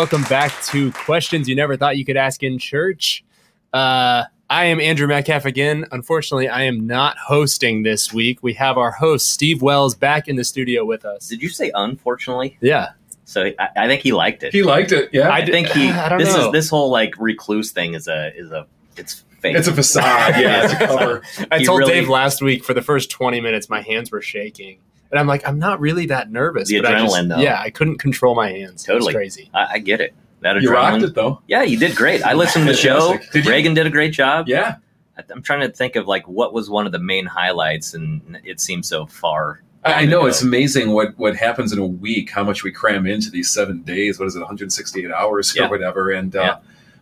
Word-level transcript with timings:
Hello, 0.00 0.06
everyone. 0.06 0.22
Welcome 0.22 0.22
back 0.30 0.62
to 0.68 0.90
Questions 0.92 1.46
You 1.46 1.54
Never 1.54 1.76
Thought 1.76 1.98
You 1.98 2.06
Could 2.06 2.16
Ask 2.16 2.42
in 2.42 2.58
Church. 2.58 3.22
Uh, 3.70 4.24
I 4.48 4.64
am 4.64 4.80
Andrew 4.80 5.06
Metcalf 5.06 5.44
again. 5.44 5.84
Unfortunately, 5.92 6.48
I 6.48 6.62
am 6.62 6.86
not 6.86 7.18
hosting 7.18 7.82
this 7.82 8.10
week. 8.10 8.42
We 8.42 8.54
have 8.54 8.78
our 8.78 8.92
host, 8.92 9.30
Steve 9.30 9.60
Wells, 9.60 9.94
back 9.94 10.26
in 10.26 10.36
the 10.36 10.44
studio 10.44 10.86
with 10.86 11.04
us. 11.04 11.28
Did 11.28 11.42
you 11.42 11.50
say 11.50 11.70
unfortunately? 11.74 12.56
Yeah. 12.62 12.92
So 13.26 13.50
I, 13.58 13.68
I 13.76 13.86
think 13.88 14.00
he 14.00 14.12
liked 14.12 14.42
it. 14.42 14.52
He 14.52 14.62
liked 14.62 14.90
it. 14.92 15.10
Yeah. 15.12 15.30
I 15.30 15.44
think 15.44 15.68
he. 15.68 15.88
I 15.90 16.08
don't 16.08 16.18
this 16.18 16.34
know. 16.34 16.46
is 16.46 16.52
this 16.52 16.70
whole 16.70 16.88
like 16.90 17.14
recluse 17.18 17.70
thing 17.70 17.92
is 17.94 18.08
a 18.08 18.32
is 18.34 18.50
a 18.52 18.66
it's 18.96 19.24
fake. 19.40 19.54
it's 19.56 19.68
a 19.68 19.74
facade. 19.74 20.34
Yeah. 20.40 20.64
It's 20.64 20.72
a 20.72 20.76
cover. 20.86 21.22
I 21.52 21.58
He 21.58 21.66
told 21.66 21.80
really- 21.80 21.92
Dave 21.92 22.08
last 22.08 22.40
week 22.40 22.64
for 22.64 22.72
the 22.72 22.82
first 22.82 23.10
20 23.10 23.40
minutes, 23.42 23.68
my 23.68 23.82
hands 23.82 24.10
were 24.10 24.22
shaking. 24.22 24.78
And 25.10 25.18
I'm 25.18 25.26
like, 25.26 25.46
I'm 25.46 25.58
not 25.58 25.80
really 25.80 26.06
that 26.06 26.30
nervous. 26.30 26.68
The 26.68 26.80
but 26.80 26.94
I 26.94 27.00
just- 27.02 27.16
adrenaline, 27.16 27.28
though. 27.30 27.38
Yeah, 27.38 27.60
I 27.60 27.70
couldn't 27.70 27.98
control 27.98 28.34
my 28.34 28.50
hands. 28.50 28.88
It 28.88 28.92
was 28.94 29.04
Totally. 29.04 29.12
crazy. 29.14 29.50
I, 29.52 29.66
I 29.72 29.78
get 29.78 30.00
it. 30.00 30.14
That 30.42 30.60
You 30.62 30.72
rocked 30.72 31.02
it 31.02 31.14
though. 31.14 31.42
Yeah, 31.48 31.62
you 31.64 31.76
did 31.78 31.94
great. 31.94 32.22
I 32.24 32.32
listened 32.32 32.64
to 32.66 32.72
the 32.72 32.78
show. 32.78 33.10
Fantastic. 33.10 33.32
Did 33.32 33.44
you? 33.44 33.50
Reagan 33.50 33.74
did 33.74 33.86
a 33.86 33.90
great 33.90 34.12
job. 34.12 34.48
Yeah. 34.48 34.76
I- 35.18 35.22
I'm 35.30 35.42
trying 35.42 35.60
to 35.60 35.68
think 35.68 35.96
of 35.96 36.06
like 36.08 36.26
what 36.28 36.54
was 36.54 36.70
one 36.70 36.86
of 36.86 36.92
the 36.92 36.98
main 36.98 37.26
highlights, 37.26 37.92
and 37.92 38.40
it 38.42 38.58
seems 38.60 38.88
so 38.88 39.04
far. 39.04 39.60
I 39.84 39.92
I 39.92 40.04
know 40.06 40.20
ago. 40.20 40.28
it's 40.28 40.40
amazing 40.42 40.92
what 40.92 41.18
what 41.18 41.36
happens 41.36 41.72
in 41.74 41.78
a 41.78 41.86
week, 41.86 42.30
how 42.30 42.42
much 42.42 42.64
we 42.64 42.70
cram 42.72 43.06
into 43.06 43.30
these 43.30 43.50
seven 43.50 43.82
days. 43.82 44.18
What 44.18 44.28
is 44.28 44.34
it, 44.36 44.38
168 44.38 45.10
hours 45.10 45.54
or 45.58 45.68
whatever? 45.68 46.10
And 46.10 46.34
uh, 46.34 46.40
Yeah. 46.40 46.56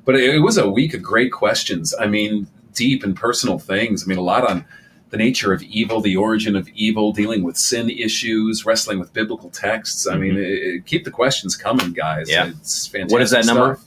but 0.04 0.16
it, 0.16 0.34
it 0.34 0.38
was 0.40 0.58
a 0.58 0.68
week 0.68 0.94
of 0.94 1.02
great 1.02 1.30
questions. 1.30 1.94
I 2.00 2.06
mean, 2.06 2.48
deep 2.74 3.04
and 3.04 3.14
personal 3.14 3.60
things. 3.60 4.02
I 4.02 4.06
mean, 4.08 4.18
a 4.18 4.22
lot 4.22 4.48
on 4.50 4.64
the 5.10 5.16
nature 5.16 5.52
of 5.52 5.62
evil, 5.62 6.00
the 6.00 6.16
origin 6.16 6.56
of 6.56 6.68
evil, 6.70 7.12
dealing 7.12 7.42
with 7.42 7.56
sin 7.56 7.88
issues, 7.90 8.66
wrestling 8.66 8.98
with 8.98 9.12
biblical 9.12 9.50
texts. 9.50 10.06
I 10.06 10.16
mean, 10.16 10.36
it, 10.36 10.40
it- 10.42 10.86
keep 10.86 11.04
the 11.04 11.10
questions 11.10 11.56
coming, 11.56 11.92
guys. 11.92 12.28
Mm-hmm. 12.28 12.50
Yeah. 12.50 12.56
It's 12.60 12.86
fantastic. 12.86 13.12
What 13.12 13.22
is 13.22 13.30
that 13.30 13.46
number? 13.46 13.76
stuff. 13.76 13.84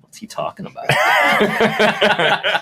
"What's 0.00 0.18
he 0.18 0.26
talking 0.26 0.66
about?" 0.66 0.86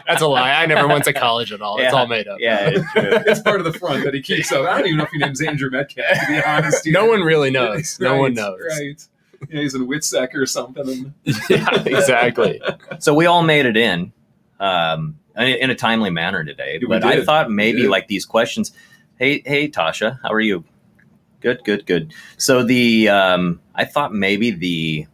That's 0.07 0.23
a 0.23 0.27
lie. 0.27 0.53
I 0.53 0.67
never 0.67 0.87
went 0.89 1.05
to 1.05 1.13
college 1.13 1.53
at 1.53 1.61
all. 1.63 1.79
It's 1.79 1.93
all 1.93 2.07
made 2.07 2.29
up. 2.29 2.39
yeah, 2.41 2.71
it's 2.73 2.93
true. 2.93 3.11
it's 3.27 3.41
part 3.41 3.61
of 3.61 3.71
the 3.71 3.79
front 3.79 4.05
that 4.05 4.15
he 4.15 4.23
keeps 4.23 4.51
up. 4.53 4.67
I 4.67 4.79
don't 4.79 4.87
even 4.87 4.99
know 4.99 5.05
if 5.05 5.11
he 5.11 5.19
names 5.19 5.41
Andrew 5.41 5.71
Metcalf. 5.71 6.21
To 6.21 6.27
be 6.29 6.43
honest, 6.43 6.87
No 6.87 7.07
one 7.07 7.21
really 7.23 7.51
knows. 7.51 7.99
No 8.01 8.17
one 8.17 8.35
knows. 8.35 8.61
Right. 8.79 9.07
Yeah, 9.49 9.61
he's 9.63 9.75
in 9.75 9.87
Witsec 9.89 10.35
or 10.35 10.45
something. 10.47 11.15
yeah, 11.49 11.83
exactly. 11.87 12.61
So 12.99 13.15
we 13.15 13.25
all 13.27 13.43
made 13.43 13.65
it 13.67 13.77
in 13.77 14.13
um, 14.59 15.19
in 15.37 15.47
in 15.47 15.71
a 15.71 15.75
timely 15.75 16.11
manner 16.11 16.45
today. 16.45 16.79
We 16.81 16.87
but 16.87 17.05
I 17.05 17.25
thought 17.25 17.51
maybe 17.51 17.89
like 17.89 18.07
these 18.09 18.27
questions. 18.27 18.73
Hey, 19.19 19.43
hey, 19.45 19.69
Tasha, 19.69 20.19
how 20.23 20.31
are 20.33 20.41
you? 20.41 20.65
Good, 21.41 21.65
good, 21.65 21.87
good. 21.87 22.13
So 22.37 22.63
the 22.63 23.09
um, 23.09 23.61
I 23.75 23.85
thought 23.85 24.13
maybe 24.15 24.51
the 24.51 25.07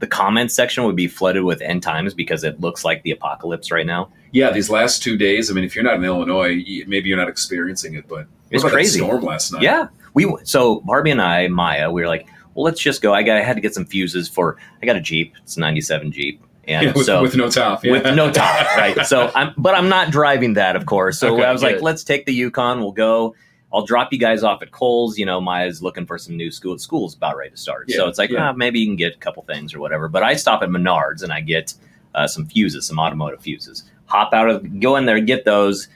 the 0.00 0.06
comment 0.06 0.50
section 0.50 0.84
would 0.84 0.96
be 0.96 1.06
flooded 1.06 1.44
with 1.44 1.60
end 1.60 1.82
times 1.82 2.14
because 2.14 2.42
it 2.42 2.58
looks 2.60 2.84
like 2.84 3.02
the 3.02 3.10
apocalypse 3.10 3.70
right 3.70 3.84
now. 3.86 4.10
Yeah, 4.32 4.50
these 4.50 4.70
last 4.70 5.02
two 5.02 5.16
days. 5.16 5.50
I 5.50 5.54
mean, 5.54 5.64
if 5.64 5.74
you're 5.74 5.84
not 5.84 5.96
in 5.96 6.04
Illinois, 6.04 6.64
maybe 6.86 7.08
you're 7.08 7.18
not 7.18 7.28
experiencing 7.28 7.94
it, 7.94 8.08
but 8.08 8.26
It's 8.50 8.62
what 8.62 8.70
about 8.70 8.70
that 8.70 8.74
crazy. 8.76 8.98
storm 9.00 9.22
last 9.24 9.52
night. 9.52 9.62
Yeah, 9.62 9.88
we 10.14 10.32
so 10.44 10.80
Barbie 10.80 11.10
and 11.10 11.20
I, 11.20 11.48
Maya, 11.48 11.90
we 11.90 12.00
were 12.02 12.08
like, 12.08 12.26
well, 12.54 12.64
let's 12.64 12.80
just 12.80 13.02
go. 13.02 13.12
I 13.12 13.22
got 13.22 13.36
I 13.36 13.42
had 13.42 13.54
to 13.56 13.60
get 13.60 13.74
some 13.74 13.84
fuses 13.84 14.28
for. 14.28 14.56
I 14.82 14.86
got 14.86 14.96
a 14.96 15.00
Jeep. 15.00 15.34
It's 15.42 15.56
a 15.56 15.60
'97 15.60 16.10
Jeep, 16.12 16.42
and 16.66 16.86
Yeah, 16.86 16.92
with, 16.94 17.06
so 17.06 17.20
with 17.22 17.36
no 17.36 17.50
top. 17.50 17.84
Yeah. 17.84 17.92
with 17.92 18.14
no 18.16 18.30
top, 18.32 18.76
right? 18.76 18.96
So 19.06 19.30
I'm, 19.34 19.52
but 19.58 19.74
I'm 19.74 19.88
not 19.88 20.10
driving 20.10 20.54
that, 20.54 20.76
of 20.76 20.86
course. 20.86 21.18
So 21.20 21.34
Okay, 21.34 21.44
I 21.44 21.52
was 21.52 21.62
like, 21.62 21.82
let's 21.82 22.04
take 22.04 22.24
the 22.26 22.32
Yukon. 22.34 22.80
We'll 22.80 22.92
go. 22.92 23.34
I'll 23.72 23.84
drop 23.84 24.12
you 24.12 24.18
guys 24.18 24.42
off 24.42 24.62
at 24.62 24.70
Kohl's. 24.72 25.16
You 25.18 25.26
know, 25.26 25.40
Maya's 25.40 25.82
looking 25.82 26.06
for 26.06 26.18
some 26.18 26.36
new 26.36 26.50
school. 26.50 26.76
School's 26.78 27.14
about 27.14 27.36
ready 27.36 27.50
to 27.50 27.56
start, 27.56 27.90
so 27.90 28.08
it's 28.08 28.18
like, 28.18 28.30
yeah. 28.30 28.48
ah, 28.50 28.52
maybe 28.52 28.80
you 28.80 28.86
can 28.86 28.96
get 28.96 29.14
a 29.14 29.18
couple 29.18 29.42
things 29.44 29.74
or 29.74 29.80
whatever. 29.80 30.08
But 30.08 30.22
I 30.22 30.34
stop 30.34 30.62
at 30.62 30.68
Menards 30.70 31.22
and 31.22 31.32
I 31.32 31.40
get 31.40 31.74
uh, 32.14 32.26
some 32.26 32.46
fuses, 32.46 32.86
some 32.86 32.98
automotive 32.98 33.40
fuses. 33.42 33.84
Hop 34.06 34.32
out 34.34 34.48
of, 34.50 34.80
go 34.80 34.96
in 34.96 35.06
there, 35.06 35.20
get 35.20 35.44
those, 35.44 35.86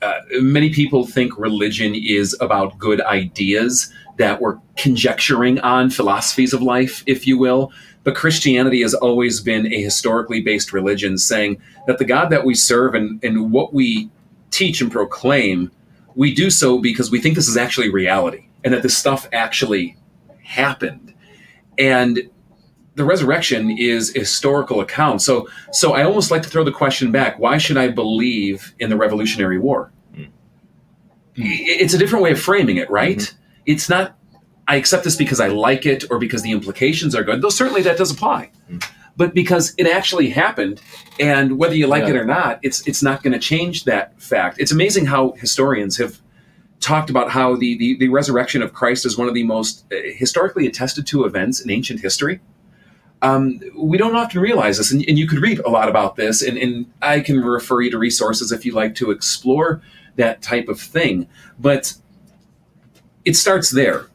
Uh, 0.00 0.20
many 0.40 0.70
people 0.70 1.06
think 1.06 1.36
religion 1.38 1.94
is 1.94 2.36
about 2.40 2.78
good 2.78 3.00
ideas 3.02 3.92
that 4.16 4.40
we're 4.40 4.58
conjecturing 4.76 5.58
on 5.60 5.90
philosophies 5.90 6.52
of 6.52 6.62
life, 6.62 7.02
if 7.06 7.26
you 7.26 7.38
will. 7.38 7.72
But 8.04 8.14
Christianity 8.14 8.80
has 8.82 8.94
always 8.94 9.40
been 9.40 9.66
a 9.72 9.82
historically 9.82 10.40
based 10.40 10.72
religion, 10.72 11.18
saying 11.18 11.60
that 11.86 11.98
the 11.98 12.04
God 12.04 12.30
that 12.30 12.44
we 12.44 12.54
serve 12.54 12.94
and, 12.94 13.22
and 13.22 13.52
what 13.52 13.74
we 13.74 14.08
teach 14.50 14.80
and 14.80 14.90
proclaim, 14.90 15.70
we 16.14 16.34
do 16.34 16.48
so 16.48 16.78
because 16.78 17.10
we 17.10 17.20
think 17.20 17.34
this 17.34 17.48
is 17.48 17.56
actually 17.56 17.90
reality 17.90 18.47
and 18.64 18.74
that 18.74 18.82
this 18.82 18.96
stuff 18.96 19.28
actually 19.32 19.96
happened. 20.42 21.14
And 21.78 22.30
the 22.94 23.04
resurrection 23.04 23.70
is 23.70 24.14
a 24.16 24.20
historical 24.20 24.80
account. 24.80 25.22
So, 25.22 25.48
so 25.72 25.92
I 25.92 26.02
almost 26.02 26.30
like 26.32 26.42
to 26.42 26.48
throw 26.48 26.64
the 26.64 26.72
question 26.72 27.12
back: 27.12 27.38
Why 27.38 27.58
should 27.58 27.76
I 27.76 27.88
believe 27.88 28.74
in 28.80 28.90
the 28.90 28.96
Revolutionary 28.96 29.58
War? 29.58 29.92
Mm. 30.14 30.28
It's 31.36 31.94
a 31.94 31.98
different 31.98 32.24
way 32.24 32.32
of 32.32 32.40
framing 32.40 32.76
it, 32.78 32.90
right? 32.90 33.32
It's 33.66 33.88
not. 33.88 34.16
I 34.66 34.76
accept 34.76 35.04
this 35.04 35.16
because 35.16 35.40
I 35.40 35.48
like 35.48 35.86
it 35.86 36.04
or 36.10 36.18
because 36.18 36.42
the 36.42 36.50
implications 36.50 37.14
are 37.14 37.22
good. 37.22 37.40
Though 37.40 37.48
certainly 37.48 37.82
that 37.82 37.96
does 37.96 38.10
apply, 38.10 38.50
Mm. 38.70 38.84
but 39.16 39.32
because 39.34 39.74
it 39.78 39.86
actually 39.86 40.30
happened, 40.30 40.80
and 41.20 41.56
whether 41.58 41.74
you 41.76 41.86
like 41.86 42.02
Yeah. 42.02 42.10
it 42.10 42.16
or 42.16 42.24
not, 42.24 42.58
it's 42.62 42.86
it's 42.88 43.02
not 43.02 43.22
going 43.22 43.32
to 43.32 43.38
change 43.38 43.84
that 43.84 44.20
fact. 44.20 44.58
It's 44.58 44.72
amazing 44.72 45.06
how 45.06 45.32
historians 45.38 45.96
have 45.98 46.18
talked 46.80 47.10
about 47.10 47.30
how 47.30 47.56
the, 47.56 47.76
the, 47.76 47.96
the 47.96 48.08
resurrection 48.08 48.62
of 48.62 48.72
Christ 48.72 49.04
is 49.04 49.18
one 49.18 49.28
of 49.28 49.34
the 49.34 49.44
most 49.44 49.84
uh, 49.92 49.96
historically 50.16 50.66
attested 50.66 51.06
to 51.08 51.24
events 51.24 51.60
in 51.60 51.70
ancient 51.70 52.00
history. 52.00 52.40
Um, 53.20 53.60
we 53.76 53.98
don't 53.98 54.14
often 54.14 54.40
realize 54.40 54.78
this, 54.78 54.92
and, 54.92 55.04
and 55.08 55.18
you 55.18 55.26
could 55.26 55.40
read 55.40 55.58
a 55.60 55.70
lot 55.70 55.88
about 55.88 56.14
this, 56.16 56.40
and, 56.40 56.56
and 56.56 56.86
I 57.02 57.20
can 57.20 57.40
refer 57.40 57.80
you 57.80 57.90
to 57.90 57.98
resources 57.98 58.52
if 58.52 58.64
you 58.64 58.72
like 58.72 58.94
to 58.96 59.10
explore 59.10 59.82
that 60.16 60.40
type 60.40 60.68
of 60.68 60.80
thing. 60.80 61.28
But 61.58 61.94
it 63.24 63.34
starts 63.34 63.70
there. 63.70 64.06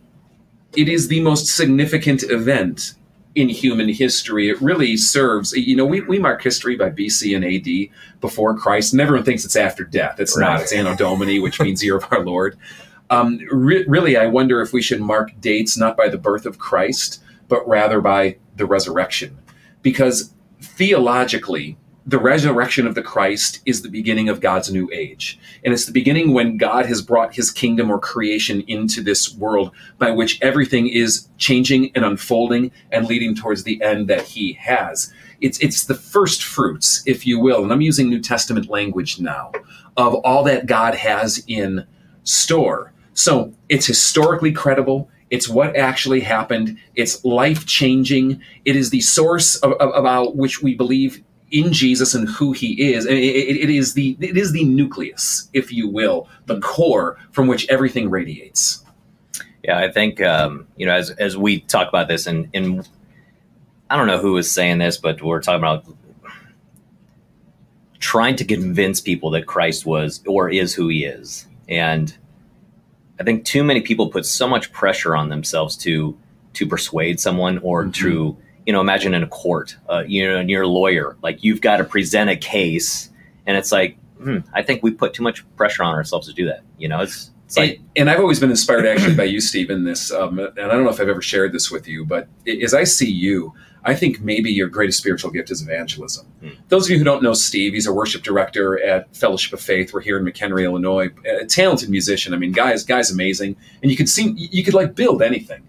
It 0.75 0.87
is 0.87 1.09
the 1.09 1.21
most 1.21 1.47
significant 1.47 2.23
event 2.23 2.95
in 3.35 3.49
human 3.49 3.89
history. 3.89 4.49
It 4.49 4.61
really 4.61 4.95
serves, 4.95 5.53
you 5.53 5.75
know, 5.75 5.85
we, 5.85 6.01
we 6.01 6.19
mark 6.19 6.41
history 6.43 6.75
by 6.75 6.89
BC 6.91 7.35
and 7.35 7.43
AD 7.43 8.21
before 8.21 8.55
Christ, 8.55 8.93
and 8.93 9.01
everyone 9.01 9.25
thinks 9.25 9.43
it's 9.43 9.55
after 9.55 9.83
death. 9.83 10.19
It's 10.19 10.37
Right. 10.37 10.51
not. 10.53 10.61
It's 10.61 10.71
Anno 10.71 10.95
Domini, 10.95 11.39
which 11.39 11.59
means 11.59 11.83
year 11.83 11.97
of 11.97 12.05
our 12.11 12.19
Lord. 12.25 12.57
Um, 13.09 13.39
re- 13.51 13.85
really, 13.87 14.17
I 14.17 14.27
wonder 14.27 14.61
if 14.61 14.71
we 14.73 14.81
should 14.81 15.01
mark 15.01 15.31
dates 15.41 15.77
not 15.77 15.97
by 15.97 16.09
the 16.09 16.17
birth 16.17 16.45
of 16.45 16.57
Christ, 16.59 17.21
but 17.47 17.67
rather 17.67 18.01
by 18.01 18.37
the 18.55 18.65
resurrection. 18.65 19.37
Because 19.81 20.33
theologically, 20.61 21.77
the 22.05 22.19
resurrection 22.19 22.85
of 22.85 22.95
the 22.95 23.01
Christ 23.01 23.61
is 23.65 23.81
the 23.81 23.89
beginning 23.89 24.27
of 24.27 24.41
God's 24.41 24.71
new 24.71 24.89
age. 24.91 25.39
And 25.63 25.73
it's 25.73 25.85
the 25.85 25.93
beginning 25.93 26.33
when 26.33 26.57
God 26.57 26.85
has 26.87 27.01
brought 27.01 27.35
his 27.35 27.49
kingdom 27.49 27.89
or 27.89 27.97
creation 27.97 28.61
into 28.67 29.01
this 29.01 29.33
world 29.35 29.71
by 29.97 30.11
which 30.11 30.41
everything 30.41 30.87
is 30.89 31.29
changing 31.37 31.91
and 31.95 32.03
unfolding 32.03 32.71
and 32.91 33.07
leading 33.07 33.35
towards 33.35 33.63
the 33.63 33.81
end 33.81 34.09
that 34.09 34.23
he 34.23 34.53
has. 34.53 35.13
It's, 35.39 35.59
it's 35.59 35.85
the 35.85 35.95
first 35.95 36.43
fruits, 36.43 37.03
if 37.05 37.25
you 37.25 37.39
will, 37.39 37.63
and 37.63 37.71
I'm 37.71 37.81
using 37.81 38.09
New 38.09 38.21
Testament 38.21 38.69
language 38.69 39.19
now, 39.19 39.51
of 39.95 40.13
all 40.15 40.43
that 40.43 40.65
God 40.65 40.95
has 40.95 41.43
in 41.47 41.85
store. 42.23 42.91
So 43.13 43.53
it's 43.69 43.85
historically 43.85 44.51
credible. 44.51 45.09
It's 45.29 45.47
what 45.47 45.75
actually 45.75 46.21
happened. 46.21 46.77
It's 46.95 47.23
life 47.23 47.65
changing. 47.65 48.41
It 48.65 48.75
is 48.75 48.89
the 48.89 49.01
source 49.01 49.55
of, 49.57 49.71
of, 49.73 49.93
about 49.95 50.35
which 50.35 50.61
we 50.61 50.75
believe 50.75 51.23
in 51.53 51.71
Jesus 51.71 52.13
and 52.15 52.27
who 52.27 52.51
He 52.51 52.93
is. 52.93 53.05
It, 53.05 53.13
it- 53.17 53.57
it 53.63 53.69
is 53.69 53.93
the 53.93 54.17
it 54.19 54.35
is 54.37 54.51
the 54.51 54.65
nucleus, 54.65 55.49
if 55.53 55.71
you 55.71 55.87
will, 55.87 56.27
the 56.47 56.59
core 56.59 57.17
from 57.31 57.47
which 57.47 57.67
everything 57.69 58.09
radiates. 58.09 58.83
Yeah, 59.63 59.77
I 59.79 59.89
think 59.91 60.21
um, 60.21 60.67
you 60.75 60.85
know 60.85 60.93
as 60.93 61.11
as 61.11 61.37
we 61.37 61.61
talk 61.61 61.87
about 61.87 62.07
this, 62.09 62.27
and 62.27 62.49
and 62.53 62.87
I 63.89 63.95
don't 63.95 64.07
know 64.07 64.17
who 64.17 64.33
was 64.33 64.51
saying 64.51 64.79
this, 64.79 64.97
but 64.97 65.21
we're 65.21 65.41
talking 65.41 65.59
about 65.59 65.85
trying 67.99 68.35
to 68.35 68.45
convince 68.45 68.99
people 68.99 69.29
that 69.31 69.45
Christ 69.45 69.85
was 69.85 70.21
or 70.27 70.49
is 70.49 70.73
who 70.75 70.87
He 70.89 71.05
is, 71.05 71.47
and 71.69 72.15
I 73.19 73.23
think 73.23 73.45
too 73.45 73.63
many 73.63 73.79
people 73.81 74.09
put 74.09 74.25
so 74.25 74.47
much 74.47 74.73
pressure 74.73 75.15
on 75.15 75.29
themselves 75.29 75.77
to 75.77 76.17
to 76.53 76.67
persuade 76.67 77.19
someone 77.19 77.59
or 77.59 77.85
Mhm. 77.85 77.93
to 77.95 78.37
you 78.65 78.73
know 78.73 78.81
imagine 78.81 79.13
in 79.13 79.23
a 79.23 79.27
court, 79.27 79.77
uh, 79.89 80.03
you 80.07 80.27
know, 80.27 80.37
and 80.37 80.49
you're 80.49 80.63
a 80.63 80.67
lawyer, 80.67 81.17
like 81.21 81.43
you've 81.43 81.61
got 81.61 81.77
to 81.77 81.83
present 81.83 82.29
a 82.29 82.35
case, 82.35 83.09
and 83.45 83.57
it's 83.57 83.71
like 83.71 83.97
hmm, 84.23 84.37
I 84.53 84.61
think 84.61 84.83
we 84.83 84.91
put 84.91 85.13
too 85.13 85.23
much 85.23 85.45
pressure 85.55 85.83
on 85.83 85.93
ourselves 85.93 86.27
to 86.27 86.33
do 86.33 86.45
that. 86.45 86.63
You 86.77 86.87
know, 86.87 87.01
it's 87.01 87.31
it's 87.45 87.57
like 87.57 87.77
and, 87.77 87.87
and 87.97 88.09
I've 88.09 88.19
always 88.19 88.39
been 88.39 88.49
inspired 88.49 88.85
actually 88.85 89.15
by 89.15 89.25
you, 89.25 89.41
Steve, 89.41 89.69
in 89.69 89.83
this. 89.83 90.11
Um, 90.11 90.39
and 90.39 90.59
I 90.59 90.67
don't 90.67 90.83
know 90.83 90.89
if 90.89 90.99
I've 90.99 91.09
ever 91.09 91.21
shared 91.21 91.51
this 91.51 91.69
with 91.69 91.87
you, 91.87 92.05
but 92.05 92.27
as 92.61 92.73
I 92.73 92.83
see 92.83 93.11
you, 93.11 93.53
I 93.85 93.93
think 93.93 94.21
maybe 94.21 94.51
your 94.51 94.69
greatest 94.69 94.99
spiritual 94.99 95.29
gift 95.29 95.51
is 95.51 95.61
evangelism. 95.61 96.25
Hmm. 96.41 96.49
Those 96.69 96.85
of 96.85 96.91
you 96.91 96.97
who 96.97 97.03
don't 97.03 97.21
know 97.21 97.33
Steve, 97.33 97.73
he's 97.73 97.85
a 97.85 97.93
worship 97.93 98.23
director 98.23 98.81
at 98.81 99.13
Fellowship 99.15 99.53
of 99.53 99.61
Faith. 99.61 99.93
We're 99.93 100.01
here 100.01 100.17
in 100.17 100.25
McHenry, 100.25 100.63
Illinois. 100.63 101.09
A 101.41 101.45
talented 101.45 101.89
musician. 101.89 102.33
I 102.33 102.37
mean, 102.37 102.53
guys, 102.53 102.83
guy's 102.83 103.11
amazing, 103.11 103.55
and 103.81 103.91
you 103.91 103.97
could 103.97 104.09
see 104.09 104.33
you 104.37 104.63
could 104.63 104.73
like 104.73 104.95
build 104.95 105.21
anything, 105.21 105.63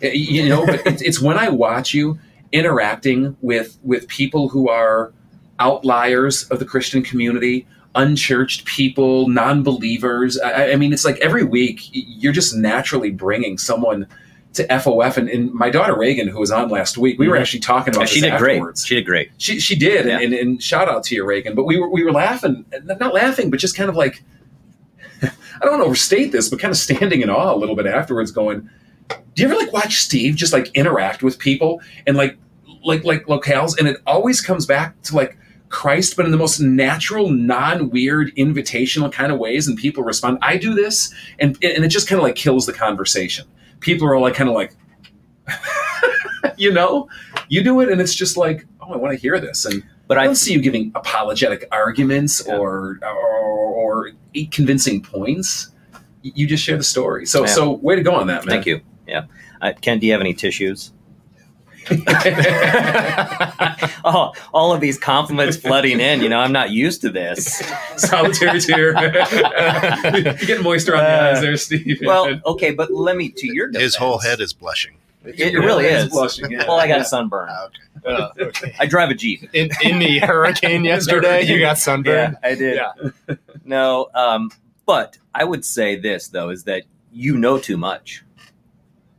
you 0.00 0.48
know. 0.48 0.66
But 0.66 0.86
it's, 0.86 1.02
it's 1.02 1.20
when 1.20 1.38
I 1.38 1.48
watch 1.48 1.94
you 1.94 2.18
interacting 2.52 3.36
with 3.40 3.78
with 3.82 4.06
people 4.08 4.48
who 4.48 4.68
are 4.68 5.12
outliers 5.58 6.44
of 6.50 6.58
the 6.58 6.64
Christian 6.64 7.02
community, 7.02 7.66
unchurched 7.94 8.64
people, 8.64 9.28
non-believers. 9.28 10.38
I, 10.40 10.72
I 10.72 10.76
mean, 10.76 10.92
it's 10.92 11.04
like 11.04 11.16
every 11.18 11.44
week 11.44 11.80
you're 11.92 12.32
just 12.32 12.54
naturally 12.56 13.10
bringing 13.10 13.58
someone 13.58 14.06
to 14.54 14.66
FOF. 14.66 15.16
And, 15.16 15.28
and 15.30 15.52
my 15.54 15.70
daughter 15.70 15.96
Reagan, 15.96 16.28
who 16.28 16.38
was 16.38 16.50
on 16.50 16.68
last 16.68 16.98
week, 16.98 17.18
we 17.18 17.26
were 17.28 17.36
Mhm. 17.36 17.40
actually 17.40 17.60
talking 17.60 17.94
about 17.94 18.08
she 18.08 18.20
this 18.20 18.30
did 18.30 18.38
great. 18.38 18.62
She 18.78 18.94
did 18.96 19.06
great. 19.06 19.30
She 19.38 19.60
she 19.60 19.74
did, 19.76 20.06
Yeah. 20.06 20.16
and, 20.16 20.24
and, 20.24 20.34
and 20.34 20.62
shout 20.62 20.88
out 20.88 21.04
to 21.04 21.14
you, 21.14 21.24
Reagan. 21.24 21.54
But 21.54 21.64
we 21.64 21.78
were 21.78 21.88
we 21.88 22.02
were 22.04 22.12
laughing, 22.12 22.64
not 22.84 23.14
laughing, 23.14 23.50
but 23.50 23.60
just 23.60 23.76
kind 23.76 23.88
of 23.88 23.96
like 23.96 24.22
I 25.22 25.30
don't 25.62 25.70
want 25.72 25.82
to 25.82 25.86
overstate 25.86 26.32
this, 26.32 26.48
but 26.48 26.58
kind 26.58 26.72
of 26.72 26.76
standing 26.78 27.22
in 27.22 27.30
awe 27.30 27.54
a 27.54 27.56
little 27.56 27.76
bit 27.76 27.86
afterwards, 27.86 28.30
going, 28.32 28.68
"Do 29.08 29.42
you 29.42 29.44
ever 29.48 29.56
like 29.56 29.72
watch 29.72 29.98
Steve 29.98 30.34
just 30.34 30.52
like 30.52 30.68
interact 30.74 31.22
with 31.22 31.38
people 31.38 31.80
and 32.06 32.16
like 32.16 32.36
like 32.84 33.04
like 33.04 33.26
locales?" 33.26 33.78
And 33.78 33.88
it 33.88 33.96
always 34.06 34.40
comes 34.40 34.66
back 34.66 35.00
to 35.02 35.16
like 35.16 35.36
Christ, 35.68 36.16
but 36.16 36.26
in 36.26 36.30
the 36.32 36.36
most 36.36 36.60
natural, 36.60 37.30
non-weird, 37.30 38.34
invitational 38.36 39.10
kind 39.10 39.32
of 39.32 39.38
ways, 39.38 39.66
and 39.66 39.76
people 39.76 40.02
respond. 40.04 40.38
I 40.42 40.56
do 40.58 40.74
this, 40.74 41.12
and 41.38 41.56
and 41.62 41.84
it 41.84 41.88
just 41.88 42.08
kind 42.08 42.18
of 42.18 42.22
like 42.24 42.36
kills 42.36 42.66
the 42.66 42.72
conversation. 42.72 43.46
People 43.80 44.06
are 44.06 44.14
all 44.14 44.22
like 44.22 44.34
kind 44.34 44.48
of 44.50 44.54
like. 44.54 44.74
you 46.56 46.72
know, 46.72 47.08
you 47.48 47.62
do 47.62 47.80
it, 47.80 47.88
and 47.88 48.00
it's 48.00 48.14
just 48.14 48.36
like, 48.36 48.66
oh, 48.80 48.92
I 48.92 48.96
want 48.96 49.12
to 49.14 49.18
hear 49.20 49.38
this, 49.40 49.64
and 49.64 49.82
But 50.08 50.18
I 50.18 50.22
I 50.22 50.26
don't 50.26 50.34
see 50.36 50.52
you 50.52 50.60
giving 50.60 50.92
apologetic 50.94 51.66
arguments 51.72 52.42
Yeah. 52.46 52.56
or, 52.56 52.98
or 53.02 53.72
or 54.06 54.10
convincing 54.50 55.02
points. 55.02 55.70
You 56.22 56.46
just 56.46 56.62
share 56.62 56.76
the 56.76 56.84
story. 56.84 57.26
So 57.26 57.40
Yeah. 57.40 57.46
so 57.46 57.72
way 57.72 57.96
to 57.96 58.02
go 58.02 58.12
on 58.14 58.26
that, 58.28 58.44
man. 58.44 58.54
thank 58.54 58.66
you. 58.66 58.80
Yeah, 59.06 59.24
uh, 59.60 59.72
Ken, 59.80 59.98
do 59.98 60.06
you 60.06 60.12
have 60.12 60.20
any 60.20 60.34
tissues? 60.34 60.92
oh, 64.04 64.32
all 64.52 64.72
of 64.72 64.80
these 64.80 64.98
compliments 64.98 65.56
flooding 65.56 66.00
in. 66.00 66.20
You 66.20 66.28
know, 66.28 66.38
I'm 66.38 66.52
not 66.52 66.70
used 66.70 67.00
to 67.02 67.10
this. 67.10 67.62
Solitary 67.96 68.60
tear. 68.60 68.92
You're 68.92 70.34
getting 70.34 70.62
moisture 70.62 70.96
on 70.96 71.04
the 71.04 71.10
Uh, 71.10 71.30
eyes 71.32 71.40
there, 71.40 71.56
Steve. 71.56 72.00
Well, 72.04 72.40
okay, 72.46 72.72
but 72.72 72.92
let 72.92 73.16
me 73.16 73.30
to 73.30 73.54
your 73.54 73.68
defense. 73.68 73.82
His 73.82 73.94
whole 73.96 74.18
head 74.18 74.40
is 74.40 74.52
blushing. 74.52 74.96
It 75.24 75.54
really 75.56 75.84
He's 75.88 76.04
is. 76.04 76.08
blushing, 76.10 76.50
yeah. 76.50 76.64
Well, 76.66 76.80
I 76.80 76.88
got 76.88 77.00
a 77.00 77.04
sunburn. 77.04 77.48
Ah, 77.50 77.68
okay. 78.04 78.04
Uh, 78.04 78.28
okay. 78.46 78.74
I 78.80 78.86
drive 78.86 79.10
a 79.10 79.14
Jeep. 79.14 79.48
in, 79.52 79.70
in 79.82 80.00
the 80.00 80.18
hurricane 80.18 80.84
yesterday, 80.84 81.42
you 81.44 81.60
got 81.60 81.78
sunburned. 81.78 82.36
I 82.42 82.56
did. 82.56 82.76
Yeah. 82.76 83.36
No, 83.64 84.08
um, 84.14 84.50
but 84.84 85.18
I 85.32 85.44
would 85.44 85.64
say 85.64 85.94
this 85.94 86.26
though 86.28 86.50
is 86.50 86.64
that 86.64 86.82
you 87.12 87.38
know 87.38 87.56
too 87.58 87.76
much. 87.76 88.24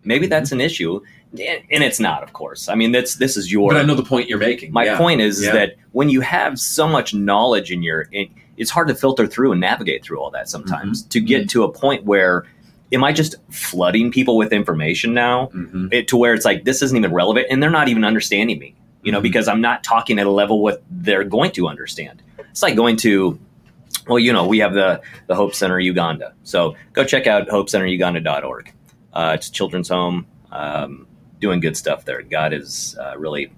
Maybe 0.04 0.28
that's 0.28 0.52
an 0.52 0.60
issue, 0.60 1.00
and 1.34 1.62
and 1.72 1.84
it's 1.84 2.00
not, 2.00 2.24
of 2.24 2.34
course. 2.34 2.70
I 2.70 2.76
mean, 2.76 2.92
that's 2.92 3.16
this 3.16 3.38
is 3.38 3.52
your. 3.52 3.72
but 3.72 3.78
I 3.82 3.84
know 3.84 3.96
the 3.96 4.04
point 4.04 4.30
you're 4.30 4.38
making. 4.40 4.72
My 4.72 4.86
Yeah. 4.86 4.98
point 4.98 5.22
is 5.22 5.44
Yeah. 5.44 5.52
that 5.54 5.76
when 5.92 6.10
you 6.10 6.22
have 6.22 6.60
so 6.60 6.88
much 6.88 7.14
knowledge 7.14 7.72
in 7.72 7.82
your, 7.84 8.08
it, 8.12 8.30
it's 8.58 8.70
hard 8.72 8.88
to 8.90 8.96
filter 8.96 9.26
through 9.28 9.52
and 9.52 9.62
navigate 9.62 10.04
through 10.04 10.20
all 10.20 10.30
that 10.32 10.48
sometimes 10.50 11.02
Mm-hmm. 11.02 11.10
to 11.10 11.20
get 11.22 11.50
to 11.50 11.64
a 11.64 11.72
point 11.72 12.04
where 12.06 12.46
am 12.92 13.04
I 13.04 13.12
just 13.12 13.36
flooding 13.50 14.12
people 14.12 14.38
with 14.38 14.54
information 14.54 15.14
now 15.16 15.48
Mhm. 15.56 15.92
it, 15.92 16.08
to 16.10 16.18
where 16.18 16.34
it's 16.36 16.46
like 16.46 16.64
this 16.64 16.82
isn't 16.84 16.96
even 16.98 17.12
relevant 17.12 17.48
and 17.50 17.62
they're 17.64 17.72
not 17.72 17.88
even 17.90 18.04
understanding 18.04 18.60
me, 18.60 18.76
you 19.02 19.12
know, 19.12 19.20
Mhm. 19.20 19.24
because 19.24 19.48
I'm 19.48 19.62
not 19.62 19.84
talking 19.84 20.20
at 20.20 20.28
a 20.28 20.32
level 20.32 20.62
what 20.62 20.84
they're 20.92 21.24
going 21.24 21.52
to 21.54 21.68
understand. 21.68 22.22
It's 22.52 22.62
like 22.62 22.76
going 22.76 22.98
to, 22.98 23.40
well, 24.08 24.20
you 24.20 24.32
know, 24.32 24.46
we 24.46 24.60
have 24.60 24.74
the 24.76 25.02
the 25.26 25.34
Hope 25.34 25.56
Center 25.56 25.80
Uganda, 25.80 26.34
so 26.44 26.76
go 26.94 27.04
check 27.04 27.26
out 27.26 27.48
hopecenteruganda.org. 27.48 28.72
Uh, 29.14 29.32
it's 29.36 29.48
a 29.48 29.52
children's 29.52 29.90
home, 29.90 30.26
um, 30.52 31.08
doing 31.44 31.60
good 31.60 31.76
stuff 31.78 32.06
there. 32.06 32.22
God 32.22 32.54
is 32.54 32.96
uh, 33.00 33.16
really, 33.18 33.52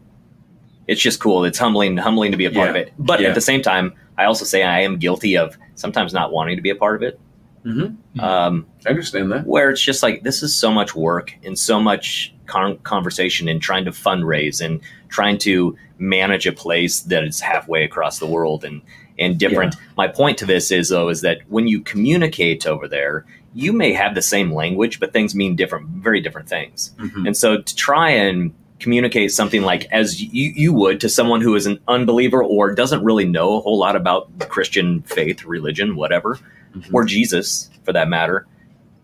it's 0.88 1.00
just 1.02 1.20
cool. 1.20 1.46
It's 1.46 1.60
humbling, 1.60 1.96
humbling 1.98 2.32
to 2.32 2.38
be 2.38 2.46
a 2.46 2.52
part 2.52 2.66
Yeah. 2.66 2.70
of 2.72 2.76
it. 2.78 2.94
But 2.98 3.22
Yeah. 3.22 3.30
at 3.30 3.36
the 3.36 3.42
same 3.42 3.62
time, 3.62 3.94
I 4.18 4.26
also 4.26 4.44
say 4.44 4.64
I 4.64 4.80
am 4.82 4.98
guilty 4.98 5.38
of 5.38 5.56
sometimes 5.76 6.12
not 6.14 6.32
wanting 6.32 6.56
to 6.56 6.62
be 6.64 6.72
a 6.72 6.76
part 6.76 6.96
of 6.96 7.04
it. 7.04 7.20
Mhm. 7.64 7.96
Um, 8.20 8.66
I 8.86 8.90
understand 8.90 9.32
that. 9.32 9.46
where 9.48 9.70
it's 9.70 9.82
just 9.82 10.02
like 10.04 10.24
this 10.24 10.42
is 10.44 10.54
so 10.56 10.72
much 10.72 10.96
work 10.96 11.34
and 11.44 11.58
so 11.58 11.80
much 11.80 12.34
con- 12.48 12.78
conversation 12.80 13.48
and 13.48 13.62
trying 13.62 13.86
to 13.86 13.92
fundraise 13.92 14.64
and 14.66 14.82
trying 15.10 15.38
to 15.40 15.76
manage 16.00 16.46
a 16.48 16.52
place 16.52 17.00
that 17.02 17.24
is 17.24 17.40
halfway 17.40 17.84
across 17.84 18.18
the 18.20 18.26
world 18.28 18.64
and 18.66 18.82
and 19.18 19.38
different. 19.40 19.76
My 19.96 20.08
point 20.10 20.38
to 20.40 20.46
this 20.46 20.72
is 20.72 20.90
though 20.90 21.08
is 21.10 21.22
that 21.22 21.38
when 21.48 21.68
you 21.68 21.80
communicate 21.82 22.68
over 22.68 22.88
there, 22.88 23.26
you 23.56 23.72
may 23.74 23.94
have 23.94 24.14
the 24.16 24.22
same 24.22 24.52
language, 24.54 25.00
but 25.00 25.14
things 25.14 25.34
mean 25.34 25.56
different, 25.56 25.88
very 25.88 26.20
different 26.22 26.48
things. 26.50 26.94
Mhm. 27.00 27.26
And 27.28 27.38
so 27.38 27.62
to 27.62 27.76
try 27.76 28.10
and 28.10 28.54
communicate 28.80 29.32
something 29.32 29.62
like 29.62 29.88
as 29.92 30.22
you, 30.22 30.52
you 30.56 30.74
would 30.74 31.00
to 31.00 31.08
someone 31.10 31.40
who 31.40 31.56
is 31.56 31.66
an 31.66 31.80
unbeliever 31.88 32.44
or 32.44 32.76
doesn't 32.76 33.02
really 33.04 33.24
know 33.26 33.58
a 33.58 33.62
whole 33.62 33.80
lot 33.80 33.96
about 33.96 34.28
Christian 34.50 35.02
faith, 35.04 35.46
religion, 35.46 35.96
whatever, 35.96 36.38
Mhm. 36.76 36.90
or 36.94 37.06
Jesus 37.06 37.70
for 37.86 37.94
that 37.94 38.10
matter, 38.10 38.46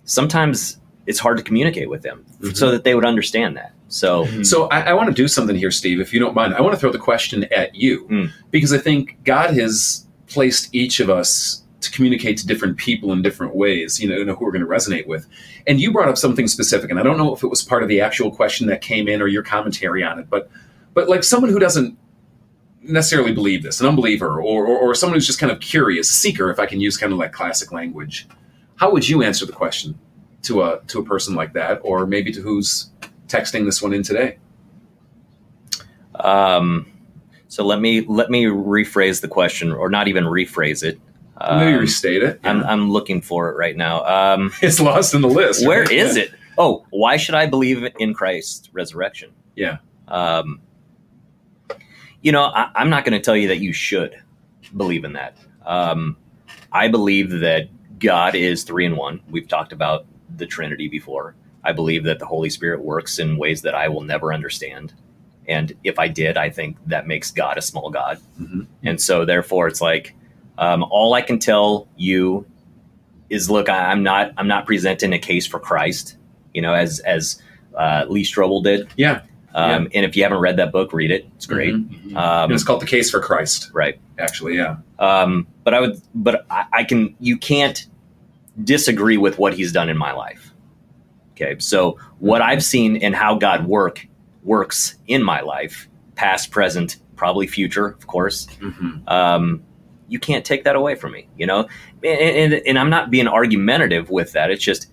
sometimes 0.03 0.77
it's 1.07 1.19
hard 1.19 1.37
to 1.37 1.43
communicate 1.43 1.89
with 1.89 2.01
them 2.01 2.25
Mhm. 2.41 2.55
so 2.55 2.71
that 2.71 2.83
they 2.83 2.93
would 2.93 3.05
understand 3.05 3.55
that. 3.55 3.71
So 3.87 4.27
So 4.43 4.67
I, 4.67 4.81
I 4.81 4.93
want 4.93 5.07
to 5.09 5.13
do 5.15 5.27
something 5.27 5.55
here, 5.55 5.71
Steve, 5.71 5.99
if 5.99 6.13
you 6.13 6.19
don't 6.19 6.35
mind. 6.35 6.53
I 6.53 6.61
want 6.61 6.73
to 6.73 6.79
throw 6.79 6.91
the 6.91 6.97
question 6.97 7.45
at 7.55 7.75
you 7.75 8.05
Mm. 8.09 8.29
because 8.51 8.71
I 8.73 8.77
think 8.77 9.17
God 9.23 9.51
has 9.53 10.05
placed 10.27 10.69
each 10.73 10.99
of 10.99 11.09
us 11.09 11.60
to 11.81 11.91
communicate 11.91 12.37
to 12.37 12.47
different 12.47 12.77
people 12.77 13.11
in 13.11 13.21
different 13.21 13.55
ways, 13.55 13.99
you 13.99 14.07
know, 14.07 14.15
you 14.15 14.25
know 14.25 14.35
who 14.35 14.45
we're 14.45 14.51
going 14.51 14.63
to 14.63 14.67
resonate 14.67 15.07
with. 15.07 15.27
And 15.67 15.81
you 15.81 15.91
brought 15.91 16.07
up 16.07 16.17
something 16.17 16.47
specific, 16.47 16.89
and 16.89 16.99
I 16.99 17.03
don't 17.03 17.17
know 17.17 17.33
if 17.33 17.43
it 17.43 17.47
was 17.47 17.61
part 17.61 17.83
of 17.83 17.89
the 17.89 18.01
actual 18.01 18.31
question 18.31 18.67
that 18.67 18.81
came 18.81 19.07
in 19.07 19.21
or 19.21 19.27
your 19.27 19.43
commentary 19.43 20.03
on 20.03 20.19
it, 20.19 20.29
but 20.29 20.49
but 20.93 21.09
like 21.09 21.23
someone 21.23 21.51
who 21.51 21.59
doesn't 21.59 21.97
necessarily 22.81 23.31
believe 23.31 23.63
this, 23.63 23.79
an 23.79 23.87
unbeliever, 23.87 24.41
or, 24.41 24.65
or, 24.65 24.77
or 24.77 24.95
someone 24.95 25.15
who's 25.15 25.27
just 25.27 25.39
kind 25.39 25.51
of 25.51 25.59
curious, 25.59 26.09
a 26.09 26.13
seeker, 26.13 26.49
if 26.49 26.59
I 26.59 26.65
can 26.65 26.81
use 26.81 26.97
kind 26.97 27.13
of 27.13 27.19
like 27.19 27.31
classic 27.31 27.71
language, 27.71 28.27
how 28.75 28.91
would 28.91 29.07
you 29.07 29.21
answer 29.23 29.45
the 29.45 29.53
question 29.53 29.97
to 30.43 30.63
a 30.63 30.81
to 30.87 30.99
a 30.99 31.03
person 31.03 31.35
like 31.35 31.53
that, 31.53 31.79
or 31.83 32.05
maybe 32.05 32.31
to 32.31 32.41
who's 32.41 32.89
texting 33.27 33.65
this 33.65 33.81
one 33.81 33.93
in 33.93 34.03
today? 34.03 34.37
um, 36.15 36.85
so 37.47 37.65
let 37.65 37.81
me 37.81 38.01
let 38.01 38.29
me 38.29 38.45
rephrase 38.45 39.21
the 39.21 39.27
question, 39.27 39.71
or 39.71 39.89
not 39.89 40.07
even 40.07 40.23
rephrase 40.23 40.83
it. 40.83 40.99
Um, 41.49 41.79
restate 41.79 42.23
it. 42.23 42.39
I'm, 42.43 42.63
I'm 42.63 42.91
looking 42.91 43.21
for 43.21 43.49
it 43.49 43.57
right 43.57 43.75
now. 43.75 44.03
Um, 44.05 44.51
it's 44.61 44.79
lost 44.79 45.13
in 45.13 45.21
the 45.21 45.27
list. 45.27 45.65
where 45.65 45.81
right? 45.81 45.91
is 45.91 46.15
it? 46.15 46.31
Oh, 46.57 46.85
why 46.89 47.17
should 47.17 47.35
I 47.35 47.45
believe 47.45 47.83
in 47.99 48.13
Christ's 48.13 48.69
resurrection? 48.73 49.31
Yeah. 49.55 49.77
Um, 50.07 50.61
you 52.21 52.31
know, 52.31 52.43
I, 52.43 52.69
I'm 52.75 52.89
not 52.89 53.05
going 53.05 53.13
to 53.19 53.23
tell 53.23 53.35
you 53.35 53.47
that 53.47 53.59
you 53.59 53.73
should 53.73 54.21
believe 54.75 55.03
in 55.03 55.13
that. 55.13 55.37
Um, 55.65 56.17
I 56.71 56.87
believe 56.87 57.31
that 57.39 57.69
God 57.99 58.35
is 58.35 58.63
three 58.63 58.85
in 58.85 58.95
one. 58.95 59.21
We've 59.29 59.47
talked 59.47 59.73
about 59.73 60.05
the 60.37 60.45
Trinity 60.45 60.87
before. 60.87 61.35
I 61.63 61.71
believe 61.71 62.03
that 62.05 62.19
the 62.19 62.25
Holy 62.25 62.49
Spirit 62.49 62.81
works 62.83 63.19
in 63.19 63.37
ways 63.37 63.61
that 63.61 63.75
I 63.75 63.87
will 63.87 64.01
never 64.01 64.33
understand. 64.33 64.93
And 65.47 65.73
if 65.83 65.99
I 65.99 66.07
did, 66.07 66.37
I 66.37 66.49
think 66.49 66.77
that 66.87 67.07
makes 67.07 67.31
God 67.31 67.57
a 67.57 67.61
small 67.61 67.89
God. 67.89 68.19
Mhm. 68.39 68.67
And 68.83 68.99
so, 68.99 69.25
therefore, 69.25 69.67
it's 69.67 69.81
like 69.81 70.15
um, 70.61 70.83
all 70.89 71.13
I 71.13 71.21
can 71.21 71.39
tell 71.39 71.87
you 71.97 72.45
is, 73.29 73.49
look, 73.49 73.67
I, 73.67 73.91
I'm 73.91 74.03
not, 74.03 74.31
I'm 74.37 74.47
not 74.47 74.65
presenting 74.65 75.11
a 75.11 75.19
case 75.19 75.45
for 75.45 75.59
Christ. 75.59 76.15
You 76.53 76.61
know, 76.61 76.73
as 76.73 76.99
as 76.99 77.41
uh, 77.77 78.05
Lee 78.07 78.23
Strobel 78.23 78.63
did. 78.63 78.87
Yeah. 78.97 79.21
Um, 79.53 79.89
And 79.93 80.05
if 80.05 80.15
you 80.15 80.23
haven't 80.23 80.39
read 80.39 80.55
that 80.57 80.71
book, 80.71 80.93
read 80.93 81.11
it. 81.11 81.27
It's 81.35 81.45
great. 81.45 81.73
Mhm. 81.75 82.15
Um, 82.15 82.51
it's 82.53 82.63
called 82.63 82.81
the 82.81 82.85
case 82.85 83.09
for 83.11 83.19
Christ. 83.19 83.69
right. 83.73 83.99
Actually, 84.17 84.55
yeah. 84.55 84.77
Um, 84.99 85.45
but 85.65 85.73
I 85.73 85.79
would, 85.81 85.99
but 86.15 86.45
I, 86.49 86.65
I 86.71 86.83
can. 86.85 87.15
You 87.19 87.37
can't 87.37 87.85
disagree 88.63 89.17
with 89.17 89.37
what 89.39 89.53
he's 89.53 89.71
done 89.71 89.89
in 89.89 89.97
my 89.97 90.11
life. 90.13 90.53
Okay, 91.31 91.55
so 91.59 91.97
what 92.19 92.41
I've 92.41 92.63
seen 92.63 92.97
and 92.97 93.15
how 93.15 93.35
God 93.35 93.65
work 93.65 94.05
works 94.43 94.95
in 95.07 95.23
my 95.23 95.41
life, 95.41 95.87
past, 96.15 96.51
present, 96.51 96.97
probably 97.15 97.47
future, 97.47 97.87
of 97.87 98.05
course. 98.07 98.47
Mhm. 98.59 99.09
Um, 99.09 99.63
you 100.11 100.19
can't 100.19 100.43
take 100.45 100.65
that 100.65 100.75
away 100.75 100.95
from 100.95 101.13
me, 101.13 101.27
you 101.37 101.47
know. 101.47 101.67
And, 102.03 102.53
and, 102.53 102.53
and 102.67 102.77
I'm 102.77 102.89
not 102.89 103.09
being 103.09 103.27
argumentative 103.27 104.09
with 104.09 104.33
that. 104.33 104.51
It's 104.51 104.63
just 104.63 104.91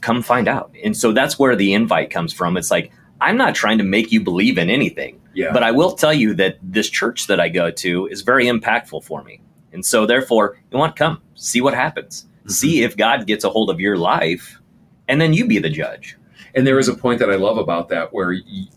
come 0.00 0.22
find 0.22 0.46
out. 0.48 0.72
And 0.84 0.96
so 0.96 1.12
that's 1.12 1.38
where 1.38 1.56
the 1.56 1.74
invite 1.74 2.10
comes 2.10 2.32
from. 2.32 2.56
It's 2.56 2.70
like 2.70 2.92
I'm 3.20 3.36
not 3.36 3.54
trying 3.54 3.78
to 3.78 3.84
make 3.84 4.12
you 4.12 4.22
believe 4.22 4.56
in 4.56 4.70
anything. 4.70 5.20
Yeah. 5.34 5.52
But 5.52 5.64
I 5.64 5.72
will 5.72 5.92
tell 5.92 6.12
you 6.14 6.34
that 6.34 6.58
this 6.62 6.88
church 6.88 7.26
that 7.26 7.40
I 7.40 7.48
go 7.48 7.70
to 7.70 8.06
is 8.06 8.22
very 8.22 8.46
impactful 8.46 9.02
for 9.04 9.24
me. 9.24 9.40
And 9.72 9.84
so, 9.84 10.06
therefore, 10.06 10.56
you 10.70 10.78
want 10.78 10.94
to 10.94 10.98
come, 11.04 11.20
see 11.34 11.60
what 11.60 11.74
happens, 11.74 12.26
Mhm. 12.46 12.50
see 12.52 12.82
if 12.84 12.96
God 12.96 13.26
gets 13.26 13.42
a 13.42 13.50
hold 13.50 13.68
of 13.70 13.80
your 13.80 13.96
life, 13.96 14.60
and 15.08 15.20
then 15.20 15.32
you 15.32 15.46
be 15.46 15.58
the 15.58 15.70
judge. 15.70 16.16
And 16.54 16.64
there 16.64 16.78
is 16.78 16.86
a 16.86 16.94
point 16.94 17.18
that 17.18 17.30
I 17.30 17.34
love 17.34 17.58
about 17.58 17.88
that 17.88 18.12
where 18.12 18.28
y 18.28 18.68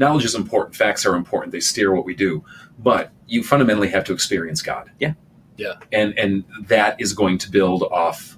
knowledge 0.00 0.24
is 0.24 0.34
important, 0.34 0.74
facts 0.74 1.06
are 1.06 1.14
important, 1.14 1.52
they 1.52 1.60
steer 1.60 1.94
what 1.94 2.04
we 2.04 2.14
do, 2.14 2.42
but 2.78 3.12
you 3.28 3.44
fundamentally 3.44 3.88
have 3.88 4.02
to 4.04 4.12
experience 4.12 4.62
God. 4.62 4.90
Yeah. 4.98 5.12
Yeah. 5.56 5.74
And 5.92 6.18
and 6.18 6.42
that 6.66 7.00
is 7.00 7.12
going 7.12 7.38
to 7.38 7.50
build 7.50 7.82
off. 7.84 8.36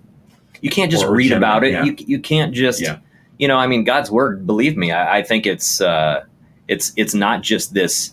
You 0.61 0.71
can't 0.71 0.91
just 0.91 1.05
Or 1.05 1.15
read 1.15 1.29
general, 1.29 1.39
about 1.51 1.65
it. 1.65 1.73
yeah. 1.73 1.85
You, 1.85 1.95
you 1.99 2.21
can't 2.21 2.53
just, 2.53 2.81
Yeah. 2.81 2.99
you 3.39 3.49
know, 3.49 3.57
I 3.57 3.67
mean, 3.67 3.85
God's 3.85 4.11
word. 4.11 4.47
Believe 4.47 4.77
me, 4.77 4.91
I, 4.93 5.19
I 5.19 5.23
think 5.23 5.47
it's 5.47 5.81
uh, 5.81 6.25
it's 6.69 6.93
it's 6.97 7.15
not 7.15 7.43
just 7.43 7.75
this 7.75 8.13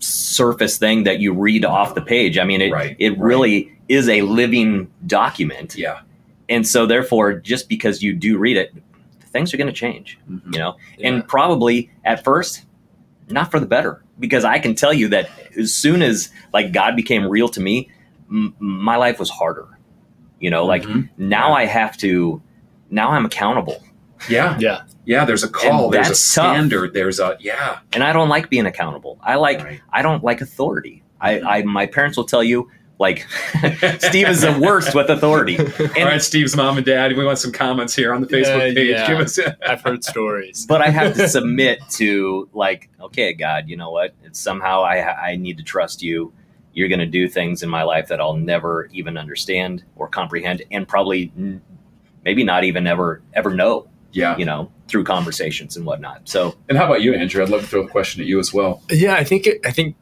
surface 0.00 0.78
thing 0.78 1.04
that 1.04 1.18
you 1.20 1.32
read 1.32 1.64
off 1.64 1.94
the 1.94 2.00
page. 2.02 2.38
I 2.38 2.44
mean, 2.44 2.60
it 2.60 2.72
Right, 2.72 2.96
it 2.98 3.10
right. 3.10 3.18
really 3.20 3.72
is 3.88 4.08
a 4.08 4.22
living 4.22 4.90
document. 5.06 5.76
Yeah. 5.76 6.00
And 6.48 6.66
so, 6.66 6.86
therefore, 6.86 7.34
just 7.34 7.68
because 7.68 8.02
you 8.02 8.14
do 8.14 8.38
read 8.38 8.56
it, 8.56 8.72
things 9.28 9.52
are 9.54 9.56
going 9.56 9.66
to 9.68 9.72
change. 9.72 10.18
Mhm. 10.30 10.52
you 10.54 10.58
know 10.58 10.76
Yeah. 10.98 11.08
and 11.08 11.26
probably 11.28 11.90
at 12.04 12.24
first 12.24 12.64
not 13.28 13.50
for 13.50 13.60
the 13.60 13.66
better 13.66 14.02
because 14.18 14.44
i 14.44 14.58
can 14.58 14.74
tell 14.74 14.92
you 14.92 15.08
that 15.08 15.28
as 15.58 15.72
soon 15.74 16.02
as 16.02 16.30
like 16.52 16.72
god 16.72 16.96
became 16.96 17.26
real 17.26 17.48
to 17.50 17.60
me 17.60 17.90
m- 18.30 18.54
my 18.58 18.96
life 18.96 19.18
was 19.18 19.30
harder 19.30 19.66
you 20.40 20.50
know 20.50 20.64
like 20.64 20.82
Mhm. 20.84 21.08
now 21.18 21.52
i 21.52 21.64
have 21.66 21.96
to 21.98 22.40
now 22.90 23.10
i'm 23.10 23.24
accountable 23.26 23.82
Yeah. 24.28 24.56
Yeah. 24.58 24.80
Yeah, 25.04 25.24
there's 25.24 25.44
a 25.44 25.48
call, 25.48 25.84
And 25.84 25.92
there's 25.94 26.06
a 26.06 26.10
that's 26.10 26.34
tough. 26.34 26.44
standard, 26.52 26.92
there's 26.92 27.20
a 27.20 27.36
yeah. 27.40 27.78
and 27.92 28.02
i 28.02 28.12
don't 28.12 28.28
like 28.28 28.48
being 28.50 28.66
accountable 28.66 29.18
i 29.22 29.34
like 29.36 29.62
Right. 29.62 29.80
i 29.92 30.00
don't 30.02 30.22
like 30.24 30.40
authority 30.40 31.02
I, 31.20 31.34
Mhm. 31.34 31.46
I 31.46 31.62
my 31.62 31.86
parents 31.86 32.16
will 32.16 32.24
tell 32.34 32.42
you 32.44 32.68
like 32.98 33.26
steve 34.00 34.28
is 34.28 34.40
the 34.40 34.58
worst 34.60 34.94
with 34.94 35.08
authority 35.08 35.56
All 35.58 36.04
right, 36.04 36.20
Steve's 36.22 36.56
mom 36.56 36.76
and 36.78 36.84
dad, 36.86 37.16
we 37.16 37.24
want 37.24 37.38
some 37.38 37.52
comments 37.52 37.94
here 37.94 38.12
on 38.12 38.20
the 38.20 38.26
Facebook 38.26 38.68
Yeah, 38.68 38.74
page. 38.74 38.90
yeah. 38.90 39.06
Give 39.08 39.18
us 39.20 39.38
I've 39.66 39.82
heard 39.82 40.02
stories. 40.04 40.66
but 40.66 40.82
I 40.82 40.90
have 40.90 41.14
to 41.14 41.28
submit 41.28 41.80
to 41.90 42.48
like, 42.52 42.90
okay, 43.00 43.32
God, 43.34 43.68
you 43.68 43.76
know 43.76 43.90
what? 43.90 44.14
It's 44.24 44.40
somehow 44.40 44.82
I 44.82 45.30
I 45.30 45.36
need 45.36 45.58
to 45.58 45.62
trust 45.64 46.02
you. 46.02 46.32
You're 46.72 46.88
going 46.88 47.00
to 47.00 47.06
do 47.06 47.28
things 47.28 47.62
in 47.62 47.68
my 47.68 47.82
life 47.82 48.08
that 48.08 48.20
I'll 48.20 48.36
never 48.36 48.88
even 48.92 49.16
understand 49.16 49.82
or 49.96 50.06
comprehend, 50.08 50.62
and 50.70 50.86
probably 50.86 51.32
maybe 52.24 52.44
not 52.44 52.64
even 52.64 52.86
ever 52.86 53.22
ever 53.34 53.54
know. 53.54 53.88
Yeah. 54.12 54.36
You 54.36 54.44
know, 54.44 54.72
through 54.88 55.04
conversations 55.04 55.76
and 55.76 55.84
whatnot. 55.84 56.28
So 56.28 56.56
And 56.68 56.78
how 56.78 56.86
about 56.86 57.02
you, 57.02 57.14
Andrew? 57.14 57.42
I'd 57.42 57.48
love 57.50 57.60
to 57.62 57.66
throw 57.66 57.82
the 57.82 57.88
question 57.90 58.22
at 58.22 58.26
you 58.26 58.38
as 58.38 58.52
well. 58.54 58.82
Yeah, 58.90 59.14
I 59.14 59.22
think 59.24 59.46
it, 59.46 59.60
I 59.66 59.70
think 59.70 59.96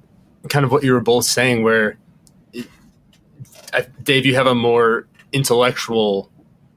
kind 0.49 0.65
of 0.65 0.71
what 0.71 0.85
you 0.85 0.93
were 0.93 1.01
both 1.01 1.25
saying, 1.25 1.63
where 1.65 1.99
I, 3.77 3.87
Dave, 4.03 4.27
you 4.27 4.35
have 4.35 4.47
a 4.47 4.55
more 4.55 5.07
intellectual 5.33 6.31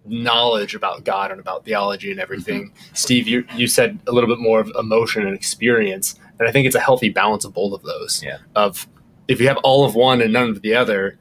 knowledge 0.06 0.76
about 0.76 1.04
God 1.04 1.32
and 1.32 1.40
about 1.40 1.66
theology 1.66 2.12
and 2.12 2.20
everything. 2.20 2.70
Mm-hmm. 2.70 2.94
Steve, 2.96 3.28
you 3.28 3.46
you 3.56 3.68
said 3.68 4.00
a 4.08 4.12
little 4.12 4.30
bit 4.30 4.40
more 4.40 4.60
of 4.60 4.72
emotion 4.78 5.26
and 5.26 5.36
experience, 5.36 6.20
and 6.38 6.48
I 6.48 6.52
think 6.52 6.68
it's 6.68 6.76
a 6.76 6.80
healthy 6.80 7.10
balance 7.10 7.46
of 7.46 7.54
both 7.54 7.74
of 7.74 7.84
those. 7.84 8.22
Yeah. 8.24 8.38
Of 8.56 8.88
if 9.28 9.40
you 9.40 9.48
have 9.48 9.58
all 9.58 9.86
of 9.86 9.96
one 9.96 10.22
and 10.22 10.34
none 10.34 10.50
of 10.50 10.62
the 10.62 10.76
other, 10.76 11.18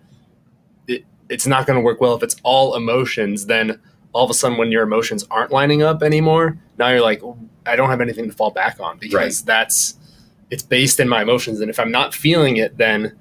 it, 0.86 1.04
it's 1.28 1.46
not 1.46 1.66
going 1.66 1.78
to 1.78 1.82
work 1.82 2.00
well. 2.00 2.14
If 2.14 2.22
it's 2.22 2.36
all 2.42 2.74
emotions, 2.74 3.46
then 3.46 3.80
all 4.12 4.24
of 4.24 4.30
a 4.30 4.34
sudden, 4.34 4.58
when 4.58 4.72
your 4.72 4.82
emotions 4.82 5.24
aren't 5.30 5.52
lining 5.52 5.82
up 5.82 6.02
anymore, 6.02 6.58
now 6.78 6.88
you're 6.88 7.02
like, 7.02 7.22
I 7.66 7.76
don't 7.76 7.90
have 7.90 8.00
anything 8.00 8.28
to 8.28 8.34
fall 8.34 8.50
back 8.50 8.80
on 8.80 8.98
because 8.98 9.42
that's 9.42 9.98
it's 10.50 10.62
based 10.62 10.98
in 10.98 11.08
my 11.08 11.22
emotions 11.22 11.60
and 11.60 11.70
if 11.70 11.78
i'm 11.78 11.90
not 11.90 12.14
feeling 12.14 12.56
it 12.56 12.76
then 12.78 13.16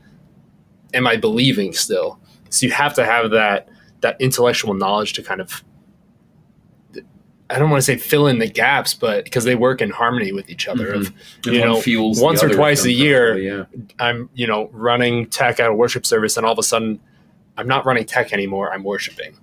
am 0.93 1.07
i 1.07 1.15
believing 1.15 1.73
still 1.73 2.19
so 2.49 2.65
you 2.65 2.71
have 2.71 2.93
to 2.95 3.05
have 3.05 3.31
that 3.31 3.69
that 4.01 4.15
intellectual 4.19 4.73
knowledge 4.73 5.13
to 5.13 5.23
kind 5.23 5.41
of 5.41 5.63
I 7.49 7.59
don't 7.59 7.69
want 7.69 7.79
to 7.79 7.85
say 7.85 7.95
fill 7.95 8.27
in 8.27 8.39
the 8.39 8.47
gaps, 8.49 8.93
but 8.93 9.23
because 9.23 9.45
they 9.45 9.55
work 9.55 9.81
in 9.81 9.89
harmony 9.89 10.33
with 10.33 10.49
each 10.49 10.67
other. 10.67 10.91
Of 10.93 11.13
you 11.45 11.61
know, 11.61 11.79
fuels 11.79 12.19
once 12.19 12.43
or 12.43 12.49
twice 12.49 12.83
a 12.83 12.91
year, 12.91 13.37
Yeah. 13.37 13.63
I'm 13.99 14.29
you 14.33 14.47
know 14.47 14.69
running 14.73 15.27
tech 15.27 15.59
at 15.61 15.69
a 15.69 15.73
worship 15.73 16.05
service, 16.05 16.35
and 16.35 16.45
all 16.45 16.51
of 16.51 16.59
a 16.59 16.63
sudden, 16.63 16.99
I'm 17.57 17.67
not 17.67 17.85
running 17.85 18.05
tech 18.05 18.33
anymore. 18.33 18.73
I'm 18.73 18.83
worshiping, 18.83 19.37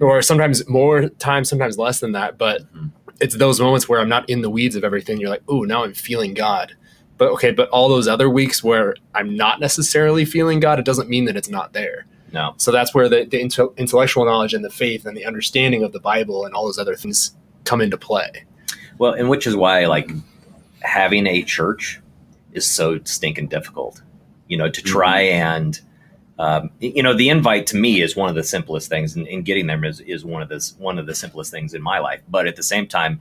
or 0.00 0.22
sometimes 0.22 0.66
more 0.66 1.08
times, 1.10 1.50
sometimes 1.50 1.76
less 1.76 2.00
than 2.00 2.12
that. 2.12 2.38
But 2.38 2.62
Mhm. 2.74 2.90
it's 3.20 3.36
those 3.36 3.60
moments 3.60 3.86
where 3.86 4.00
I'm 4.00 4.08
not 4.08 4.28
in 4.30 4.40
the 4.40 4.48
weeds 4.50 4.74
of 4.74 4.82
everything. 4.82 5.18
You're 5.20 5.30
like, 5.30 5.42
oh, 5.46 5.60
now 5.62 5.84
I'm 5.84 5.92
feeling 5.92 6.32
God. 6.32 6.72
But 7.18 7.28
okay, 7.32 7.50
but 7.50 7.68
all 7.68 7.90
those 7.90 8.08
other 8.08 8.30
weeks 8.30 8.64
where 8.64 8.94
I'm 9.14 9.36
not 9.36 9.60
necessarily 9.60 10.24
feeling 10.24 10.58
God, 10.58 10.78
it 10.78 10.84
doesn't 10.86 11.10
mean 11.10 11.26
that 11.26 11.36
it's 11.36 11.48
not 11.50 11.74
there. 11.74 12.06
No. 12.32 12.54
So 12.56 12.72
that's 12.72 12.94
where 12.94 13.08
the, 13.08 13.24
the 13.24 13.40
inte- 13.40 13.76
intellectual 13.76 14.24
knowledge 14.24 14.54
and 14.54 14.64
the 14.64 14.70
faith 14.70 15.06
and 15.06 15.16
the 15.16 15.24
understanding 15.24 15.82
of 15.82 15.92
the 15.92 16.00
Bible 16.00 16.44
and 16.44 16.54
all 16.54 16.66
those 16.66 16.78
other 16.78 16.96
things 16.96 17.36
come 17.64 17.80
into 17.80 17.96
play. 17.96 18.44
Well, 18.98 19.12
and 19.12 19.28
which 19.28 19.46
is 19.46 19.54
why 19.54 19.82
mm-hmm. 19.82 19.90
like 19.90 20.10
having 20.80 21.26
a 21.26 21.42
church 21.42 22.00
is 22.52 22.68
so 22.68 23.00
stinking 23.04 23.48
difficult. 23.48 24.02
You 24.48 24.56
know, 24.56 24.70
to 24.70 24.82
try 24.82 25.24
mm-hmm. 25.24 25.42
and 25.42 25.80
um, 26.38 26.70
you 26.80 27.02
know 27.02 27.14
the 27.14 27.28
invite 27.28 27.66
to 27.68 27.76
me 27.76 28.02
is 28.02 28.14
one 28.14 28.28
of 28.28 28.34
the 28.34 28.44
simplest 28.44 28.88
things, 28.88 29.16
and, 29.16 29.26
and 29.28 29.44
getting 29.44 29.66
them 29.66 29.84
is, 29.84 30.00
is 30.00 30.24
one 30.24 30.42
of 30.42 30.48
the 30.48 30.72
one 30.78 30.98
of 30.98 31.06
the 31.06 31.14
simplest 31.14 31.50
things 31.50 31.74
in 31.74 31.82
my 31.82 31.98
life. 31.98 32.22
But 32.28 32.46
at 32.46 32.56
the 32.56 32.62
same 32.62 32.86
time, 32.86 33.20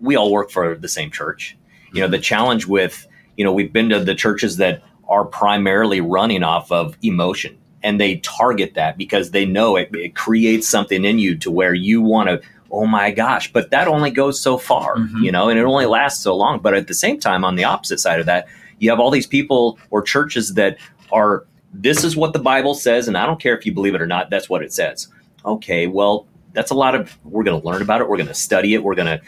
we 0.00 0.16
all 0.16 0.32
work 0.32 0.50
for 0.50 0.74
the 0.74 0.88
same 0.88 1.10
church. 1.10 1.56
You 1.92 2.00
know, 2.00 2.08
the 2.08 2.16
mm-hmm. 2.16 2.22
challenge 2.22 2.66
with 2.66 3.06
you 3.36 3.44
know 3.44 3.52
we've 3.52 3.72
been 3.72 3.88
to 3.90 4.00
the 4.00 4.14
churches 4.14 4.56
that 4.58 4.82
are 5.08 5.24
primarily 5.24 6.00
running 6.00 6.42
off 6.42 6.72
of 6.72 6.96
emotion 7.02 7.58
and 7.84 8.00
they 8.00 8.16
target 8.16 8.74
that 8.74 8.98
because 8.98 9.30
they 9.30 9.44
know 9.44 9.76
it, 9.76 9.88
it 9.94 10.16
creates 10.16 10.66
something 10.68 11.04
in 11.04 11.18
you 11.20 11.36
to 11.36 11.50
where 11.52 11.74
you 11.74 12.00
want 12.02 12.28
to 12.28 12.40
oh 12.72 12.86
my 12.86 13.12
gosh 13.12 13.52
but 13.52 13.70
that 13.70 13.86
only 13.86 14.10
goes 14.10 14.40
so 14.40 14.58
far 14.58 14.96
Mhm. 14.96 15.22
you 15.22 15.30
know 15.30 15.48
and 15.48 15.58
it 15.60 15.64
only 15.64 15.86
lasts 15.86 16.20
so 16.20 16.34
long 16.34 16.58
but 16.58 16.74
at 16.74 16.88
the 16.88 16.94
same 16.94 17.20
time 17.20 17.44
on 17.44 17.54
the 17.54 17.62
opposite 17.64 18.00
side 18.00 18.18
of 18.18 18.26
that 18.26 18.46
you 18.80 18.90
have 18.90 18.98
all 18.98 19.10
these 19.12 19.26
people 19.28 19.78
or 19.90 20.02
churches 20.02 20.54
that 20.54 20.76
are 21.12 21.44
this 21.72 22.02
is 22.02 22.16
what 22.16 22.32
the 22.32 22.38
bible 22.40 22.74
says 22.74 23.06
and 23.06 23.16
i 23.16 23.24
don't 23.26 23.40
care 23.40 23.56
if 23.56 23.64
you 23.66 23.72
believe 23.72 23.94
it 23.94 24.02
or 24.02 24.06
not 24.06 24.30
that's 24.30 24.48
what 24.48 24.62
it 24.62 24.72
says 24.72 25.06
okay 25.44 25.86
well 25.86 26.26
that's 26.54 26.70
a 26.70 26.74
lot 26.74 26.94
of 26.94 27.16
we're 27.24 27.44
going 27.44 27.60
to 27.60 27.66
learn 27.68 27.82
about 27.82 28.00
it 28.00 28.08
we're 28.08 28.16
going 28.16 28.26
to 28.28 28.34
study 28.34 28.74
it 28.74 28.82
we're 28.82 28.94
going 28.94 29.06
to 29.18 29.20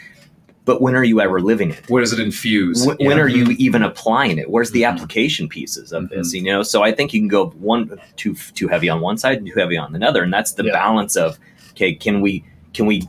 but 0.67 0.81
when 0.81 0.95
are 0.95 1.03
you 1.03 1.21
ever 1.21 1.39
living 1.39 1.71
it 1.71 1.89
What 1.89 2.01
does 2.01 2.11
it 2.13 2.19
infuse? 2.19 2.85
when, 2.85 2.97
when 2.97 3.19
are 3.19 3.27
you 3.29 3.55
even 3.57 3.81
applying 3.81 4.37
it? 4.37 4.51
Where's 4.51 4.71
the 4.71 4.81
Mhm. 4.83 4.91
application 4.93 5.47
pieces 5.47 5.93
of 5.93 6.09
this? 6.09 6.33
You 6.33 6.43
know, 6.43 6.61
so 6.61 6.83
I 6.83 6.91
think 6.91 7.13
you 7.13 7.21
can 7.21 7.29
go 7.29 7.47
one 7.57 7.97
too 8.17 8.35
too 8.53 8.67
heavy 8.67 8.89
on 8.89 8.99
one 9.01 9.17
side 9.17 9.37
and 9.37 9.47
too 9.47 9.57
heavy 9.57 9.77
on 9.77 9.95
another, 9.95 10.21
and 10.21 10.31
that's 10.31 10.51
the 10.51 10.65
Yeah. 10.65 10.73
balance 10.73 11.15
of 11.15 11.39
okay, 11.71 11.93
can 11.93 12.19
we 12.21 12.43
can 12.73 12.85
we 12.85 13.03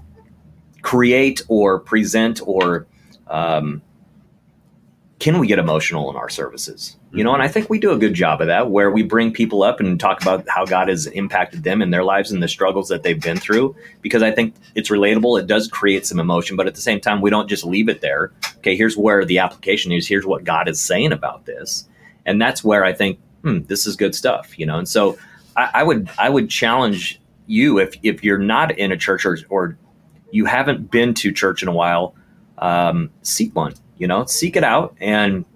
create 0.83 1.43
or 1.49 1.81
present 1.81 2.41
or 2.47 2.87
um, 3.27 3.83
can 5.19 5.39
we 5.41 5.47
get 5.49 5.59
emotional 5.59 6.09
in 6.11 6.17
our 6.17 6.29
services? 6.29 6.97
You 7.11 7.25
know, 7.25 7.33
and 7.33 7.43
I 7.43 7.49
think 7.49 7.71
we 7.71 7.79
do 7.79 7.93
a 7.93 7.99
good 7.99 8.13
job 8.13 8.43
of 8.43 8.49
that, 8.49 8.71
where 8.71 8.91
we 8.91 9.03
bring 9.03 9.33
people 9.33 9.63
up 9.63 9.81
and 9.81 9.99
talk 9.99 10.21
about 10.21 10.47
how 10.47 10.67
God 10.67 10.89
has 10.89 11.07
impacted 11.07 11.65
them 11.65 11.81
in 11.81 11.91
their 11.91 12.05
lives 12.05 12.31
and 12.31 12.43
the 12.43 12.49
struggles 12.49 12.89
that 12.89 13.03
they've 13.03 13.21
been 13.21 13.39
through. 13.39 13.75
Because 14.03 14.23
I 14.23 14.31
think 14.31 14.55
it's 14.75 14.91
relatable. 14.91 15.41
It 15.41 15.47
does 15.47 15.69
create 15.69 16.05
some 16.05 16.21
emotion, 16.21 16.55
but 16.55 16.67
at 16.67 16.75
the 16.75 16.83
same 16.83 17.01
time, 17.01 17.23
we 17.23 17.31
don't 17.31 17.49
just 17.49 17.65
leave 17.65 17.89
it 17.89 18.03
there. 18.03 18.33
Okay, 18.59 18.77
here's 18.77 18.97
where 18.97 19.25
the 19.25 19.39
application 19.39 19.91
is. 19.91 20.07
Here's 20.07 20.27
what 20.27 20.45
God 20.45 20.69
is 20.69 20.81
saying 20.81 21.13
about 21.13 21.47
this, 21.47 21.89
and 22.27 22.41
that's 22.43 22.63
where 22.63 22.85
I 22.85 22.93
think 22.93 23.19
hmm, 23.43 23.61
this 23.63 23.87
is 23.87 23.97
good 23.97 24.15
stuff. 24.15 24.59
You 24.59 24.67
know, 24.67 24.77
and 24.77 24.89
so 24.89 25.19
I, 25.57 25.71
I 25.75 25.83
would 25.85 26.11
I 26.19 26.29
would 26.29 26.51
challenge 26.51 27.21
you 27.47 27.79
if 27.79 27.95
if 28.03 28.23
you're 28.23 28.39
not 28.39 28.79
in 28.79 28.93
a 28.93 28.99
church 28.99 29.25
or 29.25 29.39
or 29.49 29.79
you 30.31 30.45
haven't 30.45 30.91
been 30.91 31.15
to 31.15 31.33
church 31.33 31.63
in 31.63 31.69
a 31.69 31.73
while, 31.73 32.15
um, 32.59 33.11
seek 33.23 33.57
one. 33.57 33.73
You 33.97 34.07
know, 34.07 34.27
seek 34.27 34.57
it 34.57 34.65
out 34.65 34.95
and 35.01 35.47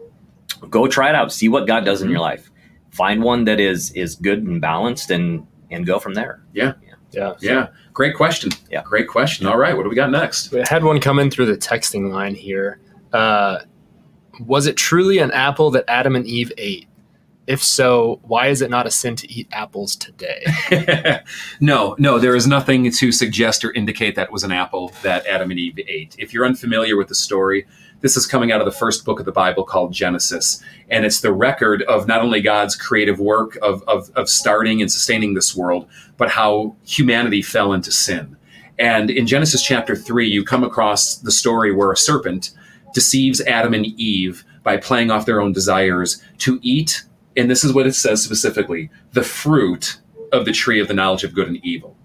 go 0.71 0.87
try 0.87 1.09
it 1.09 1.15
out. 1.15 1.33
See 1.33 1.49
what 1.49 1.67
God 1.67 1.85
does 1.85 2.03
in 2.03 2.11
your 2.11 2.21
life. 2.21 2.51
Find 2.91 3.23
one 3.23 3.45
that 3.45 3.61
is 3.61 3.91
is 3.93 4.17
good 4.17 4.43
and 4.43 4.61
balanced, 4.61 5.11
and 5.11 5.47
and 5.71 5.87
go 5.87 5.99
from 5.99 6.15
there. 6.15 6.43
Yeah. 6.53 6.75
Yeah. 7.13 7.35
Yeah. 7.41 7.69
Great 7.93 8.15
question. 8.15 8.51
Yeah. 8.71 8.83
Great 8.83 9.09
question. 9.09 9.47
All 9.47 9.59
right. 9.59 9.77
What 9.77 9.83
do 9.83 9.89
we 9.89 9.97
got 9.97 10.11
next? 10.11 10.51
We 10.51 10.63
had 10.67 10.83
one 10.83 11.01
come 11.01 11.19
in 11.19 11.31
through 11.31 11.47
the 11.47 11.57
texting 11.57 12.11
line 12.11 12.35
here. 12.35 12.81
Uh, 13.13 13.61
was 14.41 14.67
it 14.67 14.77
truly 14.77 15.19
an 15.19 15.31
apple 15.31 15.71
that 15.73 15.85
Adam 15.89 16.17
and 16.17 16.27
Eve 16.27 16.53
ate? 16.57 16.89
If 17.47 17.63
so, 17.63 18.21
why 18.23 18.47
is 18.47 18.63
it 18.63 18.71
not 18.71 18.87
a 18.87 18.91
sin 18.91 19.17
to 19.17 19.31
eat 19.31 19.49
apples 19.53 19.97
today? 19.97 20.45
no, 21.61 21.97
no, 21.99 22.19
there 22.21 22.37
is 22.37 22.47
nothing 22.47 22.91
to 22.91 23.11
suggest 23.11 23.65
or 23.65 23.73
indicate 23.73 24.15
that 24.15 24.29
it 24.29 24.33
was 24.33 24.45
an 24.45 24.53
apple 24.53 24.93
that 25.03 25.27
Adam 25.27 25.51
and 25.51 25.59
Eve 25.59 25.81
ate. 25.89 26.15
If 26.19 26.33
you're 26.33 26.47
unfamiliar 26.47 26.97
with 26.97 27.09
the 27.09 27.17
story, 27.17 27.67
this 28.03 28.17
is 28.17 28.27
coming 28.27 28.53
out 28.53 28.61
of 28.61 28.67
the 28.67 28.73
first 28.73 29.05
book 29.05 29.19
of 29.19 29.27
the 29.27 29.33
Bible 29.33 29.65
called 29.65 29.93
Genesis. 29.93 30.63
And 30.91 31.07
it's 31.07 31.21
the 31.21 31.33
record 31.33 31.83
of 31.83 32.07
not 32.07 32.21
only 32.21 32.41
God's 32.41 32.77
creative 32.77 33.19
work 33.19 33.57
of, 33.63 33.83
of, 33.89 34.11
of 34.15 34.29
starting 34.29 34.83
and 34.83 34.93
sustaining 34.93 35.35
this 35.35 35.57
world, 35.57 35.89
but 36.17 36.31
how 36.31 36.77
humanity 36.85 37.43
fell 37.43 37.73
into 37.73 37.91
sin. 37.91 38.37
And 38.79 39.11
in 39.11 39.27
Genesis 39.27 39.63
chapter 39.63 39.95
3, 39.95 40.29
you 40.29 40.45
come 40.45 40.65
across 40.65 41.17
the 41.17 41.31
story 41.31 41.73
where 41.73 41.93
a 41.93 41.97
serpent 41.97 42.51
deceives 42.93 43.41
Adam 43.43 43.75
and 43.75 43.87
Eve 43.87 44.45
by 44.63 44.77
playing 44.77 45.11
off 45.11 45.27
their 45.27 45.41
own 45.41 45.53
desires 45.53 46.23
to 46.39 46.59
eat, 46.63 47.05
and 47.37 47.51
this 47.51 47.65
is 47.65 47.73
what 47.73 47.87
it 47.87 47.95
says 47.95 48.23
specifically 48.23 48.91
the 49.13 49.23
fruit 49.23 49.99
of 50.33 50.45
the 50.45 50.53
tree 50.53 50.81
of 50.81 50.89
the 50.89 50.95
knowledge 50.95 51.25
of 51.25 51.35
good 51.35 51.49
and 51.49 51.65
evil. 51.65 51.97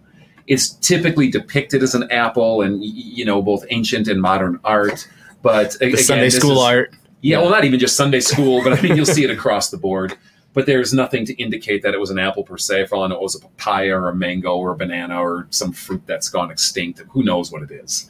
It's 0.48 0.70
typically 0.70 1.30
depicted 1.30 1.84
as 1.84 1.94
an 1.94 2.10
apple 2.12 2.62
and, 2.62 2.84
you 2.84 3.26
know, 3.26 3.42
both 3.42 3.66
ancient 3.70 4.08
and 4.08 4.22
modern 4.22 4.60
art. 4.64 5.08
But 5.42 5.72
The 5.80 5.88
again, 5.88 6.04
Sunday 6.04 6.30
school 6.30 6.54
is- 6.60 6.64
art. 6.64 6.96
yeah, 7.22 7.40
well, 7.40 7.50
not 7.50 7.64
even 7.66 7.80
just 7.80 7.96
Sunday 7.96 8.20
school, 8.20 8.64
but 8.64 8.74
I 8.78 8.82
mean, 8.82 8.96
you'll 8.96 9.06
see 9.06 9.24
it 9.24 9.30
across 9.30 9.70
the 9.70 9.78
board. 9.78 10.18
But 10.54 10.66
there's 10.66 10.92
nothing 10.92 11.24
to 11.26 11.34
indicate 11.36 11.84
that 11.84 11.94
it 11.94 12.00
was 12.00 12.10
an 12.10 12.18
apple 12.18 12.44
per 12.44 12.58
se. 12.58 12.88
For 12.88 12.96
all 12.96 13.04
I 13.04 13.08
know, 13.08 13.16
it 13.18 13.22
was 13.22 13.36
a 13.36 13.40
papaya 13.42 13.96
or 13.96 14.10
a 14.10 14.16
mango 14.16 14.56
or 14.58 14.72
a 14.72 14.76
banana 14.76 15.22
or 15.22 15.46
some 15.52 15.72
fruit 15.72 16.02
that's 16.08 16.30
gone 16.30 16.50
extinct. 16.50 17.04
Who 17.12 17.22
knows 17.24 17.52
what 17.52 17.62
it 17.62 17.70
is? 17.72 18.10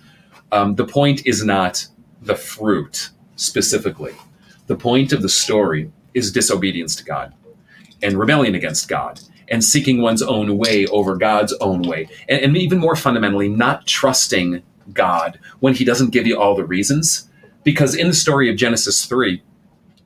Um, 0.54 0.76
the 0.76 0.86
point 0.86 1.26
is 1.26 1.44
not 1.44 1.86
the 2.22 2.36
fruit 2.36 3.10
specifically. 3.36 4.14
The 4.68 4.78
point 4.78 5.12
of 5.12 5.22
the 5.22 5.28
story 5.30 5.92
is 6.14 6.32
disobedience 6.32 6.96
to 6.96 7.04
God 7.04 7.34
and 8.02 8.18
rebellion 8.18 8.56
against 8.56 8.88
God 8.88 9.20
and 9.50 9.62
seeking 9.64 10.02
one's 10.02 10.22
own 10.22 10.58
way 10.58 10.86
over 10.88 11.18
God's 11.18 11.54
own 11.60 11.82
way. 11.82 12.08
And, 12.30 12.42
and 12.42 12.58
even 12.58 12.80
more 12.80 12.96
fundamentally, 12.96 13.50
not 13.50 13.86
trusting 13.88 14.64
God 14.94 15.40
when 15.60 15.74
He 15.74 15.86
doesn't 15.86 16.12
give 16.12 16.28
you 16.28 16.40
all 16.40 16.56
the 16.56 16.66
reasons. 16.66 17.30
Because 17.64 17.96
in 17.96 18.08
the 18.08 18.14
story 18.14 18.50
of 18.50 18.56
Genesis 18.56 19.06
3, 19.06 19.42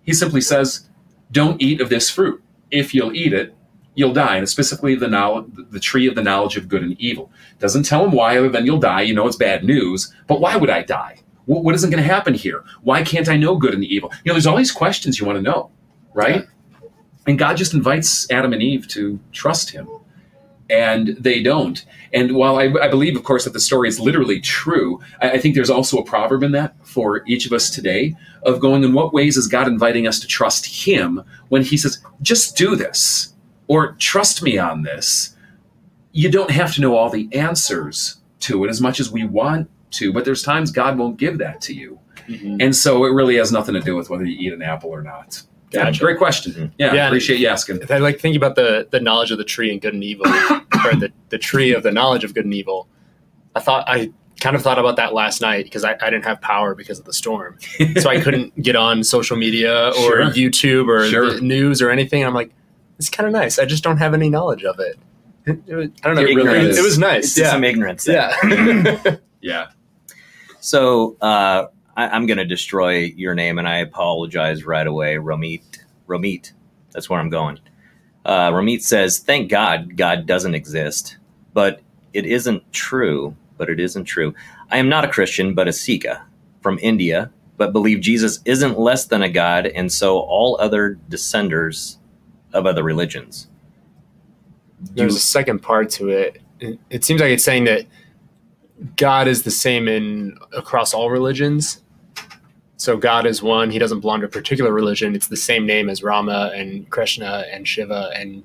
He 0.03 0.13
simply 0.13 0.41
says, 0.41 0.89
Don't 1.31 1.61
eat 1.61 1.81
of 1.81 1.89
this 1.89 2.09
fruit. 2.09 2.43
If 2.71 2.93
you'll 2.93 3.15
eat 3.15 3.33
it, 3.33 3.53
you'll 3.95 4.13
die. 4.13 4.37
And 4.37 4.47
specifically 4.49 4.95
the, 4.95 5.07
knowledge, 5.07 5.45
the 5.69 5.79
tree 5.79 6.07
of 6.07 6.15
the 6.15 6.23
knowledge 6.23 6.57
of 6.57 6.67
good 6.67 6.83
and 6.83 6.99
evil. 6.99 7.31
Doesn't 7.59 7.83
tell 7.83 8.05
him 8.05 8.11
why, 8.11 8.37
other 8.37 8.49
than 8.49 8.65
you'll 8.65 8.79
die. 8.79 9.01
You 9.01 9.13
know 9.13 9.27
it's 9.27 9.35
bad 9.35 9.63
news. 9.63 10.13
But 10.27 10.39
why 10.39 10.55
would 10.55 10.69
I 10.69 10.83
die? 10.83 11.19
What, 11.45 11.63
what 11.63 11.75
isn't 11.75 11.89
going 11.89 12.03
to 12.03 12.09
happen 12.09 12.33
here? 12.33 12.63
Why 12.81 13.03
can't 13.03 13.29
I 13.29 13.37
know 13.37 13.55
good 13.57 13.73
and 13.73 13.83
evil? 13.83 14.11
You 14.23 14.29
know, 14.29 14.33
there's 14.33 14.47
all 14.47 14.57
these 14.57 14.71
questions 14.71 15.19
you 15.19 15.25
want 15.25 15.37
to 15.37 15.41
know, 15.41 15.71
right? 16.13 16.45
And 17.27 17.37
God 17.37 17.57
just 17.57 17.73
invites 17.73 18.29
Adam 18.31 18.53
and 18.53 18.61
Eve 18.61 18.87
to 18.89 19.19
trust 19.31 19.71
him. 19.71 19.87
And 20.71 21.10
they 21.19 21.43
don't. 21.43 21.84
And 22.13 22.34
while 22.34 22.57
I, 22.57 22.73
I 22.81 22.88
believe, 22.88 23.17
of 23.17 23.23
course, 23.23 23.43
that 23.43 23.51
the 23.51 23.60
story 23.60 23.89
is 23.89 23.99
literally 23.99 24.39
true, 24.39 25.01
I, 25.21 25.31
I 25.31 25.38
think 25.38 25.53
there's 25.53 25.69
also 25.69 25.97
a 25.97 26.05
proverb 26.05 26.43
in 26.43 26.53
that 26.53 26.75
for 26.88 27.23
each 27.27 27.45
of 27.45 27.51
us 27.51 27.69
today 27.69 28.15
of 28.43 28.62
going, 28.62 28.84
in 28.84 28.93
what 28.93 29.13
ways 29.13 29.36
is 29.36 29.47
God 29.47 29.67
inviting 29.67 30.07
us 30.07 30.19
to 30.21 30.27
trust 30.27 30.86
him 30.86 31.23
when 31.49 31.63
he 31.63 31.75
says, 31.75 32.01
just 32.21 32.55
do 32.55 32.75
this 32.77 33.34
or 33.67 33.93
trust 33.99 34.41
me 34.41 34.57
on 34.57 34.84
this? 34.84 35.36
You 36.13 36.31
don't 36.31 36.51
have 36.51 36.73
to 36.75 36.81
know 36.81 36.95
all 36.95 37.10
the 37.10 37.27
answers 37.34 38.21
to 38.41 38.63
it 38.63 38.69
as 38.69 38.81
much 38.81 38.99
as 38.99 39.12
we 39.12 39.25
want 39.25 39.69
to, 39.91 40.13
but 40.13 40.23
there's 40.23 40.41
times 40.41 40.71
God 40.71 40.97
won't 40.97 41.17
give 41.17 41.38
that 41.39 41.62
to 41.62 41.73
you. 41.73 41.99
Mm-hmm. 42.27 42.57
And 42.62 42.75
so 42.75 43.03
it 43.03 43.10
really 43.10 43.36
has 43.36 43.51
nothing 43.51 43.73
to 43.73 43.81
do 43.81 43.95
with 43.95 44.10
whether 44.10 44.25
you 44.25 44.38
eat 44.39 44.53
an 44.53 44.62
apple 44.62 44.89
or 44.89 45.01
not. 45.01 45.43
Yeah, 45.71 45.91
great 45.91 46.17
question. 46.17 46.73
Yeah, 46.77 46.93
Yeah, 46.93 47.07
appreciate 47.07 47.39
you 47.39 47.47
asking. 47.47 47.79
I 47.89 47.97
like 47.99 48.19
thinking 48.19 48.38
about 48.38 48.55
the 48.55 48.88
the 48.91 48.99
knowledge 48.99 49.31
of 49.31 49.38
the 49.38 49.43
tree 49.43 49.71
and 49.71 49.79
good 49.81 49.93
and 49.93 50.03
evil, 50.03 50.27
or 50.86 50.95
the, 50.95 51.12
the 51.29 51.38
tree 51.38 51.73
of 51.73 51.84
the 51.84 51.91
knowledge 51.91 52.23
of 52.23 52.34
good 52.34 52.45
and 52.45 52.53
evil. 52.53 52.88
I 53.55 53.60
thought 53.62 53.86
I 53.88 54.12
kind 54.39 54.55
of 54.55 54.62
thought 54.63 54.79
about 54.79 54.95
that 54.97 55.13
last 55.13 55.39
night 55.41 55.63
because 55.65 55.84
I, 55.84 55.91
I 56.01 56.10
didn't 56.10 56.25
have 56.25 56.41
power 56.41 56.73
because 56.75 56.99
of 56.99 57.05
the 57.05 57.13
storm, 57.13 57.57
so 57.99 58.10
I 58.10 58.19
couldn't 58.19 58.60
get 58.62 58.75
on 58.75 59.03
social 59.03 59.38
media 59.38 59.89
or 59.89 59.93
Sure. 59.93 60.23
YouTube 60.25 60.88
or 60.88 61.05
Sure. 61.07 61.34
the 61.36 61.41
news 61.41 61.81
or 61.81 61.89
anything. 61.91 62.23
I'm 62.25 62.34
like, 62.34 62.51
it's 62.97 63.10
kind 63.10 63.27
of 63.27 63.34
nice. 63.34 63.60
I 63.60 63.65
just 63.65 63.84
don't 63.84 63.97
have 63.97 64.13
any 64.13 64.29
knowledge 64.29 64.63
of 64.63 64.79
it. 64.79 64.97
It- 65.45 65.60
it 65.67 65.75
was- 65.75 65.89
I 66.03 66.07
don't 66.07 66.15
know. 66.15 66.21
It 66.23 66.36
really 66.36 66.69
it 66.77 66.81
was 66.84 66.97
nice. 66.97 67.25
It's 67.25 67.38
Yeah. 67.38 67.51
some 67.51 67.63
ignorance. 67.63 68.03
there. 68.05 68.31
Yeah. 68.43 69.15
Yeah. 69.41 69.67
So 70.60 71.17
uh, 71.21 71.65
I, 71.95 72.08
I'm 72.10 72.25
going 72.25 72.38
to 72.38 72.45
destroy 72.45 73.13
your 73.15 73.36
name, 73.36 73.60
and 73.60 73.67
I 73.67 73.77
apologize 73.77 74.65
right 74.65 74.88
away, 74.88 75.15
Ramit. 75.15 75.80
Ramit, 76.08 76.51
that's 76.91 77.10
where 77.10 77.19
I'm 77.19 77.30
going. 77.30 77.60
Uh, 78.25 78.51
Romit 78.51 78.82
says, 78.82 79.19
"Thank 79.19 79.49
God, 79.49 79.97
God 79.97 80.25
doesn't 80.25 80.56
exist, 80.56 81.17
but 81.54 81.82
it 82.13 82.25
isn't 82.25 82.71
true. 82.71 83.36
But 83.58 83.69
it 83.69 83.80
isn't 83.80 84.06
true. 84.06 84.34
I 84.71 84.77
am 84.77 84.89
not 84.89 85.06
a 85.06 85.08
Christian, 85.08 85.54
but 85.54 85.67
a 85.67 85.73
Sikha 85.73 86.25
from 86.62 86.80
India, 86.82 87.30
but 87.58 87.73
believe 87.73 88.01
Jesus 88.01 88.39
isn't 88.45 88.80
less 88.80 89.06
than 89.06 89.21
a 89.21 89.30
god, 89.30 89.67
and 89.67 89.91
so 89.91 90.19
all 90.19 90.58
other 90.60 90.97
descenders 91.10 91.97
of 92.54 92.65
other 92.65 92.82
religions. 92.82 93.47
There's 94.80 95.15
a 95.15 95.19
second 95.19 95.60
part 95.60 95.91
to. 95.91 96.10
It, 96.10 96.41
it 96.89 97.04
seems 97.04 97.21
like 97.21 97.32
it's 97.32 97.43
saying 97.43 97.65
that 97.65 97.86
God 98.95 99.27
is 99.27 99.43
the 99.43 99.51
same 99.51 99.87
in 99.87 100.37
across 100.55 100.93
all 100.93 101.09
religions. 101.09 101.81
So 102.77 102.97
God 102.97 103.27
is 103.27 103.43
one. 103.43 103.69
He 103.69 103.77
doesn't 103.77 103.99
belong 103.99 104.21
to 104.21 104.25
a 104.25 104.29
particular 104.29 104.71
religion. 104.73 105.15
It's 105.15 105.27
the 105.27 105.37
same 105.37 105.67
name 105.67 105.87
as 105.89 106.01
Rama 106.01 106.51
and 106.55 106.89
Krishna 106.89 107.45
and 107.51 107.67
Shiva 107.67 108.11
and 108.15 108.43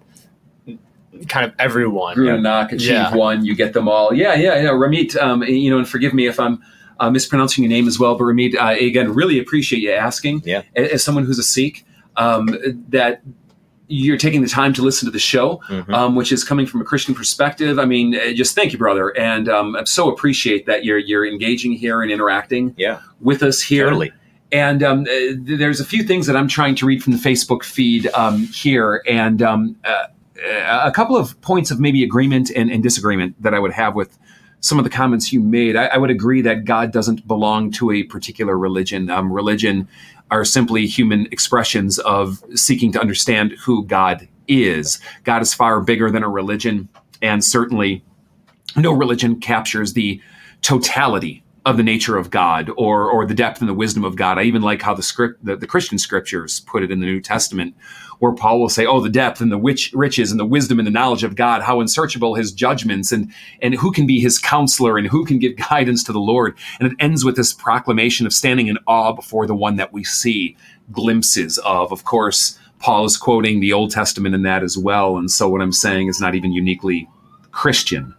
kind 1.29 1.47
of 1.47 1.55
everyone. 1.59 2.17
Guru 2.17 2.37
Nanak, 2.39 2.73
achieve 2.73 2.91
Yeah. 2.91 3.15
one, 3.15 3.45
you 3.47 3.55
get 3.55 3.73
them 3.73 3.89
all. 3.89 4.13
Yeah, 4.13 4.35
yeah, 4.35 4.57
yeah. 4.61 4.69
Ramit, 4.71 5.17
um, 5.17 5.43
you 5.43 5.71
know, 5.71 5.79
and 5.79 5.89
forgive 5.89 6.13
me 6.13 6.27
if 6.27 6.39
I'm 6.39 6.63
uh, 7.01 7.11
mispronouncing 7.11 7.65
your 7.65 7.71
name 7.71 7.87
as 7.89 7.99
well, 7.99 8.15
but 8.17 8.25
Ramit, 8.25 8.55
uh, 8.57 8.75
again, 8.79 9.13
really 9.15 9.39
appreciate 9.39 9.81
you 9.81 9.93
asking. 9.93 10.43
Yeah. 10.45 10.63
A- 10.77 10.93
As 10.95 11.03
someone 11.03 11.25
who's 11.25 11.39
a 11.39 11.43
Sikh, 11.43 11.85
um, 12.17 12.49
that 12.89 13.23
you're 13.89 14.17
taking 14.17 14.43
the 14.43 14.49
time 14.49 14.73
to 14.75 14.83
listen 14.83 15.07
to 15.07 15.13
the 15.13 15.19
show, 15.19 15.61
Mhm. 15.71 15.93
um, 15.93 16.15
which 16.17 16.33
is 16.33 16.43
coming 16.45 16.67
from 16.67 16.81
a 16.81 16.85
Christian 16.85 17.15
perspective. 17.15 17.79
I 17.79 17.85
mean, 17.85 18.15
uh, 18.17 18.33
just 18.33 18.55
thank 18.55 18.73
you, 18.73 18.79
brother, 18.79 19.11
and 19.17 19.49
um, 19.49 19.77
I 19.77 19.85
so 19.85 20.11
appreciate 20.11 20.67
that 20.67 20.85
you're 20.85 20.99
you're 20.99 21.27
engaging 21.27 21.73
here 21.73 22.03
and 22.03 22.11
interacting 22.11 22.75
Yeah, 22.77 22.99
with 23.21 23.43
us 23.43 23.61
here. 23.63 23.85
totally. 23.85 24.13
And 24.53 24.83
um, 24.83 25.01
uh, 25.03 25.05
th- 25.07 25.59
there's 25.59 25.81
a 25.81 25.85
few 25.85 26.03
things 26.05 26.27
that 26.27 26.37
I'm 26.37 26.49
trying 26.49 26.75
to 26.77 26.87
read 26.87 27.03
from 27.03 27.13
the 27.13 27.19
Facebook 27.19 27.63
feed 27.65 28.09
um, 28.15 28.47
here, 28.47 29.03
and 29.07 29.43
um, 29.43 29.77
uh, 29.85 30.07
a 30.83 30.91
couple 30.93 31.17
of 31.17 31.41
points 31.41 31.71
of 31.71 31.81
maybe 31.81 32.03
agreement 32.05 32.51
and, 32.55 32.71
and 32.71 32.83
disagreement 32.83 33.35
that 33.43 33.55
I 33.55 33.59
would 33.59 33.73
have 33.73 33.95
with 33.95 34.19
some 34.61 34.79
of 34.79 34.85
the 34.85 34.91
comments 34.91 35.33
you 35.33 35.41
made. 35.41 35.77
I, 35.77 35.87
I 35.87 35.97
would 35.97 36.11
agree 36.11 36.43
that 36.43 36.65
God 36.65 36.93
doesn't 36.93 37.27
belong 37.27 37.71
to 37.73 37.91
a 37.91 38.03
particular 38.05 38.59
religion. 38.59 39.11
Um, 39.11 39.33
religion 39.33 39.89
are 40.31 40.45
simply 40.45 40.87
human 40.87 41.27
expressions 41.31 41.99
of 42.01 42.43
seeking 42.55 42.93
to 42.93 43.01
understand 43.01 43.53
who 43.61 43.85
God 43.85 44.29
is. 44.49 44.99
God 45.25 45.43
is 45.43 45.55
far 45.55 45.81
bigger 45.81 46.11
than 46.11 46.23
a 46.23 46.29
religion, 46.29 46.89
and 47.23 47.45
certainly 47.45 48.05
no 48.77 48.93
religion 48.93 49.41
captures 49.41 49.93
the 49.93 50.21
totality 50.63 51.43
of 51.65 51.77
the 51.77 51.83
nature 51.83 52.17
of 52.17 52.31
God 52.31 52.71
or 52.77 53.11
or 53.11 53.27
the 53.27 53.35
depth 53.35 53.61
and 53.61 53.69
the 53.69 53.75
wisdom 53.75 54.05
of 54.05 54.17
God. 54.17 54.39
I 54.39 54.45
even 54.45 54.63
like 54.63 54.83
how 54.83 54.95
the 54.95 55.03
script 55.03 55.45
the, 55.45 55.57
the 55.57 55.67
Christian 55.67 55.99
scriptures 55.99 56.61
put 56.61 56.83
it 56.83 56.91
in 56.91 57.01
the 57.01 57.07
New 57.07 57.21
Testament, 57.21 57.75
where 58.19 58.33
Paul 58.33 58.61
will 58.61 58.69
say, 58.69 58.87
"Oh, 58.87 59.01
the 59.01 59.09
depth 59.09 59.41
and 59.41 59.53
the 59.53 59.59
riches 59.95 60.31
and 60.31 60.41
the 60.41 60.47
wisdom 60.47 60.79
and 60.79 60.87
the 60.87 60.93
knowledge 60.93 61.25
of 61.25 61.37
God, 61.37 61.63
how 61.63 61.81
unsearchable 61.81 62.35
His 62.35 62.53
judgments 62.53 63.13
and 63.13 63.33
and 63.63 63.75
who 63.75 63.93
can 63.93 64.07
be 64.07 64.21
His 64.21 64.39
counselor 64.39 64.99
and 64.99 65.07
who 65.07 65.25
can 65.25 65.39
give 65.39 65.57
guidance 65.69 66.03
to 66.05 66.13
the 66.13 66.21
Lord." 66.21 66.57
And 66.81 66.91
it 66.91 66.97
ends 67.01 67.25
with 67.25 67.37
this 67.37 67.53
proclamation 67.53 68.27
of 68.27 68.33
standing 68.33 68.69
in 68.69 68.79
awe 68.87 69.13
before 69.13 69.47
the 69.47 69.55
one 69.55 69.77
that 69.77 69.93
we 69.93 70.05
see 70.05 70.57
glimpses 70.93 71.59
of. 71.59 71.93
Of 71.93 72.05
course, 72.05 72.59
Paul 72.79 73.05
is 73.05 73.17
quoting 73.17 73.61
the 73.61 73.73
Old 73.73 73.91
Testament 73.91 74.35
in 74.35 74.43
that 74.43 74.63
as 74.63 74.77
well, 74.77 75.17
and 75.17 75.31
so 75.31 75.49
what 75.49 75.63
I'm 75.63 75.73
saying 75.73 76.09
is 76.09 76.21
not 76.21 76.35
even 76.35 76.53
uniquely 76.53 77.09
Christian. 77.51 78.15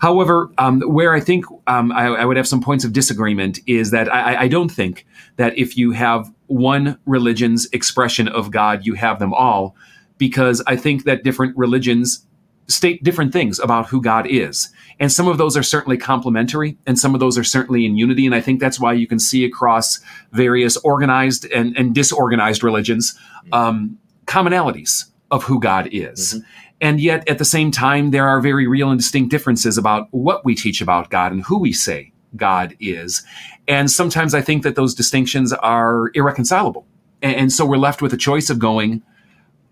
However, 0.00 0.50
um, 0.58 0.80
where 0.82 1.12
I 1.12 1.20
think 1.20 1.44
um, 1.66 1.92
I, 1.92 2.06
I 2.06 2.24
would 2.24 2.36
have 2.36 2.46
some 2.46 2.60
points 2.60 2.84
of 2.84 2.92
disagreement 2.92 3.58
is 3.66 3.90
that 3.90 4.12
I, 4.12 4.42
I 4.42 4.48
don't 4.48 4.68
think 4.68 5.06
that 5.36 5.56
if 5.58 5.76
you 5.76 5.90
have 5.92 6.32
one 6.48 6.98
religion's 7.06 7.66
expression 7.72 8.26
of 8.28 8.50
God, 8.50 8.84
you 8.84 8.94
have 8.94 9.18
them 9.18 9.32
all, 9.32 9.76
because 10.18 10.62
I 10.66 10.76
think 10.76 11.04
that 11.04 11.22
different 11.22 11.56
religions 11.56 12.26
state 12.68 13.02
different 13.02 13.32
things 13.32 13.58
about 13.58 13.86
who 13.86 14.02
God 14.02 14.26
is. 14.26 14.68
And 15.00 15.10
some 15.10 15.28
of 15.28 15.38
those 15.38 15.56
are 15.56 15.62
certainly 15.62 15.96
complementary, 15.96 16.76
and 16.86 16.98
some 16.98 17.14
of 17.14 17.20
those 17.20 17.38
are 17.38 17.44
certainly 17.44 17.86
in 17.86 17.96
unity. 17.96 18.26
And 18.26 18.34
I 18.34 18.40
think 18.40 18.60
that's 18.60 18.80
why 18.80 18.92
you 18.92 19.06
can 19.06 19.18
see 19.18 19.44
across 19.44 20.00
various 20.32 20.76
organized 20.78 21.46
and, 21.46 21.76
and 21.76 21.94
disorganized 21.94 22.62
religions 22.62 23.18
um, 23.52 23.98
commonalities 24.26 25.06
of 25.30 25.44
who 25.44 25.60
God 25.60 25.88
is. 25.92 26.42
And 26.80 27.00
yet, 27.00 27.28
at 27.28 27.38
the 27.38 27.44
same 27.44 27.70
time, 27.70 28.10
there 28.10 28.28
are 28.28 28.40
very 28.40 28.66
real 28.66 28.90
and 28.90 29.00
distinct 29.00 29.30
differences 29.30 29.78
about 29.78 30.08
what 30.10 30.44
we 30.44 30.54
teach 30.54 30.80
about 30.80 31.10
God 31.10 31.32
and 31.32 31.42
who 31.42 31.58
we 31.58 31.72
say 31.72 32.12
God 32.36 32.76
is. 32.80 33.22
And 33.66 33.90
sometimes 33.90 34.34
I 34.34 34.40
think 34.40 34.62
that 34.62 34.76
those 34.76 34.94
distinctions 34.94 35.52
are 35.52 36.10
irreconcilable. 36.14 36.86
And, 37.22 37.36
and 37.36 37.52
so 37.52 37.66
we're 37.66 37.76
left 37.76 38.02
with 38.02 38.12
a 38.12 38.16
choice 38.16 38.50
of 38.50 38.58
going, 38.58 39.02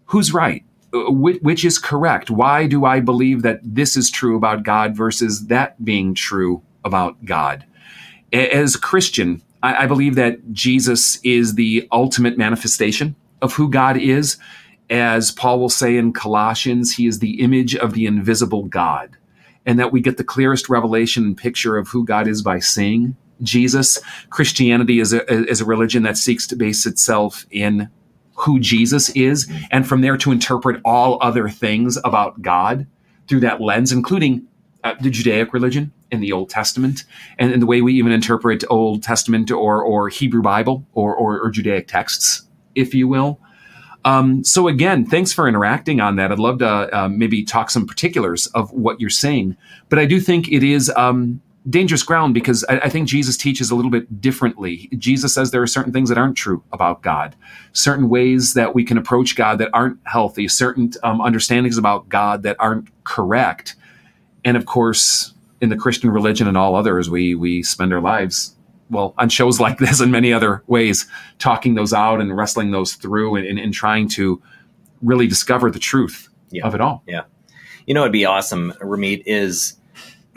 who's 0.07 0.33
right? 0.33 0.65
Uh, 0.93 1.11
Which, 1.11 1.41
which 1.43 1.65
is 1.65 1.79
correct? 1.79 2.31
Why 2.31 2.67
do 2.67 2.85
I 2.85 3.01
believe 3.01 3.43
that 3.43 3.61
this 3.63 3.97
is 3.97 4.11
true 4.11 4.37
about 4.37 4.63
God 4.63 4.97
versus 4.97 5.47
that 5.47 5.85
being 5.85 6.15
true 6.15 6.63
about 6.85 7.25
God? 7.25 7.65
As 8.33 8.75
a 8.75 8.81
Christian, 8.81 9.43
I, 9.63 9.85
I 9.85 9.87
believe 9.87 10.15
that 10.15 10.53
Jesus 10.53 11.19
is 11.23 11.55
the 11.55 11.89
ultimate 11.91 12.39
manifestation 12.39 13.17
of 13.43 13.55
who 13.55 13.71
God 13.71 13.97
is. 13.97 14.37
As 14.89 15.33
Paul 15.33 15.59
will 15.59 15.69
say 15.69 15.97
in 15.97 16.13
Colossians, 16.13 16.95
he 16.95 17.07
is 17.07 17.19
the 17.19 17.41
image 17.41 17.75
of 17.75 17.93
the 17.95 18.07
invisible 18.07 18.65
God. 18.65 19.16
And 19.67 19.79
that 19.79 19.93
we 19.93 20.01
get 20.01 20.17
the 20.17 20.25
clearest 20.25 20.69
revelation 20.69 21.25
and 21.25 21.37
picture 21.37 21.77
of 21.77 21.89
who 21.89 22.05
God 22.05 22.29
is 22.29 22.41
by 22.41 22.61
seeing 22.61 23.17
Jesus. 23.43 24.01
Christianity 24.31 25.01
is 25.01 25.13
a, 25.13 25.31
is 25.49 25.61
a 25.61 25.65
religion 25.65 26.05
that 26.05 26.17
seeks 26.17 26.47
to 26.47 26.57
base 26.57 26.87
itself 26.87 27.45
in 27.51 27.91
who 28.37 28.61
Jesus 28.61 29.09
is, 29.11 29.51
and 29.71 29.89
from 29.89 30.03
there 30.03 30.17
to 30.19 30.31
interpret 30.31 30.81
all 30.85 31.19
other 31.23 31.49
things 31.49 31.99
about 32.05 32.43
God 32.43 32.87
through 33.29 33.41
that 33.41 33.61
lens, 33.61 33.93
including 33.93 34.47
uh, 34.85 34.95
the 35.01 35.11
Judaic 35.11 35.53
religion 35.53 35.93
in 36.11 36.21
the 36.21 36.33
Old 36.33 36.51
Testament, 36.51 37.05
and, 37.39 37.61
the 37.61 37.67
way 37.67 37.81
we 37.81 37.95
even 37.95 38.13
interpret 38.13 38.63
Old 38.69 39.03
Testament 39.03 39.51
or, 39.51 39.83
or 39.83 40.09
Hebrew 40.09 40.43
Bible 40.43 40.87
or, 40.93 41.15
or, 41.17 41.41
or 41.41 41.51
Judaic 41.51 41.89
texts, 41.89 42.47
if 42.75 42.95
you 42.95 43.09
will. 43.09 43.41
Um, 44.07 44.45
so 44.45 44.69
again, 44.69 45.05
thanks 45.05 45.33
for 45.33 45.49
interacting 45.49 46.01
on 46.01 46.15
that. 46.17 46.31
I'd 46.31 46.39
love 46.39 46.61
to 46.61 46.97
uh, 46.97 47.09
maybe 47.09 47.43
talk 47.43 47.71
some 47.71 47.87
particulars 47.87 48.47
of 48.49 48.73
what 48.73 49.01
you're 49.01 49.11
saying, 49.11 49.57
but 49.89 49.99
I 49.99 50.07
do 50.07 50.21
think 50.21 50.47
it 50.49 50.63
is 50.63 50.91
um, 50.97 51.43
dangerous 51.69 52.05
ground 52.05 52.33
because 52.33 52.65
I, 52.69 52.79
I 52.79 52.89
think 52.89 53.09
Jesus 53.09 53.37
teaches 53.37 53.73
a 53.73 53.75
little 53.75 53.91
bit 53.91 54.21
differently. 54.21 54.89
Jesus 54.97 55.35
says 55.35 55.51
there 55.51 55.61
are 55.61 55.67
certain 55.67 55.93
things 55.93 56.09
that 56.09 56.19
aren't 56.19 56.37
true 56.37 56.63
about 56.73 57.03
God, 57.03 57.35
certain 57.73 58.09
ways 58.09 58.55
that 58.55 58.77
we 58.77 58.85
can 58.85 58.97
approach 58.97 59.35
God 59.35 59.59
that 59.59 59.71
aren't 59.75 59.99
healthy, 60.05 60.47
certain 60.47 60.93
um, 61.03 61.21
understandings 61.21 61.77
about 61.77 62.09
God 62.09 62.45
that 62.45 62.55
aren't 62.61 62.89
correct, 63.03 63.75
and 64.45 64.57
of 64.57 64.67
course, 64.67 65.35
in 65.61 65.69
the 65.69 65.77
Christian 65.77 66.11
religion 66.11 66.47
and 66.47 66.57
all 66.57 66.77
others, 66.77 67.11
we 67.11 67.35
we 67.35 67.65
spend 67.65 67.93
our 67.93 68.01
lives 68.01 68.56
well 68.91 69.15
on 69.19 69.29
shows 69.29 69.59
like 69.61 69.79
this 69.79 70.01
and 70.01 70.13
many 70.13 70.33
other 70.33 70.63
ways 70.67 71.07
talking 71.39 71.75
those 71.75 71.93
out 71.93 72.21
and 72.21 72.37
wrestling 72.37 72.71
those 72.71 72.95
through 72.95 73.37
and, 73.37 73.47
and, 73.47 73.59
and 73.59 73.75
trying 73.75 74.09
to 74.09 74.41
really 75.03 75.27
discover 75.27 75.71
the 75.71 75.79
truth 75.79 76.29
Yeah. 76.51 76.67
of 76.67 76.75
it 76.75 76.81
all. 76.81 77.03
Yeah. 77.07 77.23
You 77.87 77.95
know, 77.95 78.03
it'd 78.03 78.13
be 78.13 78.25
awesome, 78.25 78.73
Ramit, 78.81 79.23
is 79.27 79.75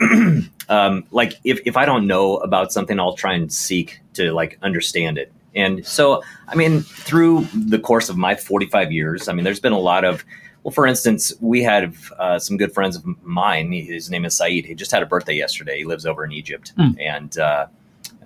um, 0.68 1.04
like 1.10 1.34
if, 1.44 1.60
if 1.66 1.76
I 1.76 1.84
don't 1.84 2.06
know 2.06 2.36
about 2.38 2.72
something, 2.72 2.98
I'll 2.98 3.14
try 3.16 3.34
and 3.34 3.52
seek 3.52 4.00
to 4.14 4.32
like 4.32 4.58
understand 4.62 5.18
it. 5.18 5.32
And 5.54 5.84
so, 5.84 6.22
I 6.48 6.54
mean, 6.54 6.80
through 6.80 7.46
the 7.54 7.78
course 7.78 8.08
of 8.08 8.16
my 8.16 8.34
45 8.36 8.92
years, 8.92 9.28
I 9.28 9.32
mean, 9.32 9.44
there's 9.44 9.58
been 9.60 9.72
a 9.72 9.78
lot 9.78 10.04
of, 10.04 10.24
well, 10.62 10.70
for 10.70 10.86
instance, 10.86 11.32
we 11.40 11.62
had 11.62 11.92
uh, 12.18 12.38
some 12.38 12.56
good 12.56 12.72
friends 12.72 12.94
of 12.94 13.04
mine. 13.24 13.72
His 13.72 14.10
name 14.10 14.24
is 14.24 14.36
Saeed. 14.36 14.64
He 14.64 14.74
just 14.74 14.92
had 14.92 15.02
a 15.02 15.06
birthday 15.06 15.34
yesterday. 15.34 15.78
He 15.78 15.84
lives 15.84 16.06
over 16.06 16.24
in 16.24 16.30
Egypt 16.32 16.72
Hmm. 16.76 16.90
and 17.00 17.36
uh, 17.38 17.66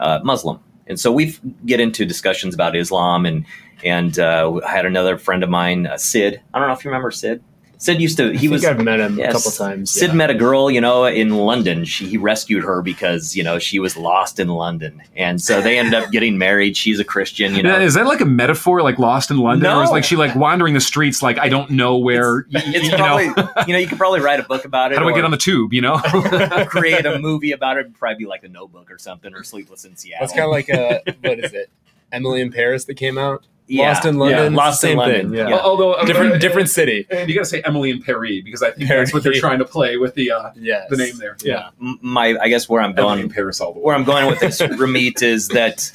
uh, 0.01 0.21
Muslim. 0.23 0.61
And 0.87 1.01
so 1.01 1.11
we 1.11 1.35
get 1.65 1.81
into 1.81 2.05
discussions 2.05 2.55
about 2.55 2.77
Islam 2.77 3.27
and 3.27 3.45
and 3.83 4.19
uh, 4.19 4.61
I 4.67 4.71
had 4.71 4.87
another 4.87 5.19
friend 5.19 5.43
of 5.43 5.51
mine, 5.51 5.87
uh, 5.87 5.99
Sid. 5.99 6.41
I 6.55 6.59
don't 6.59 6.69
know 6.69 6.75
if 6.75 6.85
you 6.85 6.91
remember 6.91 7.11
Sid. 7.11 7.43
Sid 7.79 8.01
used 8.01 8.17
to. 8.19 8.29
I 8.29 8.33
He 8.33 8.39
think 8.39 8.53
was 8.53 8.65
I've 8.65 8.83
met 8.83 9.01
him 9.01 9.19
Yes. 9.19 9.31
a 9.31 9.37
couple 9.37 9.51
times. 9.51 9.91
Sid 9.91 10.09
yeah. 10.11 10.15
met 10.15 10.31
a 10.31 10.35
girl, 10.35 10.71
you 10.71 10.81
know, 10.81 11.05
in 11.07 11.31
London. 11.37 11.85
She 11.85 12.07
he 12.07 12.17
rescued 12.17 12.63
her 12.65 12.83
because 12.83 13.37
you 13.37 13.43
know 13.43 13.59
she 13.59 13.79
was 13.79 13.97
lost 13.97 14.39
in 14.41 14.49
London, 14.49 15.03
and 15.17 15.41
so 15.43 15.61
they 15.61 15.79
ended 15.79 15.95
up 15.95 16.11
getting 16.11 16.39
married. 16.39 16.77
She's 16.77 16.99
a 17.01 17.05
Christian, 17.05 17.55
you 17.55 17.63
know. 17.63 17.79
Is 17.79 17.95
that 17.95 18.07
like 18.07 18.21
a 18.21 18.25
metaphor, 18.27 18.83
like 18.83 18.99
lost 18.99 19.31
in 19.31 19.39
London, 19.39 19.71
or 19.71 19.83
is 19.83 19.89
No. 19.91 19.93
like 19.95 20.05
she 20.05 20.17
like 20.17 20.35
wandering 20.35 20.75
the 20.75 20.81
streets, 20.81 21.23
like 21.23 21.39
I 21.39 21.49
don't 21.49 21.71
know 21.71 21.97
where? 21.99 22.47
y- 22.53 22.63
It's 22.65 22.89
you 22.91 22.97
probably 22.97 23.29
know, 23.29 23.49
you 23.67 23.73
know 23.75 23.79
you 23.79 23.87
could 23.87 23.99
probably 23.99 24.21
write 24.21 24.41
a 24.41 24.45
book 24.45 24.65
about 24.65 24.93
it. 24.93 24.99
how 24.99 25.05
do 25.05 25.11
I 25.11 25.15
get 25.15 25.25
on 25.25 25.31
the 25.31 25.37
tube? 25.37 25.73
You 25.73 25.83
know, 25.83 25.99
create 26.69 27.05
a 27.07 27.19
movie 27.19 27.53
about 27.53 27.77
it? 27.77 27.81
It'd 27.81 27.95
probably 27.99 28.19
be 28.25 28.27
like 28.27 28.43
The 28.43 28.49
Notebook 28.49 28.91
or 28.91 28.99
something, 28.99 29.35
or 29.35 29.43
Sleepless 29.45 29.85
in 29.85 29.97
Seattle. 29.97 30.27
That's 30.27 30.33
kind 30.33 30.45
of 30.45 30.51
like 30.51 30.69
a 30.69 31.03
what 31.23 31.39
is 31.39 31.53
it? 31.53 31.71
Emily 32.13 32.41
in 32.41 32.53
Paris 32.53 32.85
that 32.85 32.95
came 32.95 33.19
out. 33.19 33.45
Yeah. 33.67 33.89
Lost 33.89 34.05
in 34.05 34.15
Yeah, 34.15 34.21
London. 34.21 34.55
Lost 34.55 34.81
same 34.83 34.93
in 34.93 34.99
London. 34.99 35.29
Thing. 35.31 35.39
Yeah. 35.39 35.49
Yeah. 35.49 35.59
although 35.61 35.93
uh, 35.95 36.05
Different 36.05 36.33
uh, 36.35 36.39
different 36.39 36.69
city. 36.69 37.07
And 37.11 37.29
you 37.29 37.35
got 37.35 37.43
to 37.43 37.47
say 37.47 37.63
Emily 37.65 37.91
in 37.91 38.03
Paris 38.03 38.43
because 38.45 38.63
I 38.63 38.73
think 38.73 38.89
that's 38.91 39.13
what 39.15 39.23
they're 39.23 39.33
trying 39.41 39.59
to 39.61 39.65
play 39.65 39.97
with 39.97 40.15
the 40.15 40.31
uh, 40.33 40.51
Yes. 40.57 40.89
the 40.91 40.97
name 40.99 41.17
there. 41.19 41.37
Yeah. 41.43 41.71
M- 41.81 41.99
my 42.03 42.37
I 42.41 42.49
guess 42.49 42.69
where 42.69 42.83
I'm 42.83 42.91
Emily 42.99 43.13
in 43.23 43.29
going 43.29 43.31
Paris 43.31 43.61
all 43.63 43.73
the 43.73 43.79
way. 43.79 43.85
where 43.85 43.95
I'm 43.95 44.05
going 44.05 44.27
with 44.27 44.41
this 44.41 44.61
Ramit 44.81 45.23
is 45.23 45.49
that 45.49 45.91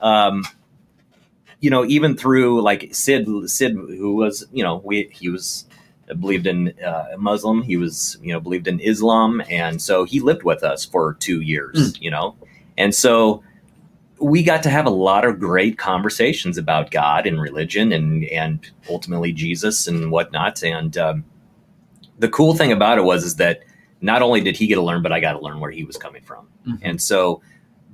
um 0.00 0.44
you 1.60 1.68
know 1.68 1.84
even 1.84 2.16
through 2.16 2.62
like 2.62 2.88
Sid 2.94 3.26
Sid 3.50 3.72
who 3.72 4.14
was 4.14 4.46
you 4.52 4.62
know 4.64 4.80
we 4.84 5.10
he 5.12 5.28
was 5.28 5.66
believed 6.18 6.46
in 6.46 6.72
uh, 6.82 7.04
Muslim 7.18 7.60
he 7.62 7.76
was 7.76 8.16
you 8.22 8.32
know 8.32 8.40
believed 8.40 8.66
in 8.66 8.80
Islam 8.80 9.42
and 9.50 9.80
so 9.80 10.04
he 10.04 10.20
lived 10.20 10.42
with 10.42 10.64
us 10.64 10.84
for 10.86 11.14
2 11.20 11.42
years 11.42 11.96
you 12.00 12.10
know 12.10 12.34
And 12.78 12.94
so 12.94 13.42
we 14.20 14.42
got 14.42 14.62
to 14.64 14.70
have 14.70 14.86
a 14.86 14.90
lot 14.90 15.24
of 15.24 15.40
great 15.40 15.78
conversations 15.78 16.58
about 16.58 16.90
God 16.90 17.26
and 17.26 17.40
religion 17.40 17.92
and 17.92 18.24
and 18.24 18.70
ultimately 18.88 19.32
Jesus 19.32 19.86
and 19.86 20.10
whatnot. 20.10 20.62
And 20.62 20.96
um, 20.98 21.24
the 22.18 22.28
cool 22.28 22.54
thing 22.54 22.70
about 22.72 22.98
it 22.98 23.02
was 23.04 23.24
is 23.24 23.36
that 23.36 23.60
not 24.02 24.22
only 24.22 24.40
did 24.40 24.56
he 24.56 24.66
get 24.66 24.74
to 24.76 24.82
learn, 24.82 25.02
but 25.02 25.12
I 25.12 25.20
got 25.20 25.32
to 25.32 25.40
learn 25.40 25.60
where 25.60 25.70
he 25.70 25.84
was 25.84 25.96
coming 25.96 26.22
from. 26.22 26.48
Mhm. 26.66 26.78
And 26.82 27.02
so, 27.02 27.40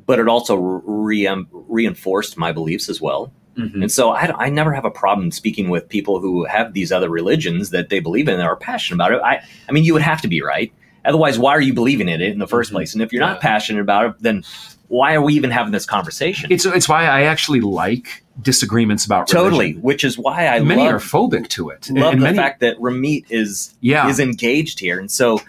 but 0.07 0.19
it 0.19 0.29
also 0.29 0.57
re- 0.57 1.29
reinforced 1.53 2.37
my 2.37 2.53
beliefs 2.53 2.89
as 2.89 3.01
well. 3.01 3.33
Mhm. 3.57 3.83
And 3.83 3.93
so 3.93 4.11
I, 4.11 4.47
I 4.47 4.51
never 4.51 4.73
have 4.73 4.85
a 4.85 4.91
problem 4.91 5.31
speaking 5.31 5.69
with 5.69 5.89
people 5.89 6.21
who 6.21 6.45
have 6.45 6.75
these 6.75 6.93
other 6.93 7.09
religions 7.09 7.71
that 7.71 7.89
they 7.89 8.01
believe 8.01 8.29
in 8.29 8.35
and 8.35 8.43
are 8.43 8.57
passionate 8.57 8.97
about 8.97 9.13
it. 9.13 9.21
I, 9.25 9.41
I 9.69 9.73
mean, 9.73 9.85
you 9.85 9.93
would 9.95 10.03
have 10.03 10.21
to 10.23 10.29
be 10.29 10.43
right. 10.43 10.73
Otherwise, 11.05 11.39
why 11.39 11.53
are 11.53 11.61
you 11.61 11.73
believing 11.73 12.09
in 12.09 12.21
it 12.21 12.33
in 12.33 12.39
the 12.41 12.49
1st 12.49 12.71
Mhm. 12.71 12.73
place? 12.73 12.93
And 12.95 13.03
if 13.03 13.13
you're 13.13 13.21
not 13.23 13.41
passionate 13.41 13.81
about 13.81 14.07
it, 14.07 14.13
then 14.21 14.43
why 14.89 15.15
are 15.15 15.23
we 15.23 15.35
even 15.35 15.51
having 15.51 15.73
this 15.73 15.87
conversation? 15.87 16.51
It's 16.51 16.65
it's 16.65 16.89
why 16.89 17.05
I 17.05 17.23
actually 17.23 17.61
like 17.61 18.25
disagreements 18.41 19.05
about 19.05 19.29
totally, 19.29 19.67
religion. 19.67 19.83
which 19.83 20.05
is 20.05 20.19
why 20.19 20.47
I 20.47 20.61
many 20.61 20.83
love, 20.83 20.95
are 20.95 20.99
phobic 20.99 21.49
to 21.49 21.71
it. 21.71 21.91
love 21.91 22.13
and 22.13 22.23
the 22.23 22.27
many, 22.27 22.37
fact 22.37 22.61
that 22.61 22.77
Ramit 22.79 23.27
is 23.31 23.75
yeah, 23.81 24.09
is 24.09 24.21
engaged 24.21 24.79
here. 24.79 24.99
And 24.99 25.11
so 25.11 25.41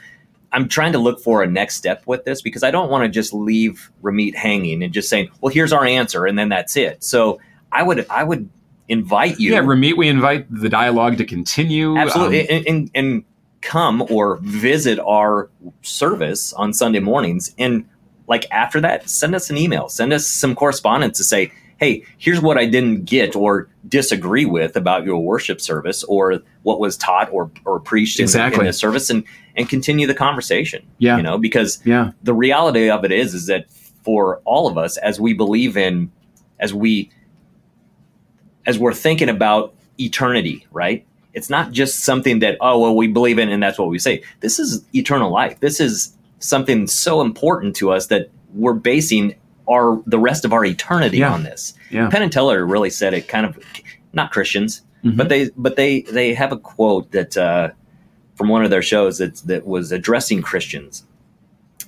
I'm 0.51 0.67
trying 0.67 0.93
to 0.93 0.99
look 0.99 1.21
for 1.21 1.43
a 1.43 1.47
next 1.47 1.75
step 1.75 2.03
with 2.05 2.25
this 2.25 2.41
because 2.41 2.63
I 2.63 2.71
don't 2.71 2.89
want 2.89 3.03
to 3.03 3.09
just 3.09 3.33
leave 3.33 3.91
Ramit 4.01 4.35
hanging 4.35 4.83
and 4.83 4.93
just 4.93 5.09
saying, 5.09 5.29
well, 5.41 5.53
here's 5.53 5.73
our 5.73 5.85
answer, 5.85 6.25
and 6.25 6.37
then 6.37 6.49
that's 6.49 6.75
it. 6.77 7.03
So 7.03 7.39
I 7.71 7.83
would 7.83 8.07
I 8.09 8.23
would 8.23 8.49
invite 8.89 9.39
you 9.39 9.53
yeah. 9.53 9.59
Ramit, 9.59 9.97
we 9.97 10.07
invite 10.07 10.47
the 10.49 10.69
dialogue 10.69 11.17
to 11.17 11.25
continue. 11.25 11.97
absolutely 11.97 12.49
Um, 12.49 12.57
and, 12.57 12.67
and, 12.67 12.91
and 12.95 13.25
come 13.61 14.05
or 14.09 14.37
visit 14.41 14.99
our 14.99 15.49
service 15.81 16.53
on 16.53 16.73
Sunday 16.73 16.99
mornings. 16.99 17.53
And 17.57 17.87
like 18.27 18.45
after 18.51 18.81
that, 18.81 19.09
send 19.09 19.33
us 19.35 19.49
an 19.49 19.57
email, 19.57 19.89
send 19.89 20.13
us 20.13 20.27
some 20.27 20.53
correspondence 20.53 21.17
to 21.17 21.23
say, 21.23 21.51
hey, 21.77 22.03
here's 22.17 22.41
what 22.41 22.57
I 22.57 22.65
didn't 22.65 23.05
get 23.05 23.35
or 23.35 23.69
disagree 23.87 24.45
with 24.45 24.75
about 24.75 25.05
your 25.05 25.19
worship 25.23 25.61
service 25.61 26.03
or 26.03 26.41
what 26.63 26.79
was 26.79 26.97
taught 26.97 27.31
or, 27.31 27.51
or 27.65 27.79
preached 27.79 28.19
in, 28.19 28.25
the, 28.25 28.45
in 28.53 28.65
the 28.65 28.73
service 28.73 29.09
and, 29.09 29.23
and 29.55 29.69
continue 29.69 30.07
the 30.07 30.15
conversation. 30.15 30.85
Yeah. 30.97 31.17
You 31.17 31.23
know, 31.23 31.37
because 31.37 31.79
yeah, 31.85 32.11
the 32.23 32.33
reality 32.33 32.89
of 32.89 33.05
it 33.05 33.11
is 33.11 33.33
is 33.33 33.45
that 33.45 33.69
for 34.03 34.41
all 34.43 34.67
of 34.67 34.77
us 34.77 34.97
as 34.97 35.19
we 35.19 35.33
believe 35.33 35.77
in 35.77 36.11
as 36.59 36.73
we 36.73 37.11
as 38.65 38.79
we're 38.79 38.93
thinking 38.93 39.29
about 39.29 39.73
eternity 39.99 40.65
right? 40.71 41.05
It's 41.33 41.51
not 41.51 41.71
just 41.71 41.99
something 41.99 42.39
that 42.39 42.57
oh 42.59 42.79
well 42.79 42.95
we 42.95 43.07
believe 43.07 43.37
in 43.37 43.49
and 43.49 43.61
that's 43.61 43.77
what 43.77 43.89
we 43.89 43.99
say. 43.99 44.23
This 44.39 44.57
is 44.57 44.83
eternal 44.95 45.31
life. 45.31 45.59
This 45.59 45.79
is 45.79 46.16
something 46.39 46.87
so 46.87 47.21
important 47.21 47.75
to 47.77 47.91
us 47.91 48.07
that 48.07 48.29
we're 48.53 48.73
basing 48.73 49.35
our 49.69 50.01
the 50.05 50.19
rest 50.19 50.45
of 50.45 50.53
our 50.53 50.63
eternity 50.63 51.17
Yeah. 51.17 51.33
on 51.33 51.43
this 51.43 51.73
yeah. 51.89 52.09
penn 52.09 52.21
and 52.21 52.31
teller 52.31 52.65
really 52.65 52.89
said 52.89 53.13
it 53.13 53.27
kind 53.27 53.45
of 53.45 53.57
not 54.13 54.31
christians 54.31 54.81
Mhm. 55.03 55.17
but 55.17 55.29
they 55.29 55.49
but 55.57 55.75
they 55.75 56.01
they 56.01 56.33
have 56.33 56.51
a 56.51 56.57
quote 56.57 57.11
that 57.11 57.37
uh, 57.37 57.69
from 58.35 58.49
one 58.49 58.63
of 58.63 58.69
their 58.71 58.81
shows 58.81 59.17
that 59.19 59.37
that 59.45 59.65
was 59.67 59.91
addressing 59.91 60.41
Christians, 60.41 61.05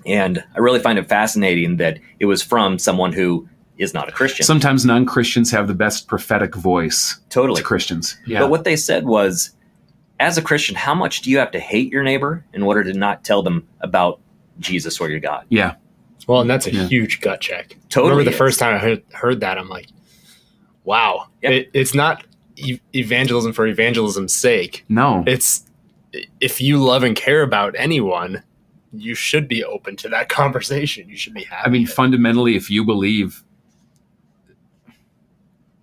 and 0.05 0.43
I 0.55 0.59
really 0.59 0.79
find 0.79 0.97
it 0.99 1.07
fascinating 1.09 1.77
that 1.77 1.99
it 2.19 2.25
was 2.25 2.41
from 2.43 2.77
someone 2.79 3.13
who 3.13 3.47
is 3.77 3.93
not 3.93 4.09
a 4.09 4.11
Christian. 4.11 4.45
Sometimes 4.45 4.85
non 4.85 5.05
Christians 5.05 5.51
have 5.51 5.67
the 5.67 5.73
best 5.73 6.07
prophetic 6.07 6.55
voice 6.55 7.19
totally. 7.29 7.61
to 7.61 7.63
Christians. 7.67 8.17
Yeah, 8.27 8.39
But 8.41 8.49
what 8.51 8.63
they 8.63 8.75
said 8.75 9.05
was, 9.05 9.51
as 10.19 10.37
a 10.37 10.41
Christian, 10.41 10.75
how 10.75 10.93
much 10.95 11.21
do 11.21 11.29
you 11.31 11.39
have 11.39 11.51
to 11.51 11.59
hate 11.59 11.91
your 11.91 12.03
neighbor 12.03 12.45
in 12.53 12.61
order 12.61 12.83
to 12.83 12.93
not 12.93 13.23
tell 13.23 13.41
them 13.41 13.67
about 13.81 14.19
Jesus 14.59 14.99
or 14.99 15.09
your 15.09 15.19
God? 15.19 15.45
yeah, 15.49 15.75
Well, 16.27 16.41
and 16.41 16.49
that's 16.49 16.67
a 16.67 16.73
Yeah. 16.73 16.87
huge 16.87 17.21
gut 17.21 17.41
check. 17.41 17.75
Totally 17.89 18.11
Remember 18.11 18.29
the 18.29 18.33
is. 18.33 18.37
first 18.37 18.59
time 18.59 18.75
I 18.75 18.77
heard, 18.77 19.03
heard 19.13 19.39
that, 19.41 19.57
I'm 19.57 19.69
like, 19.69 19.87
wow. 20.83 21.27
Yeah. 21.41 21.51
It, 21.51 21.69
it's 21.73 21.93
not 21.95 22.23
e- 22.55 22.79
evangelism 22.93 23.53
for 23.53 23.65
evangelism's 23.67 24.35
sake. 24.35 24.85
no, 24.89 25.23
It's 25.27 25.65
if 26.41 26.59
you 26.59 26.77
love 26.83 27.03
and 27.03 27.15
care 27.15 27.41
about 27.43 27.75
anyone, 27.77 28.43
you 28.91 29.13
should 29.15 29.47
be 29.47 29.63
open 29.63 29.95
to 29.97 30.09
that 30.09 30.29
conversation. 30.39 31.07
You 31.09 31.15
should 31.17 31.33
be 31.33 31.43
happy. 31.43 31.67
I 31.67 31.69
mean, 31.71 31.85
fundamentally, 31.87 32.55
if 32.55 32.69
you 32.69 32.83
believe 32.83 33.43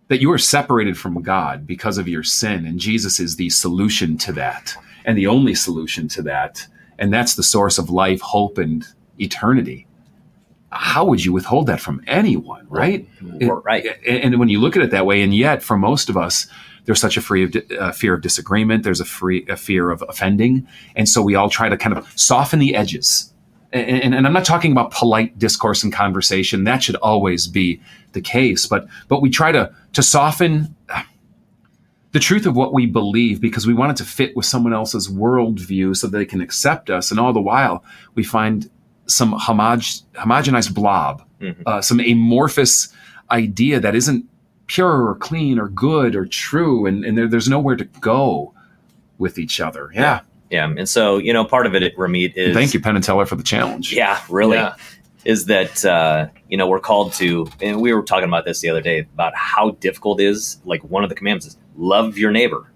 that 0.09 0.21
you 0.21 0.31
are 0.31 0.39
separated 0.39 0.97
from 0.97 1.21
God 1.23 1.67
because 1.67 1.99
of 1.99 2.07
your 2.09 2.23
sin, 2.23 2.65
and 2.67 2.79
Jesus 2.79 3.19
is 3.19 3.37
the 3.37 3.51
solution 3.51 4.17
to 4.19 4.33
that, 4.35 4.75
and 5.05 5.17
the 5.19 5.27
only 5.27 5.55
solution 5.55 6.07
to 6.09 6.23
that, 6.23 6.67
and 6.99 7.13
that's 7.13 7.35
the 7.35 7.43
source 7.43 7.79
of 7.79 7.91
life, 7.91 8.21
hope, 8.21 8.59
and 8.59 8.87
eternity. 9.19 9.87
How 10.71 11.05
would 11.05 11.25
you 11.25 11.33
withhold 11.33 11.69
that 11.69 11.81
from 11.81 12.03
anyone, 12.07 12.67
right? 12.69 13.09
Right. 13.23 13.87
and, 14.07 14.25
and 14.25 14.39
when 14.39 14.49
you 14.49 14.61
look 14.61 14.77
at 14.77 14.83
it 14.83 14.91
that 14.91 15.07
way, 15.07 15.23
and 15.23 15.35
yet 15.35 15.63
for 15.63 15.79
most 15.79 16.09
of 16.09 16.17
us, 16.17 16.49
there's 16.85 17.01
such 17.01 17.17
a 17.17 17.21
free 17.21 17.45
of 17.45 17.51
di- 17.53 17.77
uh, 17.79 17.93
fear 17.93 18.15
of 18.15 18.23
disagreement. 18.23 18.85
There's 18.85 19.01
a 19.01 19.05
free 19.05 19.45
a 19.49 19.57
fear 19.57 19.91
of 19.91 20.03
offending, 20.09 20.67
and 20.95 21.09
so 21.09 21.23
we 21.23 21.35
all 21.35 21.51
try 21.51 21.69
to 21.69 21.77
kind 21.77 21.97
of 21.97 22.09
soften 22.19 22.59
the 22.59 22.75
edges. 22.75 23.33
And, 23.73 24.03
and, 24.03 24.15
and 24.15 24.27
I'm 24.27 24.33
not 24.33 24.45
talking 24.45 24.73
about 24.73 24.93
polite 24.93 25.39
discourse 25.39 25.83
and 25.83 25.93
conversation. 25.93 26.65
That 26.65 26.83
should 26.83 26.97
always 26.97 27.47
be 27.47 27.81
the 28.13 28.21
case. 28.21 28.67
But 28.67 28.87
but 29.09 29.21
we 29.21 29.31
try 29.31 29.53
to 29.53 29.73
to 29.95 30.03
soften 30.03 30.75
the 32.17 32.21
truth 32.21 32.47
of 32.47 32.57
what 32.57 32.73
we 32.73 32.87
believe 32.87 33.43
because 33.43 33.67
we 33.67 33.75
want 33.75 33.91
it 33.93 33.97
to 33.99 34.05
fit 34.05 34.35
with 34.35 34.47
someone 34.47 34.73
else's 34.73 35.07
worldview 35.07 35.95
so 35.95 36.07
they 36.07 36.25
can 36.25 36.41
accept 36.41 36.89
us. 36.89 37.11
And 37.11 37.21
all 37.21 37.35
the 37.35 37.43
while, 37.43 37.85
we 38.15 38.25
find 38.25 38.71
some 39.05 39.35
homog- 39.39 40.03
homogenized 40.15 40.73
blob, 40.73 41.23
Mhm. 41.43 41.57
uh, 41.67 41.83
some 41.83 42.01
amorphous 42.01 42.89
idea 43.31 43.81
that 43.81 43.95
isn't 43.95 44.25
pure 44.67 45.07
or 45.09 45.15
clean 45.17 45.59
or 45.59 45.69
good 45.69 46.17
or 46.17 46.25
true, 46.25 46.87
and, 46.87 47.05
and 47.05 47.19
there, 47.19 47.29
there's 47.29 47.51
nowhere 47.51 47.77
to 47.77 47.85
go 48.01 48.55
with 49.19 49.39
each 49.39 49.61
other. 49.61 49.91
Yeah. 49.95 50.21
Yeah. 50.51 50.73
And 50.75 50.89
so, 50.89 51.19
you 51.19 51.35
know, 51.35 51.45
part 51.45 51.67
of 51.67 51.75
it, 51.75 51.95
Ramit, 51.99 52.33
is 52.35 52.55
Thank 52.55 52.73
you, 52.73 52.81
Penn 52.81 52.95
and 52.97 53.05
Teller, 53.05 53.27
for 53.27 53.37
the 53.37 53.43
challenge. 53.43 53.93
Yeah, 53.93 54.19
really. 54.31 54.57
Yeah. 54.57 54.75
Is 55.27 55.45
that 55.47 55.85
uh, 55.85 56.29
you 56.49 56.57
know 56.57 56.67
we're 56.69 56.79
called 56.81 57.13
to, 57.15 57.49
and 57.61 57.81
we 57.83 57.93
were 57.93 58.03
talking 58.03 58.29
about 58.29 58.45
this 58.47 58.61
the 58.61 58.71
other 58.71 58.81
day 58.81 59.01
about 59.01 59.35
how 59.35 59.73
difficult 59.81 60.21
it 60.21 60.25
is. 60.27 60.59
Like 60.65 60.83
one 60.85 61.03
of 61.03 61.09
the 61.11 61.17
commandments 61.17 61.47
is 61.47 61.57
love 61.77 62.19
your 62.19 62.31
neighbor. 62.31 62.71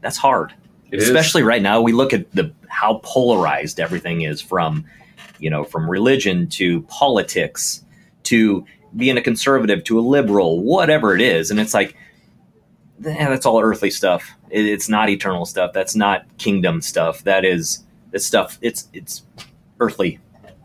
That's 0.00 0.16
hard, 0.16 0.52
It 0.90 1.00
is. 1.00 1.08
especially 1.08 1.42
right 1.42 1.62
now. 1.62 1.80
We 1.80 1.92
look 1.92 2.12
at 2.12 2.30
the 2.32 2.52
how 2.68 3.00
polarized 3.02 3.78
everything 3.80 4.22
is 4.22 4.40
from, 4.40 4.84
you 5.38 5.50
know, 5.50 5.64
from 5.64 5.88
religion 5.88 6.48
to 6.48 6.82
politics 6.82 7.84
to 8.24 8.64
being 8.96 9.16
a 9.16 9.22
conservative 9.22 9.84
to 9.84 9.98
a 9.98 10.02
liberal, 10.02 10.60
whatever 10.62 11.14
it 11.14 11.20
is, 11.20 11.50
and 11.50 11.58
it's 11.60 11.74
like, 11.74 11.96
eh, 13.04 13.28
that's 13.28 13.46
all 13.46 13.60
earthly 13.60 13.90
stuff. 13.90 14.28
It, 14.50 14.66
it's 14.66 14.88
not 14.88 15.08
eternal 15.08 15.44
stuff. 15.46 15.72
That's 15.72 15.94
not 15.96 16.24
kingdom 16.38 16.80
stuff. 16.80 17.24
That 17.24 17.44
is 17.44 17.84
this 18.10 18.26
stuff. 18.26 18.58
It's 18.62 18.88
it's 18.92 19.22
earthly, 19.80 20.18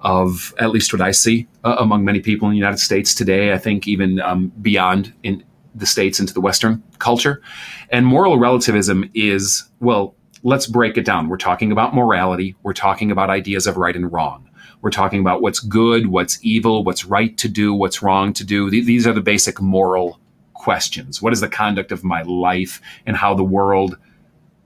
of 0.02 0.54
at 0.60 0.70
least 0.70 0.94
what 0.94 1.02
I 1.02 1.12
see 1.12 1.48
uh, 1.64 1.78
among 1.80 2.06
many 2.06 2.20
people 2.20 2.48
in 2.48 2.52
the 2.52 2.58
United 2.58 2.78
States 2.78 3.16
today. 3.16 3.54
I 3.54 3.58
think 3.58 3.88
even 3.88 4.20
um, 4.20 4.52
beyond 4.62 5.14
in 5.24 5.44
the 5.74 5.86
states 5.86 6.20
into 6.20 6.34
the 6.34 6.42
Western 6.42 6.84
culture, 7.00 7.42
and 7.90 8.06
moral 8.06 8.38
relativism 8.38 9.10
is 9.14 9.64
well. 9.80 10.16
Let's 10.46 10.68
break 10.68 10.98
it 10.98 11.06
down. 11.06 11.30
We're 11.30 11.38
talking 11.38 11.72
about 11.72 11.96
morality. 11.96 12.58
We're 12.64 12.74
talking 12.74 13.12
about 13.12 13.30
ideas 13.30 13.66
of 13.66 13.78
right 13.78 13.96
and 13.96 14.12
wrong. 14.12 14.50
We're 14.82 14.92
talking 14.92 15.22
about 15.22 15.42
what's 15.42 15.62
good, 15.62 16.08
what's 16.08 16.38
evil, 16.44 16.84
what's 16.84 17.06
right 17.06 17.38
to 17.38 17.48
do, 17.48 17.74
what's 17.74 18.04
wrong 18.04 18.34
to 18.34 18.44
do. 18.44 18.70
These 18.70 19.08
are 19.08 19.14
the 19.14 19.22
basic 19.22 19.62
moral 19.62 20.20
questions. 20.54 21.22
What 21.22 21.34
is 21.34 21.42
the 21.42 21.48
conduct 21.50 21.92
of 21.92 22.04
my 22.04 22.22
life 22.24 22.82
and 23.06 23.16
how 23.16 23.34
the 23.34 23.44
world 23.44 23.98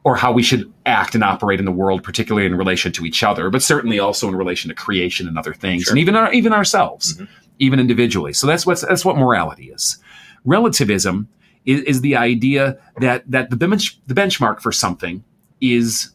or 0.03 0.15
how 0.15 0.31
we 0.31 0.41
should 0.43 0.71
act 0.85 1.15
and 1.15 1.23
operate 1.23 1.59
in 1.59 1.65
the 1.65 1.71
world, 1.71 2.01
particularly 2.01 2.45
in 2.47 2.55
relation 2.55 2.91
to 2.93 3.05
each 3.05 3.23
other, 3.23 3.49
but 3.49 3.61
certainly 3.61 3.99
also 3.99 4.29
in 4.29 4.35
relation 4.35 4.69
to 4.69 4.75
creation 4.75 5.27
and 5.27 5.37
other 5.37 5.53
things, 5.53 5.83
Sure. 5.83 5.91
and 5.91 5.99
even 5.99 6.15
our, 6.15 6.31
even 6.31 6.53
ourselves, 6.53 7.17
Mhm. 7.17 7.27
even 7.59 7.79
individually. 7.79 8.31
So 8.31 8.47
that's 8.47 8.65
what's 8.65 8.81
that's 8.81 9.03
what 9.03 9.17
morality 9.17 9.65
is. 9.65 9.97
Relativism 10.45 11.27
is, 11.65 11.81
is 11.81 12.01
the 12.01 12.15
idea 12.15 12.77
that 13.01 13.29
that 13.29 13.49
the 13.49 13.57
bench, 13.57 13.99
the 14.07 14.13
benchmark 14.13 14.61
for 14.61 14.71
something 14.71 15.23
is 15.59 16.11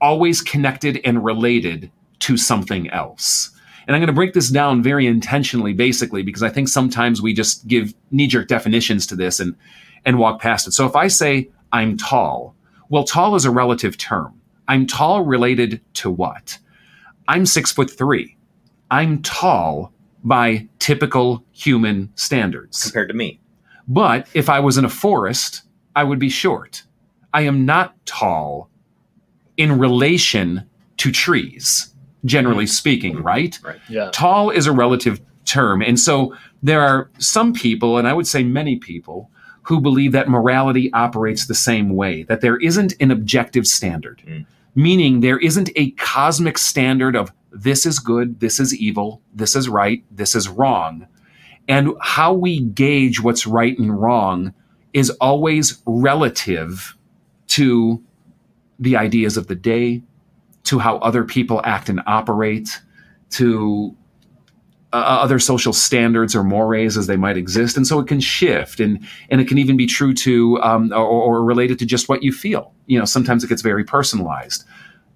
always 0.00 0.40
connected 0.40 1.00
and 1.04 1.24
related 1.24 1.90
to 2.20 2.36
something 2.36 2.90
else. 2.90 3.50
And 3.86 3.96
I'm 3.96 4.00
going 4.00 4.06
to 4.08 4.12
break 4.12 4.32
this 4.32 4.48
down 4.48 4.82
very 4.82 5.06
intentionally, 5.06 5.72
basically, 5.72 6.22
because 6.22 6.42
I 6.42 6.48
think 6.48 6.68
sometimes 6.68 7.20
we 7.20 7.34
just 7.34 7.66
give 7.66 7.94
knee 8.10 8.26
jerk 8.26 8.48
definitions 8.48 9.06
to 9.08 9.16
this 9.16 9.40
and, 9.40 9.56
and 10.04 10.18
walk 10.18 10.40
past 10.40 10.66
it. 10.68 10.72
So 10.72 10.86
if 10.86 10.94
I 10.94 11.08
say 11.08 11.50
I'm 11.72 11.96
tall, 11.96 12.54
well, 12.88 13.04
tall 13.04 13.34
is 13.34 13.44
a 13.44 13.50
relative 13.50 13.98
term. 13.98 14.40
I'm 14.68 14.86
tall 14.86 15.22
related 15.22 15.80
to 15.94 16.10
what? 16.10 16.58
I'm 17.28 17.46
six 17.46 17.72
foot 17.72 17.90
three. 17.90 18.36
I'm 18.90 19.22
tall 19.22 19.92
by 20.22 20.68
typical 20.78 21.44
human 21.52 22.12
standards. 22.14 22.82
compared 22.82 23.08
to 23.08 23.14
me. 23.14 23.40
But 23.88 24.28
if 24.34 24.48
I 24.48 24.60
was 24.60 24.78
in 24.78 24.84
a 24.84 24.88
forest, 24.88 25.62
I 25.96 26.04
would 26.04 26.18
be 26.18 26.28
short. 26.28 26.84
I 27.34 27.42
am 27.42 27.64
not 27.64 27.94
tall 28.06 28.70
in 29.56 29.78
relation 29.78 30.68
to 30.98 31.10
trees, 31.10 31.91
generally 32.24 32.66
speaking, 32.66 33.22
right? 33.22 33.58
Yeah. 33.88 34.10
Tall 34.12 34.50
is 34.50 34.66
a 34.66 34.72
relative 34.72 35.20
term. 35.44 35.82
And 35.82 35.98
so 35.98 36.34
there 36.62 36.80
are 36.80 37.10
some 37.18 37.52
people, 37.52 37.98
and 37.98 38.06
I 38.06 38.12
would 38.12 38.26
say 38.26 38.42
many 38.42 38.76
people, 38.76 39.30
who 39.62 39.80
believe 39.80 40.12
that 40.12 40.28
morality 40.28 40.92
operates 40.92 41.46
the 41.46 41.54
same 41.54 41.90
way, 41.94 42.24
that 42.24 42.40
there 42.40 42.56
isn't 42.58 42.94
an 43.00 43.10
objective 43.10 43.66
standard, 43.66 44.22
Mm. 44.26 44.44
meaning 44.74 45.20
there 45.20 45.38
isn't 45.38 45.70
a 45.76 45.90
cosmic 45.92 46.58
standard 46.58 47.14
of 47.14 47.32
this 47.52 47.86
is 47.86 47.98
good, 47.98 48.40
this 48.40 48.58
is 48.58 48.74
evil, 48.74 49.20
this 49.34 49.54
is 49.54 49.68
right, 49.68 50.02
this 50.10 50.34
is 50.34 50.48
wrong. 50.48 51.06
And 51.68 51.92
how 52.00 52.32
we 52.32 52.60
gauge 52.60 53.20
what's 53.20 53.46
right 53.46 53.78
and 53.78 54.00
wrong 54.00 54.52
is 54.92 55.10
always 55.20 55.80
relative 55.86 56.96
to 57.48 58.02
the 58.80 58.96
ideas 58.96 59.36
of 59.36 59.46
the 59.46 59.54
day, 59.54 60.02
to 60.64 60.78
how 60.78 60.98
other 60.98 61.24
people 61.24 61.60
act 61.64 61.88
and 61.88 62.00
operate, 62.06 62.80
to 63.30 63.96
uh, 64.92 64.96
other 64.96 65.38
social 65.38 65.72
standards 65.72 66.34
or 66.34 66.44
mores 66.44 66.96
as 66.96 67.06
they 67.06 67.16
might 67.16 67.36
exist, 67.36 67.76
and 67.76 67.86
so 67.86 67.98
it 67.98 68.06
can 68.06 68.20
shift, 68.20 68.78
and 68.80 69.06
and 69.30 69.40
it 69.40 69.48
can 69.48 69.58
even 69.58 69.76
be 69.76 69.86
true 69.86 70.12
to 70.12 70.60
um, 70.62 70.92
or, 70.92 71.06
or 71.06 71.44
related 71.44 71.78
to 71.78 71.86
just 71.86 72.08
what 72.08 72.22
you 72.22 72.32
feel. 72.32 72.74
You 72.86 72.98
know, 72.98 73.04
sometimes 73.04 73.42
it 73.42 73.48
gets 73.48 73.62
very 73.62 73.84
personalized. 73.84 74.64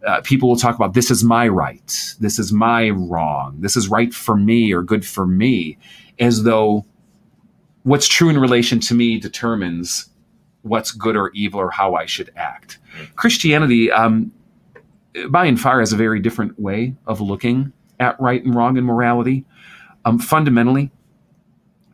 Uh, 0.07 0.21
people 0.23 0.49
will 0.49 0.57
talk 0.57 0.77
about 0.77 0.95
this 0.95 1.11
is 1.11 1.25
my 1.25 1.49
right, 1.49 2.15
this 2.21 2.39
is 2.39 2.53
my 2.53 2.91
wrong, 2.91 3.57
this 3.61 3.77
is 3.77 3.89
right 3.89 4.15
for 4.15 4.37
me 4.37 4.73
or 4.73 4.83
good 4.83 5.05
for 5.05 5.27
me, 5.27 5.77
as 6.21 6.45
though 6.45 6.87
what's 7.83 8.07
true 8.09 8.29
in 8.29 8.39
relation 8.39 8.81
to 8.81 8.95
me 8.95 9.19
determines 9.19 10.09
what's 10.63 10.91
good 10.91 11.17
or 11.17 11.31
evil 11.35 11.61
or 11.61 11.71
how 11.71 11.95
I 11.95 12.07
should 12.07 12.31
act. 12.37 12.79
Christianity, 13.15 13.91
um, 13.91 14.33
by 15.29 15.47
and 15.47 15.61
far, 15.61 15.81
has 15.81 15.93
a 15.93 15.97
very 15.97 16.21
different 16.21 16.59
way 16.59 16.95
of 17.07 17.21
looking 17.21 17.73
at 17.99 18.21
right 18.21 18.45
and 18.45 18.55
wrong 18.55 18.77
and 18.77 18.87
morality. 18.87 19.45
Um, 20.05 20.19
fundamentally, 20.19 20.91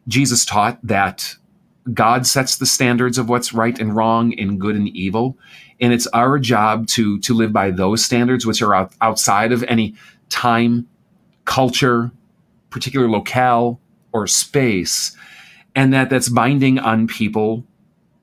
Jesus 0.08 0.44
taught 0.44 0.78
that 0.82 1.36
God 1.92 2.26
sets 2.26 2.56
the 2.56 2.66
standards 2.66 3.18
of 3.18 3.28
what's 3.28 3.52
right 3.52 3.78
and 3.78 3.94
wrong 3.94 4.38
and 4.38 4.60
good 4.60 4.76
and 4.76 4.88
evil, 4.88 5.38
and 5.80 5.92
it's 5.92 6.06
our 6.08 6.38
job 6.38 6.86
to 6.88 7.18
to 7.20 7.34
live 7.34 7.52
by 7.52 7.70
those 7.70 8.04
standards, 8.04 8.46
which 8.46 8.62
are 8.62 8.74
out, 8.74 8.94
outside 9.00 9.52
of 9.52 9.64
any 9.64 9.94
time, 10.28 10.86
culture, 11.44 12.10
particular 12.70 13.08
locale 13.08 13.80
or 14.12 14.26
space, 14.26 15.16
and 15.74 15.92
that 15.92 16.10
that's 16.10 16.28
binding 16.28 16.78
on 16.78 17.06
people 17.06 17.64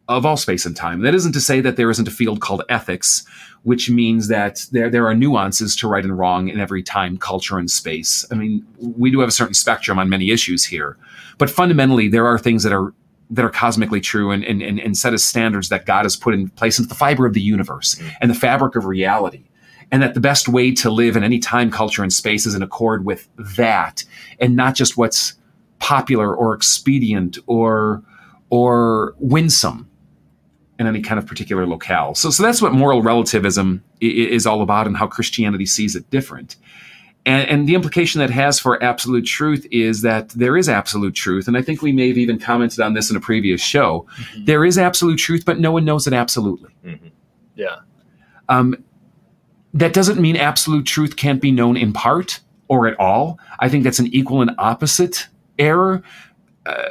of 0.09 0.25
all 0.25 0.35
space 0.35 0.65
and 0.65 0.75
time. 0.75 1.01
That 1.01 1.13
isn't 1.13 1.33
to 1.33 1.39
say 1.39 1.61
that 1.61 1.77
there 1.77 1.89
isn't 1.89 2.07
a 2.07 2.11
field 2.11 2.41
called 2.41 2.63
ethics, 2.67 3.23
which 3.61 3.89
means 3.91 4.27
that 4.27 4.65
there, 4.71 4.89
there 4.89 5.07
are 5.07 5.13
nuances 5.13 5.75
to 5.77 5.87
right 5.87 6.03
and 6.03 6.17
wrong 6.17 6.49
in 6.49 6.59
every 6.59 6.81
time, 6.81 7.17
culture, 7.17 7.59
and 7.59 7.69
space. 7.69 8.25
I 8.31 8.35
mean, 8.35 8.65
we 8.79 9.11
do 9.11 9.19
have 9.19 9.29
a 9.29 9.31
certain 9.33 9.53
spectrum 9.53 9.99
on 9.99 10.09
many 10.09 10.31
issues 10.31 10.65
here, 10.65 10.97
but 11.37 11.49
fundamentally, 11.49 12.07
there 12.07 12.25
are 12.25 12.39
things 12.39 12.63
that 12.63 12.73
are 12.73 12.93
that 13.31 13.45
are 13.45 13.51
cosmically 13.51 14.01
true 14.01 14.31
and, 14.31 14.43
and, 14.43 14.59
and, 14.63 14.97
set 14.97 15.13
as 15.13 15.23
standards 15.23 15.69
that 15.69 15.85
God 15.85 16.01
has 16.01 16.15
put 16.15 16.33
in 16.33 16.49
place 16.49 16.79
into 16.79 16.89
the 16.89 16.95
fiber 16.95 17.27
of 17.27 17.35
the 17.35 17.41
universe 17.41 17.93
mm. 17.93 18.11
and 18.21 18.31
the 18.31 18.35
fabric 18.35 18.75
of 18.75 18.85
reality. 18.85 19.43
And 19.91 20.01
that 20.01 20.15
the 20.15 20.19
best 20.19 20.49
way 20.49 20.71
to 20.73 20.89
live 20.89 21.15
in 21.15 21.23
any 21.23 21.37
time, 21.37 21.69
culture, 21.69 22.01
and 22.01 22.11
space 22.11 22.47
is 22.47 22.55
in 22.55 22.63
accord 22.63 23.05
with 23.05 23.29
that, 23.37 24.03
and 24.39 24.55
not 24.55 24.73
just 24.73 24.97
what's 24.97 25.35
popular 25.77 26.35
or 26.35 26.55
expedient 26.55 27.37
or 27.45 28.03
or 28.49 29.13
winsome 29.19 29.89
in 30.79 30.87
any 30.87 31.01
kind 31.01 31.19
of 31.19 31.27
particular 31.27 31.67
locale. 31.67 32.15
So, 32.15 32.29
so 32.29 32.41
that's 32.41 32.61
what 32.61 32.73
moral 32.73 33.01
relativism 33.01 33.83
is 33.99 34.47
all 34.47 34.61
about 34.61 34.87
and 34.87 34.95
how 34.95 35.07
Christianity 35.07 35.65
sees 35.65 35.95
it 35.95 36.09
different. 36.09 36.55
And, 37.25 37.47
and 37.49 37.67
the 37.67 37.75
implication 37.75 38.19
that 38.19 38.29
has 38.29 38.59
for 38.59 38.81
absolute 38.81 39.25
truth 39.25 39.67
is 39.71 40.01
that 40.03 40.29
there 40.29 40.55
is 40.55 40.69
absolute 40.69 41.13
truth. 41.13 41.49
And 41.49 41.57
I 41.57 41.61
think 41.61 41.81
we 41.81 41.91
may 41.91 42.07
have 42.07 42.17
even 42.17 42.39
commented 42.39 42.79
on 42.79 42.93
this 42.93 43.11
in 43.11 43.17
a 43.17 43.19
previous 43.19 43.61
show. 43.61 44.07
There 44.45 44.63
is 44.63 44.77
absolute 44.77 45.17
truth, 45.17 45.43
but 45.45 45.59
no 45.59 45.71
one 45.71 45.83
knows 45.83 46.07
it 46.07 46.13
absolutely. 46.13 46.69
Mhm. 46.85 47.11
Yeah. 47.55 47.75
Um, 48.47 48.75
that 49.73 49.93
doesn't 49.93 50.19
mean 50.19 50.37
absolute 50.37 50.85
truth 50.85 51.17
can't 51.17 51.41
be 51.41 51.51
known 51.51 51.75
in 51.75 51.91
part 51.91 52.39
or 52.69 52.87
at 52.87 52.97
all. 52.99 53.37
I 53.59 53.67
think 53.67 53.83
that's 53.83 53.99
an 53.99 54.07
equal 54.07 54.41
and 54.41 54.51
opposite 54.57 55.27
error. 55.59 56.01
Uh, 56.65 56.83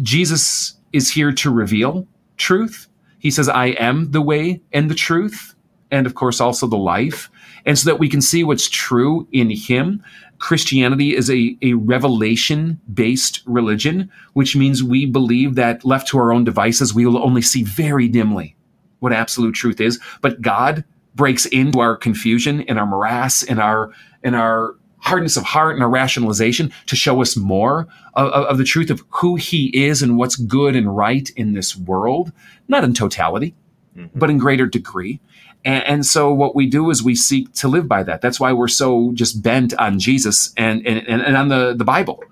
Jesus 0.00 0.74
is 0.92 1.10
here 1.10 1.32
to 1.32 1.50
reveal 1.50 2.06
truth. 2.36 2.86
He 3.22 3.30
says, 3.30 3.48
I 3.48 3.66
am 3.66 4.10
the 4.10 4.20
way 4.20 4.60
and 4.72 4.90
the 4.90 4.96
truth, 4.96 5.54
and 5.92 6.06
of 6.08 6.16
course, 6.16 6.40
also 6.40 6.66
the 6.66 6.76
life. 6.76 7.30
And 7.64 7.78
so 7.78 7.88
that 7.88 8.00
we 8.00 8.08
can 8.08 8.20
see 8.20 8.42
what's 8.42 8.68
true 8.68 9.28
in 9.30 9.48
Him. 9.48 10.02
Christianity 10.38 11.14
is 11.14 11.30
a, 11.30 11.56
a 11.62 11.74
revelation 11.74 12.80
based 12.92 13.40
religion, 13.46 14.10
which 14.32 14.56
means 14.56 14.82
we 14.82 15.06
believe 15.06 15.54
that 15.54 15.84
left 15.84 16.08
to 16.08 16.18
our 16.18 16.32
own 16.32 16.42
devices, 16.42 16.92
we 16.92 17.06
will 17.06 17.22
only 17.22 17.42
see 17.42 17.62
very 17.62 18.08
dimly 18.08 18.56
what 18.98 19.12
absolute 19.12 19.54
truth 19.54 19.80
is. 19.80 20.00
But 20.20 20.42
God 20.42 20.82
breaks 21.14 21.46
into 21.46 21.78
our 21.78 21.96
confusion 21.96 22.62
and 22.62 22.76
our 22.76 22.86
morass 22.86 23.44
and 23.44 23.60
our 23.60 23.92
and 24.24 24.34
our 24.34 24.74
hardness 25.02 25.36
of 25.36 25.44
heart 25.44 25.74
and 25.74 25.84
a 25.84 25.86
rationalization 25.86 26.72
to 26.86 26.96
show 26.96 27.20
us 27.20 27.36
more 27.36 27.86
of, 28.14 28.28
of- 28.32 28.58
the 28.58 28.64
truth 28.64 28.88
of 28.90 29.02
who 29.10 29.36
He 29.36 29.66
is 29.86 30.00
and 30.02 30.16
what's 30.16 30.36
good 30.36 30.74
and 30.76 30.96
right 30.96 31.28
in 31.36 31.52
this 31.54 31.76
world, 31.76 32.32
not 32.68 32.84
in 32.84 32.94
totality, 32.94 33.54
Mhm. 33.96 34.08
but 34.14 34.30
in 34.30 34.38
greater 34.38 34.66
degree. 34.66 35.20
And, 35.66 35.84
and 35.84 36.06
so 36.06 36.32
what 36.32 36.54
we 36.56 36.66
do 36.66 36.88
is 36.90 37.02
we 37.02 37.14
seek 37.14 37.52
to 37.54 37.68
live 37.68 37.86
by 37.86 38.02
that. 38.04 38.22
That's 38.22 38.40
why 38.40 38.52
we're 38.54 38.68
so 38.68 39.10
just 39.14 39.42
bent 39.42 39.74
on 39.78 39.98
Jesus 39.98 40.52
and 40.56 40.86
and, 40.86 41.06
and, 41.06 41.36
on 41.36 41.48
the, 41.48 41.74
the 41.76 41.84
Bible 41.84 42.22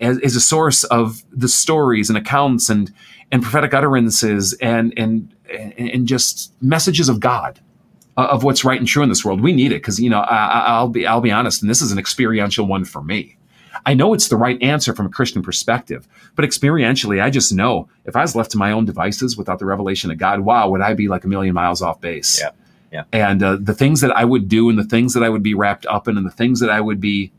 as, 0.00 0.18
as 0.20 0.34
a 0.34 0.40
source 0.40 0.82
of 0.84 1.22
the 1.30 1.48
stories 1.48 2.08
and 2.08 2.16
accounts 2.16 2.70
and 2.70 2.90
and 3.30 3.42
prophetic 3.42 3.74
utterances 3.74 4.54
and 4.62 4.94
and 4.96 5.34
and, 5.52 6.06
just 6.08 6.52
messages 6.62 7.08
of 7.10 7.20
God 7.20 7.60
of 8.26 8.44
what's 8.44 8.64
right 8.64 8.78
and 8.78 8.86
true 8.88 9.02
in 9.02 9.08
this 9.08 9.24
world. 9.24 9.40
We 9.40 9.52
need 9.52 9.72
it 9.72 9.76
because 9.76 10.00
you 10.00 10.10
know 10.10 10.20
I, 10.20 10.36
I- 10.46 10.64
I'll 10.76 10.88
be 10.88 11.06
I'll 11.06 11.20
be 11.20 11.30
honest, 11.30 11.62
and 11.62 11.70
this 11.70 11.80
is 11.82 11.92
an 11.92 11.98
experiential 11.98 12.66
one 12.66 12.84
for 12.84 13.02
me. 13.02 13.36
I 13.86 13.94
know 13.94 14.12
it's 14.12 14.28
the 14.28 14.36
right 14.36 14.60
answer 14.62 14.94
from 14.94 15.06
a 15.06 15.08
Christian 15.08 15.42
perspective, 15.42 16.06
but 16.34 16.44
experientially, 16.44 17.22
I 17.22 17.30
just 17.30 17.52
know 17.52 17.88
if 18.04 18.14
I 18.14 18.20
was 18.22 18.36
left 18.36 18.50
to 18.50 18.58
my 18.58 18.72
own 18.72 18.84
devices 18.84 19.36
without 19.38 19.58
the 19.58 19.64
revelation 19.64 20.10
of 20.10 20.18
God, 20.18 20.40
wow, 20.40 20.68
would 20.68 20.82
I 20.82 20.92
be 20.92 21.08
like 21.08 21.24
a 21.24 21.28
million 21.28 21.54
miles 21.54 21.80
off 21.80 22.00
base? 22.00 22.38
Yeah. 22.40 22.50
Yeah. 22.92 23.04
And 23.12 23.42
uh, 23.42 23.56
the 23.60 23.72
things 23.72 24.00
that 24.02 24.10
I 24.10 24.24
would 24.24 24.48
do, 24.48 24.68
and 24.68 24.78
the 24.78 24.84
things 24.84 25.14
that 25.14 25.22
I 25.22 25.28
would 25.28 25.42
be 25.44 25.54
wrapped 25.54 25.86
up 25.86 26.08
in, 26.08 26.16
and 26.18 26.26
the 26.26 26.30
things 26.32 26.58
that 26.60 26.68
I 26.70 26.80
would 26.80 27.00
be 27.00 27.32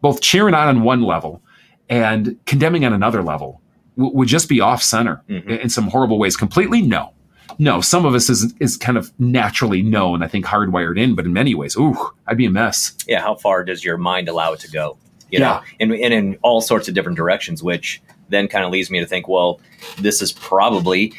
both 0.00 0.20
cheering 0.22 0.54
on 0.54 0.68
on 0.68 0.82
one 0.82 1.02
level 1.02 1.40
and 1.88 2.38
condemning 2.46 2.84
on 2.84 2.92
another 2.92 3.22
level 3.22 3.60
w- 3.96 4.14
would 4.16 4.28
just 4.28 4.48
be 4.48 4.60
off 4.60 4.82
center 4.82 5.22
Mhm. 5.28 5.44
in, 5.44 5.58
in 5.60 5.68
some 5.68 5.88
horrible 5.88 6.18
ways. 6.18 6.36
Completely 6.36 6.80
no. 6.82 7.12
No, 7.58 7.80
some 7.80 8.04
of 8.04 8.14
us 8.14 8.28
is 8.28 8.54
is 8.60 8.76
kind 8.76 8.98
of 8.98 9.12
naturally 9.20 9.82
known, 9.82 10.22
I 10.22 10.28
think 10.28 10.44
hardwired 10.44 10.98
in, 10.98 11.14
but 11.14 11.24
in 11.24 11.32
many 11.32 11.54
ways, 11.54 11.76
ooh, 11.76 11.96
I'd 12.26 12.36
be 12.36 12.46
a 12.46 12.50
mess. 12.50 12.94
yeah, 13.06 13.20
how 13.20 13.34
far 13.34 13.64
does 13.64 13.84
your 13.84 13.96
mind 13.96 14.28
allow 14.28 14.52
it 14.52 14.60
to 14.60 14.70
go? 14.70 14.96
You 15.30 15.40
Yeah. 15.40 15.44
know, 15.48 15.60
and, 15.80 15.92
and 15.92 16.14
in 16.14 16.38
all 16.42 16.60
sorts 16.60 16.88
of 16.88 16.94
different 16.94 17.16
directions, 17.16 17.62
which 17.62 18.00
then 18.28 18.48
kind 18.48 18.64
of 18.64 18.70
leads 18.70 18.90
me 18.90 19.00
to 19.00 19.06
think, 19.06 19.28
well, 19.28 19.60
this 19.98 20.22
is 20.22 20.32
probably, 20.32 21.12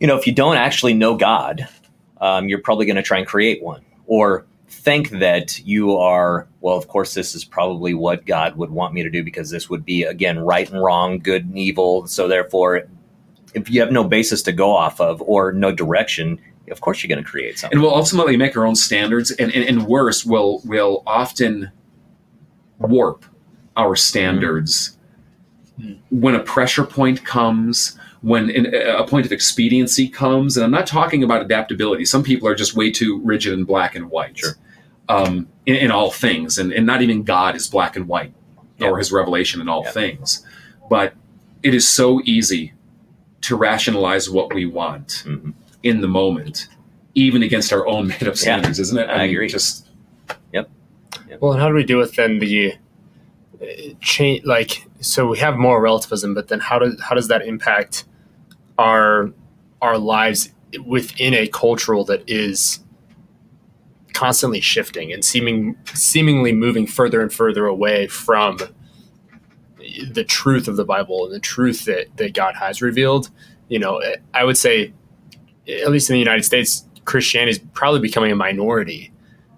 you 0.00 0.06
know, 0.06 0.16
if 0.16 0.26
you 0.26 0.32
don't 0.32 0.56
actually 0.56 0.94
know 0.94 1.16
God, 1.16 1.66
um, 2.20 2.48
you're 2.48 2.60
probably 2.60 2.86
going 2.86 2.96
to 2.96 3.02
try 3.02 3.18
and 3.18 3.26
create 3.26 3.62
one 3.62 3.82
or 4.06 4.46
think 4.68 5.10
that 5.10 5.58
you 5.64 5.96
are, 5.96 6.46
well, 6.60 6.76
of 6.76 6.88
course, 6.88 7.14
this 7.14 7.34
is 7.34 7.44
probably 7.44 7.94
what 7.94 8.26
God 8.26 8.56
would 8.56 8.70
want 8.70 8.92
me 8.94 9.02
to 9.02 9.10
do 9.10 9.22
because 9.24 9.50
this 9.50 9.70
would 9.70 9.84
be, 9.84 10.02
again, 10.04 10.38
right 10.38 10.70
and 10.70 10.82
wrong, 10.82 11.18
good 11.18 11.44
and 11.46 11.58
evil. 11.58 12.06
So 12.06 12.28
therefore, 12.28 12.82
if 13.54 13.70
you 13.70 13.80
have 13.80 13.90
no 13.92 14.04
basis 14.04 14.42
to 14.42 14.52
go 14.52 14.70
off 14.74 15.00
of 15.00 15.22
or 15.22 15.52
no 15.52 15.72
direction, 15.72 16.38
of 16.70 16.80
course 16.80 17.02
you're 17.02 17.08
going 17.14 17.22
to 17.24 17.28
create 17.30 17.58
something. 17.58 17.76
and 17.76 17.82
we'll 17.82 17.94
ultimately 17.94 18.36
make 18.36 18.56
our 18.56 18.66
own 18.66 18.74
standards 18.76 19.30
and, 19.32 19.52
and, 19.52 19.64
and 19.64 19.86
worse 19.86 20.24
will 20.24 20.60
will 20.64 21.02
often 21.06 21.70
warp 22.78 23.24
our 23.76 23.96
standards 23.96 24.96
when 26.10 26.34
a 26.34 26.40
pressure 26.40 26.84
point 26.84 27.24
comes 27.24 27.98
when 28.22 28.48
an, 28.50 28.72
a 28.74 29.06
point 29.06 29.26
of 29.26 29.32
expediency 29.32 30.08
comes 30.08 30.56
and 30.56 30.64
i'm 30.64 30.70
not 30.70 30.86
talking 30.86 31.22
about 31.22 31.42
adaptability 31.42 32.04
some 32.04 32.22
people 32.22 32.46
are 32.48 32.54
just 32.54 32.74
way 32.74 32.90
too 32.90 33.20
rigid 33.24 33.52
and 33.52 33.66
black 33.66 33.94
and 33.94 34.08
white 34.10 34.38
Sure. 34.38 34.52
um, 35.08 35.48
in, 35.66 35.74
in 35.76 35.90
all 35.90 36.10
things 36.10 36.58
and, 36.58 36.72
and 36.72 36.86
not 36.86 37.02
even 37.02 37.22
god 37.24 37.56
is 37.56 37.68
black 37.68 37.96
and 37.96 38.06
white 38.08 38.32
Yeah. 38.78 38.88
or 38.90 38.98
his 38.98 39.10
revelation 39.12 39.60
in 39.60 39.68
all 39.68 39.82
Yeah. 39.84 39.90
things 39.90 40.44
but 40.88 41.14
it 41.62 41.74
is 41.74 41.88
so 41.88 42.20
easy 42.24 42.72
to 43.44 43.56
rationalize 43.56 44.30
what 44.30 44.54
we 44.54 44.64
want 44.64 45.22
Mhm. 45.26 45.52
in 45.82 46.00
the 46.00 46.08
moment, 46.08 46.68
even 47.14 47.42
against 47.42 47.72
our 47.72 47.86
own 47.86 48.08
made 48.08 48.26
up 48.26 48.36
standards, 48.36 48.78
isn't 48.80 48.98
it? 48.98 49.08
I 49.10 49.24
agree. 49.24 49.48
Just 49.48 49.82
Well, 51.40 51.52
and 51.52 51.60
how 51.60 51.68
do 51.68 51.74
we 51.74 51.84
deal 51.84 51.98
with 51.98 52.14
then 52.14 52.38
the 52.38 52.74
change? 54.00 54.44
Like, 54.44 54.86
so 55.00 55.26
we 55.26 55.38
have 55.38 55.56
moral 55.56 55.80
relativism, 55.80 56.32
but 56.32 56.48
then 56.48 56.60
how 56.60 56.78
does 56.78 57.00
how 57.00 57.14
does 57.14 57.28
that 57.28 57.42
impact 57.42 58.04
our 58.78 59.32
our 59.82 59.98
lives 59.98 60.52
within 60.86 61.34
a 61.34 61.46
cultural 61.48 62.04
that 62.04 62.22
is 62.28 62.80
constantly 64.12 64.60
shifting 64.60 65.12
and 65.12 65.24
seeming 65.24 65.76
seemingly 65.92 66.52
moving 66.52 66.86
further 66.86 67.20
and 67.20 67.32
further 67.32 67.66
away 67.66 68.06
from 68.06 68.58
the 70.10 70.24
truth 70.24 70.68
of 70.68 70.76
the 70.76 70.84
Bible 70.84 71.24
and 71.26 71.34
the 71.34 71.40
truth 71.40 71.84
that 71.86 72.16
that 72.16 72.34
God 72.34 72.54
has 72.56 72.82
revealed? 72.82 73.30
You 73.68 73.78
know, 73.78 74.02
I 74.32 74.44
would 74.44 74.58
say, 74.58 74.92
at 75.68 75.90
least 75.90 76.10
in 76.10 76.14
the 76.14 76.20
United 76.20 76.44
States, 76.44 76.84
Christianity 77.04 77.52
is 77.52 77.58
probably 77.72 78.00
becoming 78.00 78.30
a 78.32 78.36
minority 78.36 79.12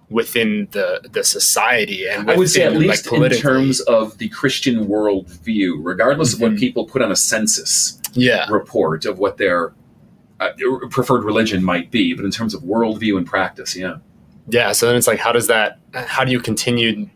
within 0.08 0.68
the 0.70 1.00
the 1.10 1.24
society 1.24 2.06
and 2.06 2.30
I 2.30 2.36
would 2.36 2.48
say 2.48 2.62
at 2.62 2.74
least 2.74 3.10
like, 3.10 3.32
in 3.32 3.38
terms 3.38 3.80
of 3.80 4.18
the 4.18 4.28
Christian 4.28 4.86
worldview, 4.86 5.78
regardless 5.80 6.32
of 6.32 6.40
what 6.40 6.52
Mhm. 6.52 6.58
people 6.60 6.84
put 6.84 7.02
on 7.02 7.10
a 7.10 7.16
census 7.16 8.00
yeah 8.12 8.48
report 8.48 9.04
of 9.04 9.18
what 9.18 9.36
their 9.36 9.72
uh, 10.38 10.50
preferred 10.90 11.24
religion 11.24 11.64
might 11.64 11.90
be, 11.90 12.14
but 12.14 12.24
in 12.24 12.30
terms 12.30 12.54
of 12.54 12.62
worldview 12.62 13.16
and 13.16 13.26
practice, 13.26 13.74
yeah. 13.74 13.96
yeah 14.48 14.70
so 14.70 14.86
then 14.86 14.94
it's 14.94 15.08
like 15.08 15.18
how 15.18 15.32
does 15.32 15.48
that 15.48 15.80
how 15.92 16.24
do 16.24 16.30
you 16.30 16.38
continue 16.38 17.08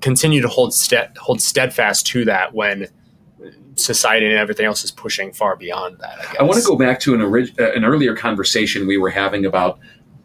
continue 0.00 0.42
to 0.42 0.48
hold 0.48 0.74
stead 0.74 1.16
hold 1.18 1.40
steadfast 1.40 2.06
to 2.06 2.24
that 2.24 2.54
when 2.54 2.88
society 3.76 4.26
and 4.26 4.34
everything 4.34 4.66
else 4.66 4.84
is 4.84 4.90
pushing 4.90 5.32
far 5.32 5.56
beyond 5.56 5.98
that 5.98 6.18
I, 6.18 6.22
guess. 6.22 6.36
I 6.40 6.42
want 6.42 6.58
to 6.58 6.66
go 6.66 6.76
back 6.76 6.98
to 7.00 7.14
an, 7.14 7.20
orig- 7.20 7.60
uh, 7.60 7.72
an 7.72 7.84
earlier 7.84 8.16
conversation 8.16 8.86
we 8.86 8.96
were 8.96 9.10
having 9.10 9.44
about, 9.44 9.78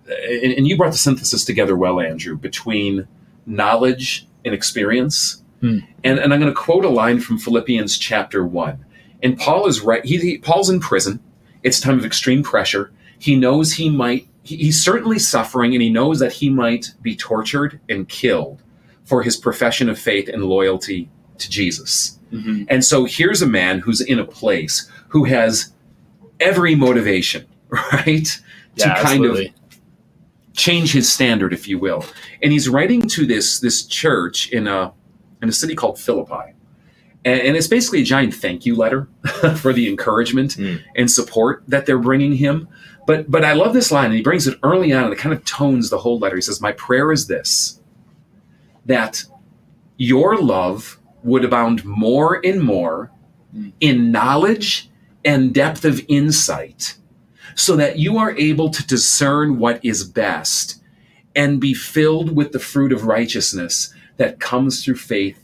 uh, 0.09 0.13
and, 0.13 0.53
and 0.53 0.67
you 0.67 0.77
brought 0.77 0.93
the 0.93 0.97
synthesis 0.97 1.43
together 1.43 1.75
well, 1.75 1.99
Andrew, 1.99 2.37
between 2.37 3.07
knowledge 3.45 4.27
and 4.45 4.53
experience. 4.53 5.43
Hmm. 5.59 5.79
And, 6.03 6.17
and 6.17 6.33
I'm 6.33 6.39
going 6.39 6.51
to 6.53 6.59
quote 6.59 6.85
a 6.85 6.89
line 6.89 7.19
from 7.19 7.37
Philippians 7.37 7.97
chapter 7.97 8.45
one. 8.45 8.85
And 9.21 9.37
Paul 9.37 9.67
is 9.67 9.81
right. 9.81 10.03
He, 10.03 10.17
he- 10.17 10.37
Paul's 10.37 10.69
in 10.69 10.79
prison. 10.79 11.21
It's 11.61 11.77
a 11.77 11.81
time 11.81 11.99
of 11.99 12.05
extreme 12.05 12.43
pressure. 12.43 12.91
He 13.19 13.35
knows 13.35 13.73
he 13.73 13.89
might. 13.89 14.27
He, 14.43 14.57
he's 14.57 14.83
certainly 14.83 15.19
suffering, 15.19 15.73
and 15.73 15.81
he 15.81 15.91
knows 15.91 16.19
that 16.19 16.31
he 16.31 16.49
might 16.49 16.91
be 17.01 17.15
tortured 17.15 17.79
and 17.87 18.09
killed 18.09 18.63
for 19.11 19.21
his 19.23 19.35
profession 19.35 19.89
of 19.89 19.99
faith 19.99 20.29
and 20.29 20.45
loyalty 20.45 21.09
to 21.37 21.49
Jesus. 21.49 22.17
Mhm. 22.31 22.65
And 22.69 22.83
so 22.85 23.03
here's 23.03 23.41
a 23.41 23.45
man 23.45 23.79
who's 23.79 23.99
in 23.99 24.19
a 24.19 24.23
place 24.23 24.89
who 25.09 25.25
has 25.25 25.73
every 26.39 26.75
motivation, 26.75 27.43
right? 27.69 28.29
yeah 28.77 28.93
to 28.95 29.01
kind 29.03 29.25
of 29.25 29.37
change 30.53 30.93
his 30.93 31.11
standard, 31.11 31.51
if 31.51 31.67
you 31.67 31.77
will. 31.77 32.05
And 32.41 32.53
he's 32.53 32.69
writing 32.69 33.01
to 33.15 33.25
this 33.25 33.59
this 33.59 33.85
church 33.85 34.49
in 34.49 34.65
a 34.67 34.93
in 35.41 35.49
a 35.49 35.51
city 35.51 35.75
called 35.75 35.99
Philippi. 35.99 36.53
And, 37.25 37.39
and 37.41 37.57
it's 37.57 37.67
basically 37.67 38.01
a 38.01 38.05
giant 38.05 38.33
thank 38.33 38.65
you 38.65 38.75
letter 38.77 39.09
for 39.57 39.73
the 39.73 39.89
encouragement 39.89 40.51
Mm. 40.55 40.79
and 40.95 41.11
support 41.11 41.63
that 41.67 41.85
they're 41.85 41.99
bringing 42.09 42.33
him. 42.37 42.67
But 43.07 43.29
but 43.29 43.43
I 43.43 43.53
love 43.53 43.73
this 43.73 43.91
line, 43.91 44.05
and 44.05 44.15
he 44.15 44.21
brings 44.21 44.47
it 44.47 44.57
early 44.63 44.93
on, 44.93 45.03
and 45.03 45.13
it 45.13 45.19
kind 45.19 45.35
of 45.35 45.43
tones 45.43 45.89
the 45.89 45.97
whole 45.97 46.17
letter. 46.17 46.37
He 46.37 46.41
says, 46.41 46.61
"My 46.61 46.71
prayer 46.71 47.11
is 47.11 47.27
this: 47.27 47.80
that 48.85 49.23
your 49.97 50.37
love 50.37 50.99
would 51.23 51.43
abound 51.45 51.85
more 51.85 52.39
and 52.43 52.61
more 52.61 53.11
Mm. 53.55 53.73
in 53.81 54.11
knowledge 54.13 54.89
and 55.25 55.53
depth 55.53 55.83
of 55.83 56.01
insight, 56.07 56.95
so 57.53 57.75
that 57.75 57.99
you 57.99 58.17
are 58.17 58.31
able 58.37 58.69
to 58.69 58.87
discern 58.87 59.59
what 59.59 59.83
is 59.83 60.05
best 60.05 60.81
and 61.35 61.59
be 61.59 61.73
filled 61.73 62.33
with 62.33 62.53
the 62.53 62.59
fruit 62.59 62.93
of 62.93 63.05
righteousness 63.05 63.93
that 64.15 64.39
comes 64.39 64.85
through 64.85 64.95
faith 64.95 65.37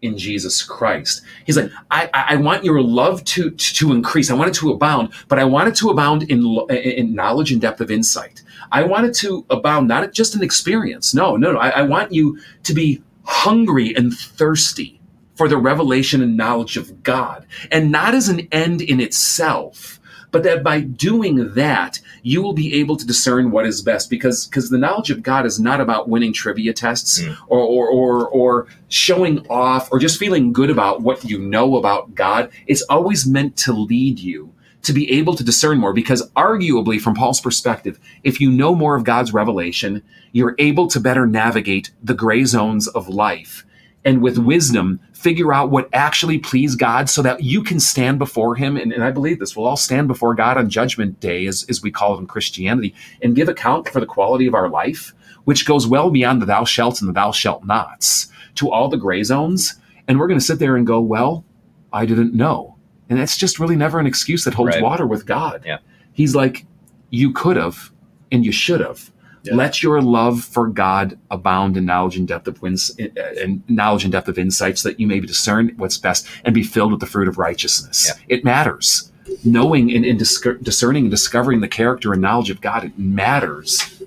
in 0.00 0.16
Jesus 0.16 0.62
Christ. 0.62 1.22
He's 1.44 1.56
like, 1.56 1.72
I, 1.90 2.08
I 2.14 2.24
I 2.34 2.36
want 2.36 2.64
your 2.64 2.80
love 2.82 3.24
to, 3.24 3.50
to 3.50 3.92
increase. 3.92 4.30
I 4.30 4.34
want 4.34 4.50
it 4.50 4.60
to 4.60 4.70
abound, 4.70 5.10
but 5.26 5.40
I 5.40 5.44
want 5.44 5.68
it 5.68 5.74
to 5.76 5.90
abound 5.90 6.22
in, 6.22 6.44
in 6.70 7.14
knowledge 7.16 7.50
and 7.50 7.60
depth 7.60 7.80
of 7.80 7.90
insight. 7.90 8.42
I 8.72 8.82
want 8.84 9.06
it 9.06 9.14
to 9.16 9.44
abound, 9.50 9.88
not 9.88 10.12
just 10.12 10.34
an 10.34 10.42
experience. 10.42 11.14
No, 11.14 11.36
no, 11.36 11.52
no. 11.52 11.58
I, 11.58 11.70
I 11.70 11.82
want 11.82 12.12
you 12.12 12.38
to 12.64 12.74
be 12.74 13.02
hungry 13.24 13.94
and 13.94 14.12
thirsty 14.14 15.00
for 15.34 15.48
the 15.48 15.56
revelation 15.56 16.22
and 16.22 16.36
knowledge 16.36 16.76
of 16.76 17.02
God, 17.02 17.46
and 17.72 17.90
not 17.90 18.14
as 18.14 18.28
an 18.28 18.46
end 18.52 18.82
in 18.82 19.00
itself, 19.00 19.98
but 20.32 20.42
that 20.42 20.62
by 20.62 20.80
doing 20.80 21.54
that, 21.54 21.98
you 22.22 22.42
will 22.42 22.52
be 22.52 22.74
able 22.74 22.96
to 22.96 23.06
discern 23.06 23.50
what 23.50 23.66
is 23.66 23.80
best. 23.82 24.10
Because 24.10 24.46
because 24.46 24.68
the 24.70 24.78
knowledge 24.78 25.10
of 25.10 25.22
God 25.22 25.46
is 25.46 25.58
not 25.58 25.80
about 25.80 26.08
winning 26.08 26.32
trivia 26.32 26.72
tests 26.72 27.20
Mm. 27.22 27.36
or, 27.48 27.58
or 27.60 27.88
or 27.88 28.28
or 28.28 28.66
showing 28.88 29.46
off 29.48 29.88
or 29.90 29.98
just 29.98 30.18
feeling 30.18 30.52
good 30.52 30.70
about 30.70 31.00
what 31.00 31.24
you 31.24 31.38
know 31.38 31.76
about 31.76 32.14
God. 32.14 32.50
It's 32.66 32.82
always 32.82 33.26
meant 33.26 33.56
to 33.58 33.72
lead 33.72 34.18
you 34.18 34.52
to 34.82 34.92
be 34.92 35.10
able 35.10 35.36
to 35.36 35.44
discern 35.44 35.78
more 35.78 35.92
because 35.92 36.28
arguably 36.30 37.00
from 37.00 37.14
Paul's 37.14 37.40
perspective, 37.40 38.00
if 38.22 38.40
you 38.40 38.50
know 38.50 38.74
more 38.74 38.96
of 38.96 39.04
God's 39.04 39.32
revelation, 39.32 40.02
you're 40.32 40.54
able 40.58 40.88
to 40.88 41.00
better 41.00 41.26
navigate 41.26 41.90
the 42.02 42.14
gray 42.14 42.44
zones 42.44 42.88
of 42.88 43.08
life 43.08 43.66
and 44.04 44.22
with 44.22 44.38
wisdom 44.38 45.00
figure 45.12 45.52
out 45.52 45.70
what 45.70 45.88
actually 45.92 46.38
please 46.38 46.74
God 46.76 47.10
so 47.10 47.20
that 47.20 47.42
you 47.42 47.62
can 47.62 47.78
stand 47.78 48.18
before 48.18 48.54
him. 48.54 48.78
And, 48.78 48.90
and 48.90 49.04
I 49.04 49.10
believe 49.10 49.38
this 49.38 49.54
we'll 49.54 49.66
all 49.66 49.76
stand 49.76 50.08
before 50.08 50.34
God 50.34 50.56
on 50.56 50.70
judgment 50.70 51.20
day 51.20 51.46
as, 51.46 51.66
as 51.68 51.82
we 51.82 51.90
call 51.90 52.16
it 52.16 52.20
in 52.20 52.26
Christianity 52.26 52.94
and 53.20 53.36
give 53.36 53.48
account 53.48 53.88
for 53.88 54.00
the 54.00 54.06
quality 54.06 54.46
of 54.46 54.54
our 54.54 54.68
life 54.68 55.14
which 55.44 55.66
goes 55.66 55.86
well 55.86 56.10
beyond 56.10 56.40
the 56.40 56.46
thou 56.46 56.64
shalt 56.64 57.00
and 57.00 57.08
the 57.08 57.12
thou 57.12 57.32
shalt 57.32 57.64
nots 57.64 58.28
to 58.54 58.70
all 58.70 58.88
the 58.88 58.96
gray 58.96 59.22
zones. 59.22 59.74
And 60.06 60.18
we're 60.18 60.28
going 60.28 60.38
to 60.38 60.44
sit 60.44 60.58
there 60.58 60.76
and 60.76 60.86
go 60.86 61.00
well 61.00 61.44
I 61.92 62.06
didn't 62.06 62.34
know 62.34 62.76
and 63.10 63.18
that's 63.18 63.36
just 63.36 63.58
really 63.58 63.76
never 63.76 63.98
an 63.98 64.06
excuse 64.06 64.44
that 64.44 64.54
holds 64.54 64.74
Right. 64.76 64.82
water 64.82 65.06
with 65.06 65.26
God 65.26 65.62
Yeah. 65.66 65.78
he's 66.12 66.34
like 66.34 66.64
you 67.10 67.32
could 67.32 67.56
have 67.56 67.90
and 68.32 68.44
you 68.44 68.52
should 68.52 68.80
have 68.80 69.10
Yeah. 69.42 69.54
let 69.56 69.82
your 69.82 70.00
love 70.00 70.42
for 70.44 70.68
God 70.68 71.18
abound 71.30 71.76
in 71.76 71.84
knowledge 71.86 72.16
and 72.16 72.28
depth 72.28 72.46
of 72.46 72.60
wins, 72.62 72.90
and 72.98 73.18
uh, 73.18 73.62
knowledge 73.68 74.04
and 74.04 74.12
depth 74.12 74.28
of 74.28 74.38
insight, 74.38 74.78
so 74.78 74.88
that 74.90 75.00
you 75.00 75.06
may 75.06 75.18
discern 75.20 75.72
what's 75.76 75.96
best 75.96 76.26
and 76.44 76.54
be 76.54 76.62
filled 76.62 76.92
with 76.92 77.00
the 77.00 77.06
fruit 77.06 77.26
of 77.26 77.38
righteousness. 77.38 78.06
Yeah. 78.06 78.22
It 78.36 78.44
matters. 78.44 79.10
Knowing 79.44 79.90
and, 79.94 80.04
and 80.04 80.18
discer- 80.20 80.62
discerning 80.62 81.04
and 81.04 81.10
discovering 81.10 81.60
the 81.60 81.68
character 81.68 82.12
and 82.12 82.20
knowledge 82.20 82.50
of 82.50 82.60
God, 82.60 82.84
it 82.84 82.98
matters 82.98 84.02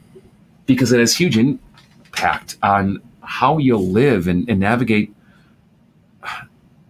because 0.67 0.91
it 0.91 0.99
has 0.99 1.15
huge 1.15 1.35
impact 1.37 2.57
on 2.61 3.01
how 3.21 3.57
you'll 3.57 3.87
live 3.89 4.27
and, 4.27 4.47
and 4.47 4.59
navigate 4.59 5.13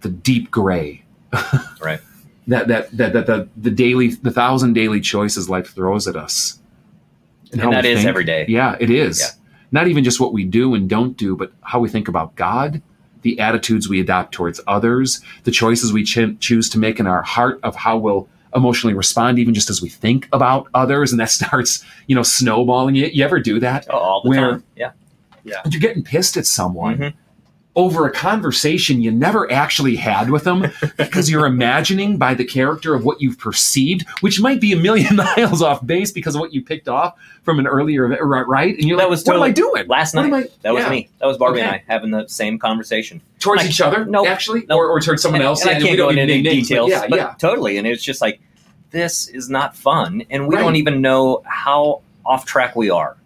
the 0.02 0.10
deep 0.10 0.52
gray 0.52 1.03
Right. 1.82 2.00
that 2.48 2.68
that 2.68 2.96
that, 2.98 3.14
that 3.14 3.26
the, 3.28 3.48
the 3.58 3.72
daily 3.72 4.10
the 4.16 4.32
thousand 4.32 4.74
daily 4.74 5.02
choices 5.02 5.50
life 5.50 5.74
throws 5.74 6.08
at 6.08 6.16
us 6.16 6.60
And 7.52 7.62
how 7.62 7.72
that 7.72 7.86
is 7.86 8.00
think. 8.00 8.10
every 8.10 8.24
day. 8.24 8.46
yeah 8.48 8.76
it 8.80 8.90
is 8.90 9.20
Yeah. 9.20 9.28
not 9.72 9.88
even 9.88 10.04
just 10.04 10.20
what 10.20 10.34
we 10.34 10.44
do 10.44 10.74
and 10.76 10.90
don't 10.90 11.16
do, 11.18 11.36
but 11.36 11.52
how 11.62 11.80
we 11.80 11.90
think 11.90 12.08
about 12.08 12.36
God, 12.36 12.82
the 13.22 13.40
attitudes 13.40 13.88
we 13.90 14.00
adopt 14.00 14.34
towards 14.34 14.60
others, 14.68 15.22
the 15.44 15.52
choices 15.52 15.92
we 15.94 16.04
ch- 16.04 16.38
choose 16.40 16.70
to 16.70 16.78
make 16.80 17.00
in 17.00 17.08
our 17.08 17.22
heart 17.24 17.60
of 17.64 17.76
how 17.76 17.98
we'll 17.98 18.28
emotionally 18.56 18.94
respond, 18.94 19.40
even 19.40 19.54
just 19.54 19.70
as 19.72 19.82
we 19.82 19.90
think 19.90 20.28
about 20.32 20.68
others, 20.76 21.12
and 21.12 21.20
that 21.20 21.32
starts, 21.40 21.84
you 22.08 22.16
know, 22.16 22.22
snowballing. 22.24 22.94
You, 22.96 23.06
you 23.08 23.24
ever 23.24 23.40
do 23.40 23.60
that? 23.62 23.88
Oh, 23.90 23.98
all 23.98 24.22
the 24.24 24.30
Where- 24.30 24.52
time. 24.52 24.64
Yeah. 24.76 24.92
But 25.64 25.74
you're 25.74 25.82
getting 25.82 26.04
pissed 26.04 26.38
at 26.38 26.46
someone 26.46 26.98
Mhm. 26.98 27.14
Over 27.76 28.06
a 28.06 28.12
conversation 28.12 29.02
you 29.02 29.10
never 29.12 29.52
actually 29.52 29.96
had 29.96 30.30
with 30.30 30.44
them 30.44 30.62
because 30.98 31.30
you're 31.30 31.46
imagining 31.48 32.18
by 32.18 32.34
the 32.36 32.46
character 32.46 32.94
of 32.94 33.04
what 33.04 33.20
you've 33.20 33.40
perceived, 33.40 34.08
which 34.22 34.40
might 34.40 34.62
be 34.62 34.72
a 34.74 34.78
million 34.78 35.16
miles 35.38 35.62
off 35.62 35.84
base 35.86 36.12
because 36.12 36.36
of 36.36 36.42
what 36.42 36.54
you 36.54 36.62
picked 36.64 36.88
off 36.88 37.18
from 37.42 37.58
an 37.58 37.66
earlier 37.66 38.06
event, 38.06 38.22
right? 38.22 38.48
right? 38.48 38.76
And 38.78 38.88
you're 38.88 38.98
That 38.98 39.06
like, 39.06 39.10
was 39.10 39.24
what 39.26 39.36
am 39.38 39.42
I 39.42 39.50
doing? 39.52 39.88
Last 39.88 40.14
night. 40.14 40.32
I- 40.32 40.50
that 40.62 40.74
was 40.74 40.84
yeah. 40.84 40.90
me. 40.90 41.10
That 41.20 41.26
was 41.26 41.38
Barbie 41.38 41.62
and 41.62 41.72
I 41.72 41.84
having 41.88 42.12
the 42.12 42.28
same 42.28 42.60
conversation. 42.60 43.22
Towards 43.40 43.64
Like, 43.64 43.72
each 43.72 43.82
other, 43.82 44.06
no, 44.06 44.26
actually, 44.28 44.66
no. 44.70 44.78
or, 44.78 44.88
or 44.90 45.00
towards 45.02 45.22
someone 45.24 45.42
else. 45.42 45.62
and 45.64 45.72
I 45.72 45.74
can't 45.80 45.90
we 45.92 45.98
go 45.98 46.10
into 46.10 46.22
any 46.22 46.36
name 46.36 46.44
names, 46.44 46.70
but 46.70 46.76
details, 46.76 46.90
Yeah, 46.92 47.08
but 47.10 47.16
yeah. 47.18 47.34
totally. 47.40 47.78
And 47.78 47.88
it's 47.88 48.04
just 48.04 48.22
like, 48.22 48.40
this 48.92 49.28
is 49.30 49.50
not 49.50 49.76
fun. 49.76 50.24
And 50.30 50.48
we 50.48 50.56
Right. 50.56 50.62
don't 50.62 50.76
even 50.76 51.02
know 51.02 51.42
how 51.46 52.02
off 52.24 52.46
track 52.46 52.76
we 52.76 52.92
are. 52.92 53.18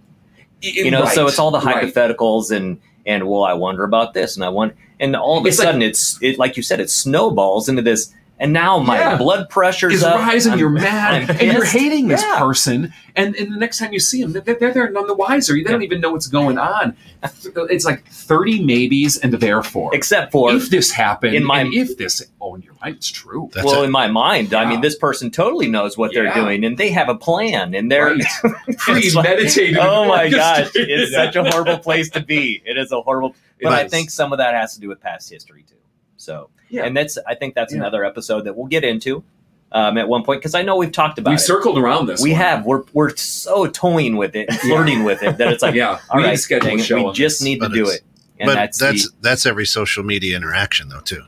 You 0.61 0.89
know, 0.89 1.05
so 1.05 1.27
it's 1.27 1.37
all 1.37 1.51
the 1.51 1.59
right. 1.59 1.85
hypotheticals 1.93 2.49
and, 2.55 2.79
and 3.07 3.27
well, 3.27 3.43
I 3.43 3.53
wonder 3.53 3.83
about 3.83 4.13
this 4.13 4.35
and 4.35 4.43
I 4.45 4.49
want, 4.49 4.75
and 4.99 5.15
all 5.15 5.37
of 5.39 5.45
a 5.45 5.47
It's 5.47 5.57
like- 5.57 5.65
sudden 5.67 5.81
it's, 5.81 6.21
it, 6.21 6.37
like 6.37 6.57
you 6.57 6.61
said, 6.63 6.79
it 6.79 6.89
snowballs 6.91 7.67
into 7.69 7.81
this. 7.81 8.13
And 8.39 8.53
now 8.53 8.77
my 8.77 8.99
Yeah. 8.99 9.17
blood 9.17 9.49
pressure 9.49 9.89
is 9.89 10.03
up. 10.03 10.19
rising. 10.19 10.51
I'm- 10.51 10.59
you're 10.59 10.69
mad, 10.69 11.23
I'm 11.23 11.29
and 11.31 11.41
you're 11.41 11.61
pissed. 11.61 11.73
hating 11.75 12.07
this 12.07 12.21
Yeah. 12.21 12.37
person. 12.37 12.93
And, 13.15 13.35
and 13.35 13.51
the 13.51 13.57
next 13.57 13.79
time 13.79 13.93
you 13.93 13.99
see 13.99 14.21
them, 14.21 14.31
they're, 14.31 14.41
they're, 14.41 14.71
they're 14.71 14.91
none 14.91 15.07
the 15.07 15.15
wiser. 15.15 15.55
They 15.55 15.63
don't 15.63 15.81
even 15.81 16.01
know 16.01 16.11
what's 16.11 16.27
going 16.27 16.59
on. 16.59 16.95
It's 17.23 17.83
like 17.83 18.05
thirty 18.05 18.63
maybes 18.63 19.17
and 19.17 19.33
therefore. 19.33 19.89
Except 19.95 20.31
for 20.31 20.53
if 20.53 20.69
this 20.69 20.91
happened, 20.91 21.35
in 21.35 21.43
my- 21.43 21.61
and 21.61 21.73
if 21.73 21.97
this, 21.97 22.21
oh, 22.39 22.53
in 22.53 22.61
your 22.61 22.73
mind, 22.79 22.97
it's 22.97 23.09
true. 23.09 23.49
That's 23.55 23.65
well, 23.65 23.81
it. 23.81 23.85
in 23.85 23.91
my 23.91 24.07
mind, 24.07 24.53
I 24.53 24.69
mean, 24.69 24.81
this 24.81 24.95
person 24.95 25.31
totally 25.31 25.67
knows 25.67 25.97
what 25.97 26.13
they're 26.13 26.31
doing, 26.31 26.63
and 26.63 26.77
they 26.77 26.89
have 26.91 27.09
a 27.09 27.15
plan, 27.15 27.73
and 27.73 27.91
they're. 27.91 28.15
Right. 28.15 28.23
It's 28.89 29.15
like- 29.15 29.25
Premeditated. 29.25 29.77
oh 29.79 30.07
my 30.07 30.29
gosh, 30.29 30.69
it's 30.75 31.11
such 31.11 31.35
a 31.35 31.43
horrible 31.43 31.79
place 31.79 32.11
to 32.11 32.21
be. 32.21 32.61
It 32.65 32.77
is 32.77 32.91
a 32.91 33.01
horrible. 33.01 33.35
But 33.59 33.73
I 33.73 33.83
is. 33.85 33.91
think 33.91 34.11
some 34.11 34.31
of 34.31 34.37
that 34.37 34.53
has 34.53 34.75
to 34.75 34.79
do 34.79 34.89
with 34.89 35.01
past 35.01 35.27
history 35.29 35.63
too. 35.67 35.73
So, 36.17 36.49
Yeah. 36.69 36.83
and 36.85 36.95
that's 36.95 37.17
I 37.27 37.35
think 37.35 37.55
that's 37.55 37.73
Yeah. 37.73 37.79
another 37.79 38.03
episode 38.05 38.41
that 38.45 38.55
we'll 38.55 38.67
get 38.67 38.83
into 38.83 39.23
um, 39.71 39.97
at 39.97 40.07
one 40.07 40.23
point 40.23 40.39
because 40.41 40.55
I 40.55 40.61
know 40.61 40.75
we've 40.77 40.91
talked 40.91 41.19
about 41.19 41.31
We've 41.31 41.39
it. 41.39 41.43
circled 41.43 41.77
around 41.77 42.05
this. 42.07 42.21
we 42.21 42.31
one. 42.31 42.39
have. 42.41 42.65
We're 42.65 42.83
we're 42.93 43.15
so 43.17 43.67
toying 43.67 44.15
with 44.17 44.35
it, 44.35 44.49
and 44.49 44.59
flirting 44.59 45.03
with 45.03 45.23
it 45.23 45.37
that 45.37 45.47
it's 45.51 45.61
like, 45.63 45.75
yeah. 45.75 45.99
all 46.09 46.17
we 46.17 46.21
need 46.21 46.27
right, 46.29 46.31
to 46.35 46.37
schedule 46.37 46.69
dang 46.69 46.79
a 46.79 46.83
show. 46.83 47.07
we 47.07 47.11
just 47.13 47.39
this. 47.39 47.43
need 47.43 47.61
to 47.61 47.69
do 47.69 47.87
it. 47.89 48.01
And 48.39 48.47
but 48.47 48.53
that's, 48.55 48.77
that's 48.79 49.09
the, 49.09 49.15
that's 49.21 49.45
every 49.45 49.65
social 49.65 50.03
media 50.03 50.37
interaction 50.37 50.89
though 50.89 51.01
too. 51.01 51.23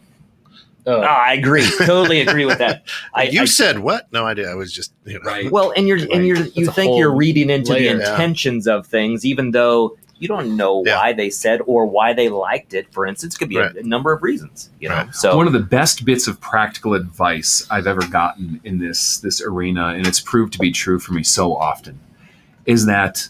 Oh, 0.85 1.01
Ah, 1.03 1.23
I 1.25 1.33
agree, 1.33 1.69
totally 1.85 2.21
agree 2.21 2.45
with 2.45 2.59
that. 2.59 2.83
I, 3.13 3.23
you 3.23 3.41
I 3.41 3.45
said 3.45 3.79
what? 3.79 4.11
No 4.13 4.25
idea. 4.25 4.49
I 4.49 4.55
was 4.55 4.71
just 4.71 4.93
you 5.05 5.13
know. 5.19 5.19
Right. 5.29 5.51
Well, 5.51 5.71
and 5.75 5.87
you're 5.87 5.97
and 6.11 6.25
you're 6.25 6.37
That's 6.37 6.55
you 6.55 6.69
a 6.69 6.71
think 6.71 6.97
you're 6.97 7.13
reading 7.13 7.49
into 7.49 7.73
layer. 7.73 7.97
the 7.97 8.03
Yeah. 8.03 8.11
intentions 8.11 8.67
of 8.67 8.87
things, 8.87 9.25
even 9.25 9.51
though 9.51 9.97
you 10.19 10.27
don't 10.27 10.55
know 10.57 10.83
Yeah. 10.85 10.97
why 10.97 11.13
they 11.13 11.29
said 11.29 11.61
or 11.65 11.85
why 11.85 12.13
they 12.13 12.29
liked 12.29 12.73
it. 12.73 12.91
For 12.91 13.07
instance, 13.07 13.37
could 13.37 13.49
be 13.49 13.57
Right. 13.57 13.75
a, 13.75 13.79
a 13.79 13.83
number 13.83 14.11
of 14.11 14.21
reasons. 14.21 14.69
You 14.79 14.89
know, 14.89 14.95
Right. 14.95 15.15
so 15.15 15.35
One 15.35 15.47
of 15.47 15.53
the 15.53 15.59
best 15.59 16.05
bits 16.05 16.27
of 16.27 16.39
practical 16.41 16.93
advice 16.93 17.65
I've 17.71 17.87
ever 17.87 18.01
gotten 18.01 18.59
in 18.63 18.79
this 18.79 19.17
this 19.19 19.41
arena, 19.41 19.87
and 19.95 20.05
it's 20.05 20.19
proved 20.19 20.53
to 20.53 20.59
be 20.59 20.71
true 20.71 20.99
for 20.99 21.13
me 21.13 21.23
so 21.23 21.55
often, 21.55 21.99
is 22.65 22.85
that 22.85 23.29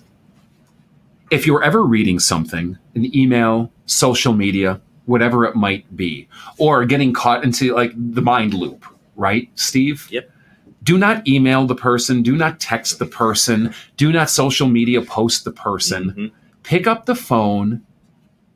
if 1.30 1.46
you're 1.46 1.64
ever 1.64 1.84
reading 1.84 2.20
something, 2.20 2.78
an 2.96 3.16
email, 3.16 3.72
social 3.86 4.34
media, 4.34 4.82
whatever 5.06 5.46
it 5.46 5.56
might 5.56 5.96
be, 5.96 6.28
or 6.58 6.86
getting 6.86 7.14
caught 7.14 7.44
into 7.44 7.74
like 7.76 7.92
the 7.96 8.22
mind 8.22 8.54
loop, 8.54 8.84
right, 9.16 9.50
Steve? 9.56 10.08
Yep. 10.10 10.32
Do 10.82 10.98
not 10.98 11.28
email 11.28 11.68
the 11.68 11.76
person, 11.76 12.24
do 12.24 12.36
not 12.36 12.60
text 12.60 12.98
the 13.00 13.06
person, 13.06 13.74
do 13.98 14.12
not 14.12 14.30
social 14.30 14.68
media 14.68 15.02
post 15.02 15.44
the 15.44 15.52
person 15.52 16.14
Mhm. 16.18 16.32
Pick 16.64 16.88
up 16.88 17.06
the 17.06 17.16
phone 17.16 17.82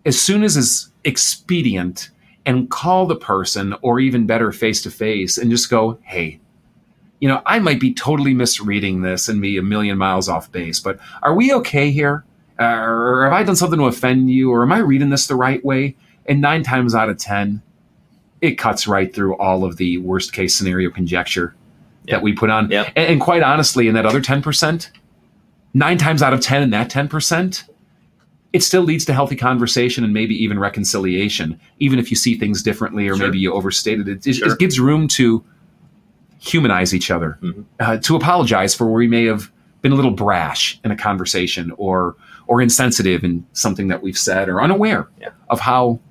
as 0.05 0.19
soon 0.21 0.43
as 0.43 0.57
is 0.57 0.89
expedient 1.03 2.09
and 2.45 2.69
call 2.69 3.05
the 3.05 3.15
person 3.15 3.73
or 3.81 3.99
even 3.99 4.25
better 4.25 4.51
face 4.51 4.81
to 4.81 4.91
face 4.91 5.37
and 5.37 5.49
just 5.51 5.69
go 5.69 5.97
hey 6.03 6.39
you 7.19 7.27
know 7.27 7.41
i 7.45 7.59
might 7.59 7.79
be 7.79 7.93
totally 7.93 8.33
misreading 8.33 9.01
this 9.01 9.27
and 9.27 9.41
be 9.41 9.57
a 9.57 9.61
million 9.61 9.97
miles 9.97 10.27
off 10.29 10.51
base 10.51 10.79
but 10.79 10.99
are 11.23 11.33
we 11.35 11.53
okay 11.53 11.91
here 11.91 12.23
uh, 12.59 12.63
or 12.63 13.23
have 13.25 13.33
i 13.33 13.43
done 13.43 13.55
something 13.55 13.79
to 13.79 13.85
offend 13.85 14.29
you 14.29 14.51
or 14.51 14.61
am 14.63 14.71
i 14.71 14.77
reading 14.77 15.09
this 15.09 15.27
the 15.27 15.35
right 15.35 15.63
way 15.65 15.95
and 16.25 16.39
nine 16.41 16.63
times 16.63 16.93
out 16.95 17.09
of 17.09 17.17
ten 17.17 17.61
it 18.41 18.57
cuts 18.57 18.87
right 18.87 19.13
through 19.15 19.35
all 19.37 19.63
of 19.63 19.77
the 19.77 19.97
worst 19.99 20.33
case 20.33 20.55
scenario 20.55 20.89
conjecture 20.89 21.55
Yep. 22.05 22.17
that 22.17 22.21
we 22.23 22.33
put 22.33 22.49
on 22.49 22.69
Yep. 22.69 22.87
and, 22.97 23.07
and 23.13 23.21
quite 23.21 23.43
honestly 23.43 23.87
in 23.87 23.93
that 23.93 24.05
other 24.05 24.19
10% 24.19 24.89
nine 25.73 25.97
times 25.97 26.21
out 26.21 26.33
of 26.33 26.41
10 26.41 26.61
in 26.63 26.69
that 26.71 26.91
10% 26.91 27.63
it 28.53 28.61
still 28.63 28.83
leads 28.83 29.03
to 29.05 29.13
healthy 29.13 29.35
conversation 29.35 30.03
and 30.03 30.13
maybe 30.13 30.35
even 30.43 30.59
reconciliation, 30.59 31.59
even 31.79 31.97
if 31.99 32.09
you 32.11 32.15
see 32.15 32.37
things 32.37 32.61
differently 32.63 33.07
or 33.09 33.15
Sure. 33.17 33.25
maybe 33.27 33.39
you 33.39 33.51
overstated 33.51 34.07
it. 34.07 34.25
It, 34.27 34.35
Sure. 34.35 34.51
it 34.53 34.59
gives 34.59 34.79
room 34.79 35.07
to 35.09 35.43
humanize 36.39 36.93
each 36.93 37.09
other, 37.09 37.37
Mhm. 37.41 37.63
uh, 37.79 37.97
to 37.97 38.15
apologize 38.15 38.75
for 38.75 38.85
where 38.85 38.95
we 38.97 39.07
may 39.07 39.25
have 39.25 39.51
been 39.81 39.91
a 39.91 39.95
little 39.95 40.11
brash 40.11 40.79
in 40.83 40.91
a 40.91 40.95
conversation 40.95 41.71
or 41.77 42.15
or 42.45 42.61
insensitive 42.61 43.23
in 43.23 43.45
something 43.53 43.87
that 43.87 44.03
we've 44.03 44.17
said 44.17 44.49
or 44.49 44.61
unaware 44.61 45.07
Yeah. 45.21 45.29
of 45.49 45.61
how 45.61 46.01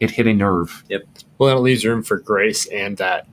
it 0.00 0.10
hit 0.12 0.26
a 0.26 0.32
nerve. 0.32 0.82
Yep. 0.88 1.02
Well, 1.36 1.48
then 1.50 1.58
it 1.58 1.60
leaves 1.60 1.84
room 1.84 2.02
for 2.02 2.18
grace 2.18 2.64
and 2.66 2.96
that 2.96 3.26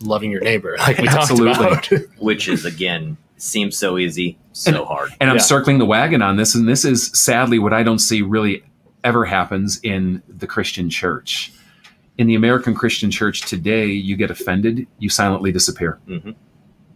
loving 0.00 0.30
your 0.30 0.40
neighbor, 0.42 0.76
like 0.78 0.98
we 0.98 1.08
Absolutely. 1.08 1.52
talked 1.54 1.90
about. 1.92 2.06
which 2.20 2.48
is 2.48 2.64
again 2.64 3.16
seems 3.36 3.76
so 3.76 3.98
easy, 3.98 4.38
so 4.56 4.84
hard. 4.84 5.10
And 5.20 5.30
I'm 5.30 5.36
Yeah. 5.36 5.42
circling 5.42 5.78
the 5.78 5.84
wagon 5.86 6.22
on 6.22 6.36
this, 6.36 6.54
and 6.54 6.68
this 6.68 6.84
is 6.84 7.10
sadly 7.14 7.58
what 7.58 7.72
I 7.72 7.82
don't 7.82 7.98
see 7.98 8.22
really 8.22 8.62
ever 9.04 9.24
happens 9.24 9.78
in 9.82 10.22
the 10.28 10.46
Christian 10.46 10.90
church. 10.90 11.52
In 12.18 12.26
the 12.26 12.34
American 12.34 12.74
Christian 12.74 13.10
church 13.10 13.42
today, 13.42 13.86
you 13.86 14.16
get 14.16 14.30
offended, 14.30 14.86
you 14.98 15.08
silently 15.10 15.52
disappear. 15.52 15.98
Mhm. 16.08 16.34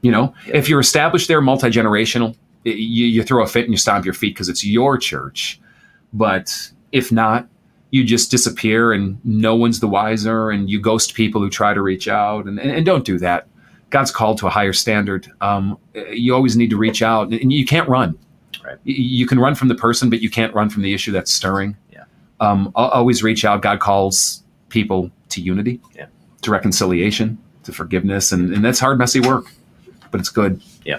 You 0.03 0.11
know, 0.11 0.35
Yeah. 0.47 0.57
if 0.57 0.69
you're 0.69 0.81
established 0.81 1.29
there, 1.29 1.41
multi 1.43 1.69
generational, 1.69 2.35
you, 2.65 3.07
you 3.07 3.23
throw 3.23 3.43
a 3.43 3.47
fit 3.47 3.65
and 3.65 3.73
you 3.73 3.77
stomp 3.77 4.05
your 4.05 4.15
feet 4.15 4.35
because 4.35 4.49
it's 4.49 4.65
your 4.65 4.97
church. 4.99 5.61
But 6.13 6.71
if 6.93 7.13
not, 7.13 7.49
you 7.91 8.05
just 8.05 8.31
disappear 8.31 8.93
and 8.93 9.19
no 9.25 9.55
one's 9.55 9.81
the 9.81 9.89
wiser, 9.89 10.51
and 10.51 10.71
you 10.71 10.81
ghost 10.81 11.15
people 11.15 11.41
who 11.41 11.51
try 11.51 11.75
to 11.75 11.83
reach 11.83 12.09
out, 12.09 12.47
and, 12.47 12.59
and, 12.59 12.71
and 12.71 12.87
don't 12.87 13.05
do 13.05 13.19
that. 13.19 13.47
God's 13.91 14.11
called 14.11 14.39
to 14.39 14.47
a 14.47 14.51
higher 14.51 14.73
standard. 14.73 15.27
Um, 15.41 15.79
you 16.11 16.35
always 16.35 16.57
need 16.57 16.71
to 16.71 16.77
reach 16.77 17.03
out, 17.03 17.33
and 17.33 17.53
you 17.53 17.65
can't 17.67 17.89
run. 17.89 18.17
Right. 18.65 18.79
You 18.85 19.27
can 19.27 19.39
run 19.39 19.55
from 19.55 19.69
the 19.69 19.75
person, 19.75 20.11
but 20.11 20.21
you 20.21 20.31
can't 20.31 20.55
run 20.55 20.71
from 20.71 20.83
the 20.83 20.95
issue 20.95 21.13
that's 21.13 21.33
stirring. 21.33 21.77
Yeah. 21.93 22.05
Um, 22.41 22.71
always 22.75 23.23
reach 23.23 23.45
out. 23.45 23.63
God 23.63 23.81
calls 23.81 24.43
people 24.69 25.11
to 25.31 25.41
unity, 25.41 25.81
Yeah. 25.95 26.07
to 26.43 26.51
reconciliation, 26.51 27.39
to 27.65 27.73
forgiveness, 27.73 28.33
and, 28.33 28.53
and 28.55 28.65
that's 28.65 28.79
hard, 28.79 28.99
messy 28.99 29.21
work, 29.21 29.47
but 30.11 30.21
it's 30.21 30.29
good. 30.31 30.61
Yeah. 30.85 30.99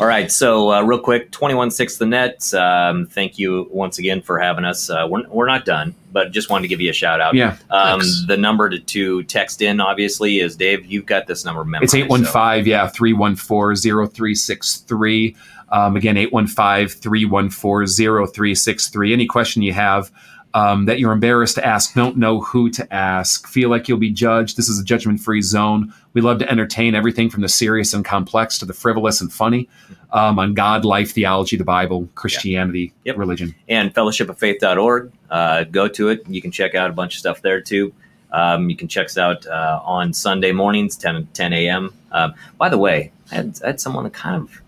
All 0.00 0.06
right, 0.08 0.30
so 0.32 0.72
uh, 0.72 0.82
real 0.82 0.98
quick, 0.98 1.30
twenty 1.30 1.54
one 1.54 1.70
six 1.70 1.98
the 1.98 2.06
net. 2.06 2.52
Um, 2.52 3.06
thank 3.06 3.38
you 3.38 3.68
once 3.70 3.98
again 4.00 4.22
for 4.22 4.40
having 4.40 4.64
us. 4.64 4.90
Uh, 4.90 5.06
we're 5.08 5.28
we're 5.28 5.46
not 5.46 5.64
done, 5.64 5.94
but 6.14 6.30
just 6.30 6.48
wanted 6.48 6.62
to 6.62 6.68
give 6.68 6.80
you 6.80 6.88
a 6.88 6.94
shout 6.94 7.20
out. 7.20 7.34
Yeah, 7.34 7.56
Um, 7.68 8.00
the 8.28 8.38
number 8.38 8.70
to, 8.70 8.78
to 8.78 9.22
text 9.24 9.60
in 9.60 9.80
obviously 9.80 10.40
is 10.40 10.56
Dave. 10.56 10.86
You've 10.86 11.04
got 11.04 11.26
this 11.26 11.44
number 11.44 11.62
memorized. 11.64 11.92
it's 11.92 11.94
815, 11.94 12.24
so- 12.24 12.32
five. 12.32 12.66
Yeah, 12.66 12.88
three 12.88 13.12
one 13.12 13.36
four 13.36 13.74
zero 13.74 14.06
three 14.06 14.34
six 14.34 14.78
three. 14.78 15.36
Um, 15.70 15.96
again, 15.96 16.16
815-314-0363. 16.16 19.12
Any 19.12 19.26
question 19.26 19.62
you 19.62 19.72
have 19.72 20.10
um, 20.54 20.86
that 20.86 20.98
you're 21.00 21.12
embarrassed 21.12 21.56
to 21.56 21.66
ask, 21.66 21.94
don't 21.94 22.16
know 22.16 22.40
who 22.40 22.70
to 22.70 22.94
ask, 22.94 23.46
feel 23.48 23.68
like 23.68 23.88
you'll 23.88 23.98
be 23.98 24.10
judged, 24.10 24.56
this 24.56 24.68
is 24.68 24.78
a 24.80 24.84
judgment-free 24.84 25.42
zone. 25.42 25.92
We 26.12 26.20
love 26.20 26.38
to 26.38 26.50
entertain 26.50 26.94
everything 26.94 27.28
from 27.28 27.42
the 27.42 27.48
serious 27.48 27.92
and 27.92 28.04
complex 28.04 28.56
to 28.60 28.64
the 28.64 28.72
frivolous 28.72 29.20
and 29.20 29.32
funny 29.32 29.68
um, 30.12 30.38
on 30.38 30.54
God, 30.54 30.84
life, 30.84 31.10
theology, 31.12 31.56
the 31.56 31.64
Bible, 31.64 32.08
Christianity, 32.14 32.92
Yep. 33.04 33.16
religion. 33.18 33.54
and 33.68 33.92
fellowshipoffaith.org. 33.92 35.12
Uh, 35.28 35.64
go 35.64 35.88
to 35.88 36.08
it. 36.08 36.22
You 36.28 36.40
can 36.40 36.50
check 36.52 36.74
out 36.74 36.88
a 36.88 36.92
bunch 36.92 37.14
of 37.14 37.18
stuff 37.18 37.42
there 37.42 37.60
too. 37.60 37.92
Um, 38.32 38.70
you 38.70 38.76
can 38.76 38.88
check 38.88 39.06
us 39.06 39.18
out 39.18 39.46
uh, 39.46 39.80
on 39.84 40.12
Sunday 40.12 40.52
mornings, 40.52 40.96
10, 40.96 41.28
10 41.34 41.52
a.m. 41.52 41.92
Um, 42.12 42.34
by 42.58 42.68
the 42.68 42.78
way, 42.78 43.12
I 43.30 43.34
had, 43.36 43.58
I 43.64 43.66
had 43.68 43.80
someone 43.80 44.08
kind 44.10 44.42
of, 44.42 44.62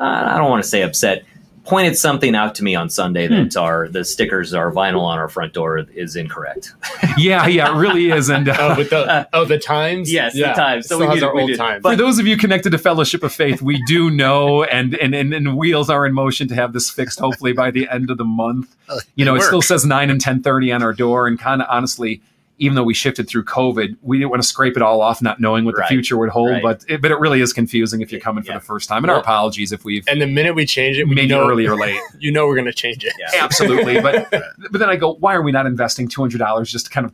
uh, 0.00 0.04
I 0.32 0.36
don't 0.36 0.50
want 0.50 0.62
to 0.62 0.68
say 0.68 0.82
upset, 0.82 1.24
pointed 1.68 1.96
something 1.96 2.34
out 2.34 2.54
to 2.56 2.64
me 2.64 2.74
on 2.74 2.88
Sunday 2.88 3.28
that 3.28 3.56
our 3.56 3.88
the 3.88 4.02
stickers, 4.04 4.54
our 4.54 4.72
vinyl 4.72 5.02
on 5.02 5.18
our 5.18 5.28
front 5.28 5.52
door 5.52 5.78
is 5.78 6.16
incorrect. 6.16 6.72
yeah, 7.18 7.46
yeah, 7.46 7.70
it 7.72 7.76
really 7.76 8.10
is. 8.10 8.28
And 8.30 8.48
uh, 8.48 8.56
Oh, 8.58 8.74
but 8.74 8.90
the 8.90 9.28
oh 9.34 9.44
the 9.44 9.58
times. 9.58 10.10
Yes, 10.10 10.32
the 10.32 10.44
times. 10.54 10.88
So 10.88 10.94
So 10.94 10.98
we 11.00 11.04
we 11.04 11.08
has 11.10 11.20
did- 11.20 11.24
our 11.28 11.34
we 11.34 11.40
old 11.42 11.50
did. 11.50 11.58
times. 11.58 11.82
for 11.82 11.94
those 11.96 12.18
of 12.18 12.26
you 12.26 12.36
connected 12.36 12.70
to 12.70 12.78
Fellowship 12.78 13.22
of 13.22 13.32
Faith, 13.32 13.60
we 13.62 13.82
do 13.86 14.10
know, 14.10 14.64
and, 14.64 14.94
and 14.96 15.14
and 15.14 15.34
and 15.34 15.56
wheels 15.56 15.90
are 15.90 16.06
in 16.06 16.14
motion 16.14 16.48
to 16.48 16.54
have 16.54 16.72
this 16.72 16.90
fixed. 16.90 17.20
Hopefully 17.20 17.52
by 17.52 17.70
the 17.70 17.88
end 17.88 18.10
of 18.10 18.16
the 18.18 18.24
month. 18.24 18.74
You 19.14 19.24
know, 19.26 19.34
They 19.34 19.40
it 19.40 19.44
still 19.44 19.62
says 19.62 19.84
nine 19.84 20.08
and 20.10 20.20
ten 20.20 20.42
thirty 20.42 20.72
on 20.72 20.82
our 20.82 20.94
door, 20.94 21.26
and 21.26 21.38
kind 21.38 21.60
of 21.60 21.68
honestly, 21.70 22.22
even 22.60 22.74
though 22.74 22.82
we 22.82 22.92
shifted 22.94 23.28
through 23.28 23.44
COVID, 23.44 23.96
we 24.02 24.18
didn't 24.18 24.30
want 24.30 24.42
to 24.42 24.48
scrape 24.48 24.76
it 24.76 24.82
all 24.82 25.00
off, 25.00 25.22
not 25.22 25.38
knowing 25.40 25.64
what 25.64 25.76
Right. 25.78 25.88
the 25.88 25.94
future 25.94 26.16
would 26.18 26.28
hold. 26.30 26.50
Right. 26.50 26.62
But 26.62 26.84
it, 26.88 27.00
but 27.00 27.10
it 27.12 27.18
really 27.20 27.40
is 27.40 27.52
confusing 27.52 28.00
if 28.00 28.10
you're 28.10 28.20
coming 28.20 28.42
for 28.42 28.52
the 28.52 28.60
first 28.60 28.88
time. 28.88 29.04
And 29.04 29.10
our 29.12 29.18
apologies 29.20 29.70
if 29.72 29.84
we've 29.84 30.04
and 30.08 30.20
the 30.20 30.26
minute 30.26 30.54
we 30.56 30.66
change 30.66 30.98
it, 30.98 31.08
we 31.08 31.14
made 31.14 31.30
you 31.30 31.36
know 31.36 31.48
early 31.48 31.66
or 31.66 31.76
late. 31.76 32.00
You 32.18 32.32
know 32.32 32.46
we're 32.46 32.56
going 32.56 32.64
to 32.66 32.72
change 32.72 33.04
it. 33.04 33.12
Yeah. 33.18 33.44
Absolutely, 33.44 34.00
but 34.00 34.28
but 34.70 34.78
then 34.80 34.90
I 34.90 34.96
go, 34.96 35.14
why 35.14 35.34
are 35.34 35.42
we 35.42 35.52
not 35.52 35.66
investing 35.66 36.08
two 36.08 36.20
hundred 36.20 36.38
dollars 36.38 36.72
just 36.72 36.86
to 36.86 36.90
kind 36.90 37.06
of 37.06 37.12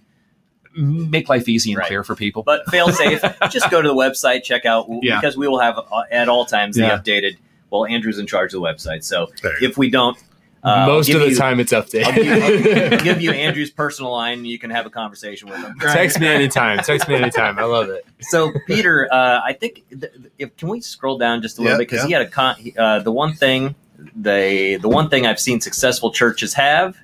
make 0.77 1.29
life 1.29 1.49
easy 1.49 1.73
and 1.73 1.79
Right. 1.79 1.87
clear 1.89 2.05
for 2.05 2.15
people? 2.17 2.43
But 2.43 2.69
fail 2.71 2.91
safe, 2.91 3.21
just 3.51 3.71
go 3.71 3.83
to 3.83 3.89
the 3.89 3.95
website, 3.95 4.43
check 4.45 4.65
out 4.65 4.87
Yeah. 5.03 5.21
because 5.21 5.37
we 5.37 5.47
will 5.47 5.61
have 5.61 5.79
uh, 5.79 6.03
at 6.11 6.29
all 6.29 6.47
times 6.47 6.79
Yeah. 6.79 6.97
the 6.97 7.03
updated. 7.03 7.37
Well, 7.71 7.87
Andrew's 7.87 8.19
in 8.19 8.27
charge 8.27 8.55
of 8.55 8.61
the 8.61 8.67
website, 8.67 9.03
so 9.05 9.31
if 9.61 9.77
we 9.77 9.91
don't, 9.91 10.17
uh, 10.65 10.87
Most 10.87 11.11
of 11.11 11.21
the 11.21 11.29
you- 11.31 11.37
time, 11.37 11.61
it's 11.61 11.73
I'll 11.73 11.83
give, 11.83 12.07
I'll 12.07 12.13
updated. 12.13 13.03
give 13.05 13.21
you 13.21 13.31
Andrew's 13.47 13.71
personal 13.71 14.11
line. 14.13 14.39
and 14.39 14.47
You 14.47 14.59
can 14.59 14.71
have 14.71 14.87
a 14.87 14.91
conversation 14.91 15.49
with 15.51 15.59
him. 15.61 15.79
Text 15.81 16.19
me 16.19 16.27
anytime. 16.27 16.79
Text 16.79 17.09
me 17.09 17.15
anytime. 17.17 17.59
I 17.59 17.65
love 17.65 17.89
it. 17.91 18.07
So 18.21 18.51
Peter, 18.67 19.07
uh, 19.13 19.41
I 19.45 19.53
think 19.53 19.85
th- 19.91 20.13
if 20.39 20.57
can 20.57 20.69
we 20.69 20.81
scroll 20.81 21.19
down 21.19 21.43
just 21.43 21.59
a 21.59 21.61
little 21.61 21.75
Yeah, 21.75 21.79
bit 21.79 21.89
because 21.91 22.03
yeah. 22.05 22.07
he 22.07 22.13
had 22.15 22.23
a 22.23 22.29
con- 22.31 22.57
he- 22.57 22.75
uh, 22.77 23.01
the 23.01 23.13
one 23.13 23.35
thing 23.35 23.75
they 24.17 24.77
the 24.77 24.89
one 24.89 25.09
thing 25.09 25.27
I've 25.27 25.39
seen 25.41 25.61
successful 25.61 26.11
churches 26.11 26.55
have 26.55 26.97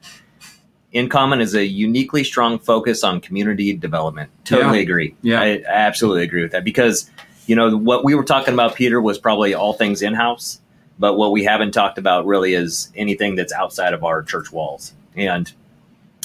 in 0.93 1.09
common 1.09 1.41
is 1.41 1.55
a 1.55 1.65
uniquely 1.65 2.25
strong 2.25 2.59
focus 2.59 3.05
on 3.05 3.21
community 3.21 3.73
development. 3.73 4.31
Totally 4.45 4.79
Yeah. 4.79 4.83
agree. 4.83 5.15
Yeah. 5.23 5.41
I, 5.41 5.47
I 5.47 5.63
absolutely 5.69 6.25
agree 6.25 6.43
with 6.43 6.53
that 6.53 6.65
because 6.65 7.09
you 7.47 7.55
know 7.57 7.77
what 7.77 8.05
we 8.05 8.15
were 8.15 8.25
talking 8.25 8.55
about, 8.55 8.75
Peter, 8.75 9.01
was 9.01 9.19
probably 9.19 9.55
all 9.55 9.73
things 9.73 10.03
in 10.03 10.15
house, 10.15 10.61
but 11.01 11.15
what 11.15 11.33
we 11.33 11.43
haven't 11.43 11.73
talked 11.73 11.99
about 11.99 12.27
really 12.27 12.55
is 12.55 12.93
anything 12.95 13.35
that's 13.35 13.53
outside 13.53 13.93
of 13.95 14.05
our 14.05 14.23
church 14.23 14.53
walls. 14.53 14.95
And 15.17 15.53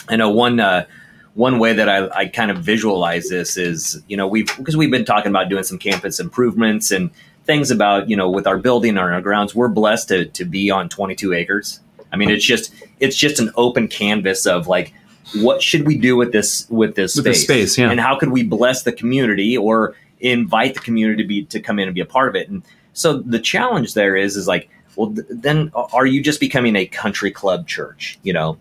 I 0.08 0.18
know 0.18 0.30
one. 0.30 0.60
Uh, 0.60 0.86
one 1.34 1.60
way 1.60 1.74
that 1.74 1.90
I, 1.90 2.08
I 2.18 2.26
kind 2.28 2.50
of 2.50 2.60
visualize 2.60 3.28
this 3.28 3.58
is, 3.58 4.02
you 4.08 4.16
know, 4.16 4.26
we've 4.26 4.48
because 4.58 4.78
we've 4.78 4.90
been 4.90 5.04
talking 5.04 5.30
about 5.30 5.50
doing 5.50 5.66
some 5.66 5.78
campus 5.78 6.22
improvements 6.22 6.92
and 6.92 7.12
things 7.44 7.72
about, 7.72 8.10
you 8.10 8.16
know, 8.16 8.30
with 8.30 8.48
our 8.48 8.58
building 8.58 8.98
or 8.98 9.12
our 9.12 9.22
grounds, 9.22 9.54
we're 9.54 9.68
blessed 9.68 10.08
to, 10.08 10.26
to 10.28 10.46
be 10.46 10.72
on 10.72 10.88
22 10.88 11.34
acres. 11.34 11.82
I 12.12 12.16
mean, 12.16 12.30
it's 12.30 12.46
just 12.46 12.74
it's 13.02 13.18
just 13.18 13.40
an 13.40 13.52
open 13.58 13.90
canvas 13.90 14.46
of 14.46 14.68
like, 14.68 14.94
what 15.36 15.62
should 15.62 15.86
we 15.86 15.98
do 15.98 16.16
with 16.16 16.32
this 16.32 16.70
with 16.70 16.96
this 16.96 17.18
With 17.18 17.26
space? 17.26 17.36
this 17.36 17.44
space, 17.44 17.78
yeah. 17.78 17.92
And 17.92 18.00
how 18.00 18.18
could 18.18 18.30
we 18.30 18.44
bless 18.44 18.84
the 18.84 18.94
community 18.94 19.58
or 19.58 19.94
invite 20.22 20.76
the 20.76 20.80
community 20.80 21.22
to 21.22 21.28
be 21.28 21.44
to 21.48 21.60
come 21.60 21.80
in 21.80 21.90
and 21.90 21.96
be 21.96 22.02
a 22.02 22.06
part 22.06 22.30
of 22.30 22.36
it? 22.36 22.48
And 22.50 22.64
so 22.96 23.20
the 23.20 23.40
challenge 23.40 23.94
there 23.94 24.16
is 24.16 24.38
is 24.38 24.48
like, 24.48 24.70
well, 24.96 25.14
th- 25.14 25.28
then 25.30 25.70
are 25.76 26.06
you 26.06 26.24
just 26.24 26.40
becoming 26.40 26.76
a 26.78 26.86
country 26.86 27.30
club 27.30 27.68
church? 27.68 28.18
You 28.24 28.34
know, 28.34 28.58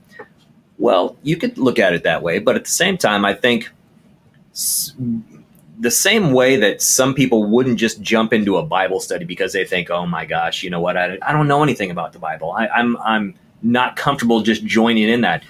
well, 0.79 1.17
you 1.23 1.37
could 1.37 1.57
look 1.57 1.79
at 1.79 1.95
it 1.95 2.03
that 2.03 2.23
way, 2.23 2.41
but 2.41 2.57
at 2.57 2.65
the 2.65 2.71
same 2.71 2.99
time, 2.99 3.25
I 3.25 3.33
think 3.33 3.71
s- 4.53 4.93
the 5.79 5.91
same 5.91 6.33
way 6.33 6.57
that 6.57 6.83
some 6.83 7.15
people 7.15 7.45
wouldn't 7.49 7.79
just 7.79 8.01
jump 8.01 8.33
into 8.33 8.57
a 8.57 8.63
Bible 8.65 8.99
study 8.99 9.25
because 9.25 9.53
they 9.53 9.65
think, 9.65 9.89
"Oh 9.89 10.05
my 10.05 10.25
gosh, 10.27 10.65
you 10.65 10.71
know 10.71 10.81
what? 10.81 10.97
I, 10.97 11.17
I 11.23 11.33
don't 11.33 11.47
know 11.49 11.63
anything 11.63 11.93
about 11.93 12.13
the 12.13 12.19
Bible. 12.19 12.51
I, 12.53 12.67
I'm 12.69 12.97
I'm 12.99 13.35
not 13.63 13.95
comfortable 13.97 14.41
just 14.41 14.65
joining 14.65 15.09
in 15.09 15.21
that." 15.21 15.45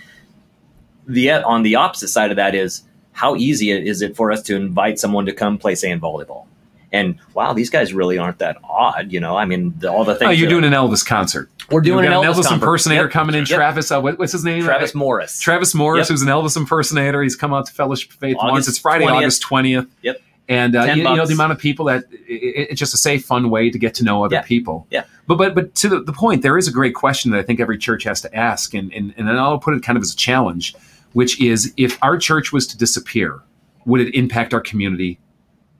The 1.06 1.30
on 1.32 1.62
the 1.62 1.76
opposite 1.76 2.08
side 2.08 2.30
of 2.30 2.36
that 2.36 2.54
is 2.54 2.82
how 3.12 3.34
easy 3.36 3.70
is 3.70 4.02
it 4.02 4.14
for 4.16 4.30
us 4.30 4.42
to 4.42 4.56
invite 4.56 4.98
someone 4.98 5.24
to 5.26 5.32
come 5.32 5.56
play 5.56 5.74
sand 5.74 6.02
volleyball? 6.02 6.46
And 6.94 7.18
wow, 7.34 7.52
these 7.52 7.70
guys 7.70 7.92
really 7.92 8.18
aren't 8.18 8.38
that 8.38 8.56
odd, 8.62 9.10
you 9.12 9.18
know. 9.18 9.36
I 9.36 9.44
mean, 9.46 9.74
the, 9.78 9.90
all 9.90 10.04
the 10.04 10.14
things 10.14 10.28
Oh, 10.28 10.30
you're 10.30 10.46
that- 10.46 10.50
doing 10.60 10.64
an 10.64 10.72
Elvis 10.72 11.04
concert. 11.04 11.50
we're 11.70 11.80
doing 11.80 12.04
You've 12.04 12.12
an 12.12 12.18
Elvis, 12.22 12.34
concert. 12.34 12.54
impersonator 12.54 13.02
Yep. 13.04 13.10
coming 13.10 13.34
in. 13.34 13.40
Yep. 13.40 13.48
Travis, 13.48 13.90
uh, 13.90 14.00
what, 14.00 14.18
what's 14.18 14.32
his 14.32 14.44
name? 14.44 14.62
Travis 14.62 14.94
Morris. 14.94 15.40
Travis 15.40 15.74
Morris, 15.74 16.06
Yep. 16.06 16.12
who's 16.14 16.22
an 16.22 16.28
Elvis 16.28 16.56
impersonator. 16.56 17.22
He's 17.22 17.34
come 17.36 17.52
out 17.52 17.66
to 17.66 17.72
Fellowship 17.72 18.10
of 18.12 18.16
Faith 18.18 18.36
once. 18.36 18.52
August 18.52 18.68
It's 18.68 18.78
Friday, 18.78 19.06
20th. 19.06 19.12
August 19.16 19.42
20th. 19.42 19.88
Yep. 20.02 20.20
And 20.48 20.76
uh, 20.76 20.82
you, 20.84 20.96
you 20.96 21.02
know 21.02 21.26
the 21.26 21.32
amount 21.32 21.52
of 21.52 21.58
people 21.58 21.86
that 21.86 22.04
i 22.12 22.14
i- 22.14 22.66
it's 22.70 22.78
just 22.78 22.92
a 22.94 22.98
safe, 22.98 23.24
fun 23.24 23.48
way 23.50 23.70
to 23.70 23.78
get 23.78 23.94
to 23.94 24.04
know 24.04 24.24
other 24.24 24.36
Yeah. 24.36 24.42
people. 24.42 24.86
Yeah. 24.90 25.04
But 25.26 25.36
but 25.38 25.54
but 25.54 25.74
to 25.76 25.88
the, 25.88 26.00
the 26.02 26.12
point, 26.12 26.42
there 26.42 26.58
is 26.58 26.68
a 26.68 26.72
great 26.72 26.94
question 26.94 27.30
that 27.30 27.38
I 27.38 27.42
think 27.42 27.58
every 27.60 27.78
church 27.78 28.04
has 28.04 28.20
to 28.20 28.34
ask, 28.36 28.74
and 28.74 28.92
and 28.92 29.14
and 29.16 29.26
then 29.26 29.36
I'll 29.38 29.58
put 29.58 29.72
it 29.74 29.82
kind 29.82 29.96
of 29.96 30.02
as 30.02 30.12
a 30.12 30.16
challenge, 30.16 30.74
which 31.14 31.40
is 31.40 31.72
if 31.78 31.98
our 32.02 32.18
church 32.18 32.52
was 32.52 32.66
to 32.68 32.76
disappear, 32.78 33.40
would 33.86 34.02
it 34.02 34.14
impact 34.14 34.52
our 34.52 34.60
community 34.60 35.18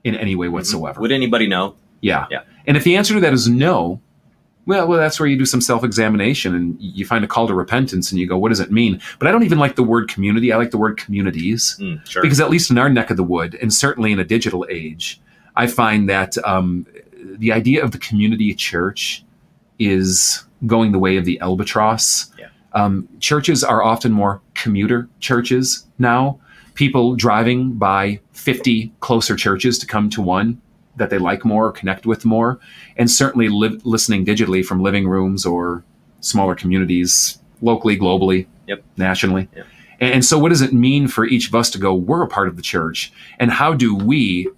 in 0.05 0.15
any 0.15 0.37
way 0.37 0.49
whatsoever? 0.49 1.01
Would 1.01 1.13
anybody 1.13 1.47
know? 1.47 1.75
Yeah. 2.01 2.27
Yeah. 2.31 2.43
And 2.67 2.77
if 2.77 2.85
the 2.85 2.97
answer 2.97 3.15
to 3.15 3.21
that 3.21 3.33
is 3.33 3.49
no, 3.49 4.01
well, 4.67 4.87
well, 4.87 4.99
that's 4.99 5.19
where 5.21 5.27
you 5.29 5.37
do 5.39 5.45
some 5.45 5.61
self-examination 5.61 6.55
and 6.55 6.77
you 6.81 7.05
find 7.05 7.25
a 7.25 7.29
call 7.29 7.47
to 7.49 7.55
repentance 7.55 8.11
and 8.11 8.19
you 8.19 8.27
go, 8.27 8.39
what 8.39 8.49
does 8.51 8.61
it 8.61 8.71
mean? 8.71 9.01
But 9.19 9.29
I 9.29 9.33
don't 9.33 9.43
even 9.43 9.59
like 9.59 9.77
the 9.77 9.83
word 9.83 10.09
community. 10.09 10.53
I 10.53 10.57
like 10.57 10.71
the 10.71 10.79
word 10.79 10.97
communities 10.97 11.77
Mm, 11.81 12.07
sure. 12.07 12.23
because 12.23 12.41
at 12.41 12.49
least 12.51 12.71
in 12.71 12.79
our 12.79 12.89
neck 12.89 13.11
of 13.11 13.17
the 13.17 13.23
wood, 13.25 13.59
and 13.61 13.73
certainly 13.73 14.13
in 14.13 14.19
a 14.19 14.25
digital 14.25 14.67
age, 14.71 15.21
I 15.57 15.67
find 15.67 16.09
that 16.09 16.37
um, 16.47 16.87
the 17.23 17.53
idea 17.53 17.85
of 17.85 17.93
the 17.93 17.99
community 17.99 18.55
church 18.55 19.25
is 19.79 20.45
going 20.67 20.93
the 20.93 20.99
way 20.99 21.17
of 21.17 21.25
the 21.25 21.39
albatross. 21.41 22.31
Yeah. 22.39 22.47
Um, 22.73 23.09
churches 23.21 23.63
are 23.63 23.83
often 23.83 24.13
more 24.13 24.41
commuter 24.55 25.09
churches 25.21 25.87
now. 25.99 26.41
People 26.75 27.15
driving 27.15 27.73
by 27.75 28.21
50 28.33 28.93
closer 29.01 29.37
churches 29.37 29.79
to 29.79 29.87
come 29.87 30.11
to 30.11 30.21
one 30.21 30.61
that 30.97 31.11
they 31.11 31.19
like 31.19 31.45
more 31.45 31.67
or 31.67 31.73
connect 31.73 32.07
with 32.07 32.25
more, 32.25 32.59
and 32.97 33.11
certainly 33.11 33.49
li- 33.49 33.81
listening 33.85 34.25
digitally 34.25 34.65
from 34.65 34.81
living 34.83 35.09
rooms 35.09 35.45
or 35.45 35.85
smaller 36.21 36.55
communities, 36.55 37.39
locally, 37.61 37.99
globally, 37.99 38.47
Yep. 38.67 38.83
nationally. 38.97 39.49
Yep. 39.57 39.67
And, 40.01 40.15
and 40.15 40.25
so, 40.25 40.39
what 40.39 40.49
does 40.51 40.63
it 40.63 40.73
mean 40.73 41.09
for 41.09 41.25
each 41.27 41.49
of 41.49 41.55
us 41.55 41.71
to 41.71 41.79
go, 41.79 41.95
we're 41.95 42.23
a 42.23 42.29
part 42.29 42.49
of 42.49 42.57
the 42.57 42.63
church, 42.63 43.13
and 43.39 43.51
how 43.51 43.75
do 43.75 43.95
we 43.95 44.49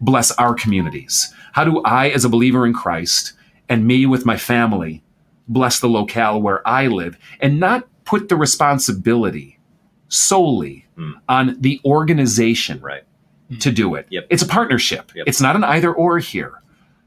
bless 0.00 0.30
our 0.32 0.54
communities? 0.54 1.32
How 1.52 1.64
do 1.64 1.80
I, 1.82 2.08
as 2.08 2.24
a 2.24 2.28
believer 2.28 2.66
in 2.66 2.72
Christ, 2.72 3.34
and 3.68 3.86
me 3.86 4.06
with 4.06 4.26
my 4.26 4.36
family, 4.36 5.02
bless 5.48 5.80
the 5.80 5.88
locale 5.88 6.40
where 6.40 6.66
I 6.66 6.86
live, 6.88 7.18
and 7.40 7.60
not 7.60 7.86
put 8.04 8.28
the 8.28 8.36
responsibility 8.36 9.58
solely 10.08 10.86
Hmm. 10.96 11.10
on 11.28 11.56
the 11.60 11.80
organization 11.84 12.80
right. 12.80 13.02
to 13.58 13.72
do 13.72 13.94
it. 13.96 14.06
Yep. 14.10 14.26
It's 14.30 14.42
a 14.42 14.46
partnership. 14.46 15.10
Yep. 15.14 15.24
It's 15.26 15.40
not 15.40 15.56
an 15.56 15.64
either 15.64 15.92
or 15.92 16.18
here. 16.18 16.52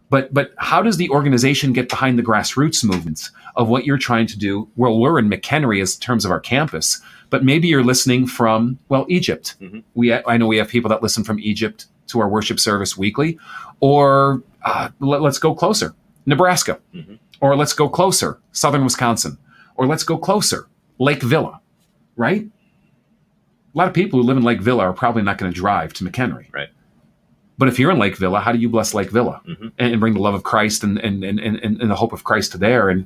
But 0.09 0.33
but 0.33 0.51
how 0.57 0.81
does 0.81 0.97
the 0.97 1.09
organization 1.09 1.73
get 1.73 1.89
behind 1.89 2.17
the 2.17 2.23
grassroots 2.23 2.83
movements 2.83 3.31
of 3.57 3.67
what 3.69 3.85
you're 3.85 3.97
trying 3.97 4.27
to 4.27 4.37
do? 4.39 4.67
Well, 4.77 4.97
we're 4.99 5.19
in 5.19 5.29
McHenry 5.29 5.81
as 5.81 5.95
terms 5.97 6.23
of 6.25 6.31
our 6.31 6.39
campus, 6.39 7.01
but 7.29 7.43
maybe 7.43 7.67
you're 7.67 7.83
listening 7.83 8.25
from 8.27 8.77
well 8.89 9.05
Egypt. 9.09 9.55
Mhm. 9.61 9.83
We 9.95 10.13
I 10.13 10.37
know 10.37 10.47
we 10.47 10.57
have 10.57 10.69
people 10.69 10.89
that 10.89 11.03
listen 11.03 11.23
from 11.25 11.39
Egypt 11.39 11.87
to 12.07 12.19
our 12.21 12.29
worship 12.29 12.57
service 12.59 12.97
weekly, 12.97 13.37
or 13.81 14.41
uh, 14.63 14.89
let, 15.01 15.21
us 15.23 15.39
go 15.39 15.53
closer, 15.53 15.93
Nebraska, 16.25 16.79
Mhm. 16.95 17.19
or 17.41 17.55
let's 17.57 17.73
go 17.73 17.89
closer, 17.89 18.39
Southern 18.53 18.83
Wisconsin, 18.85 19.37
or 19.75 19.87
let's 19.87 20.03
go 20.05 20.17
closer, 20.17 20.67
Lake 20.99 21.21
Villa, 21.21 21.59
right? 22.15 22.47
A 23.77 23.81
lot 23.81 23.87
of 23.87 23.93
people 23.93 24.19
who 24.19 24.25
live 24.25 24.37
in 24.37 24.43
Lake 24.43 24.59
Villa 24.59 24.85
are 24.85 24.93
probably 24.93 25.21
not 25.21 25.37
going 25.37 25.51
to 25.51 25.55
drive 25.55 25.93
to 25.93 26.03
McHenry. 26.03 26.51
Right. 26.51 26.69
But 27.59 27.67
if 27.67 27.77
you're 27.77 27.91
in 27.91 27.99
Lake 27.99 28.17
Villa, 28.17 28.39
how 28.39 28.51
do 28.51 28.57
you 28.57 28.69
bless 28.69 28.95
Lake 28.95 29.11
Villa 29.11 29.39
Mhm. 29.47 29.71
and, 29.77 29.91
and 29.91 29.99
bring 29.99 30.15
the 30.15 30.19
love 30.19 30.33
of 30.33 30.41
Christ 30.41 30.83
and, 30.83 30.97
and, 30.97 31.23
and, 31.23 31.39
and, 31.39 31.59
and 31.79 31.91
the 31.91 31.95
hope 31.95 32.11
of 32.11 32.23
Christ 32.23 32.53
to 32.53 32.57
there? 32.57 32.89
And 32.89 33.05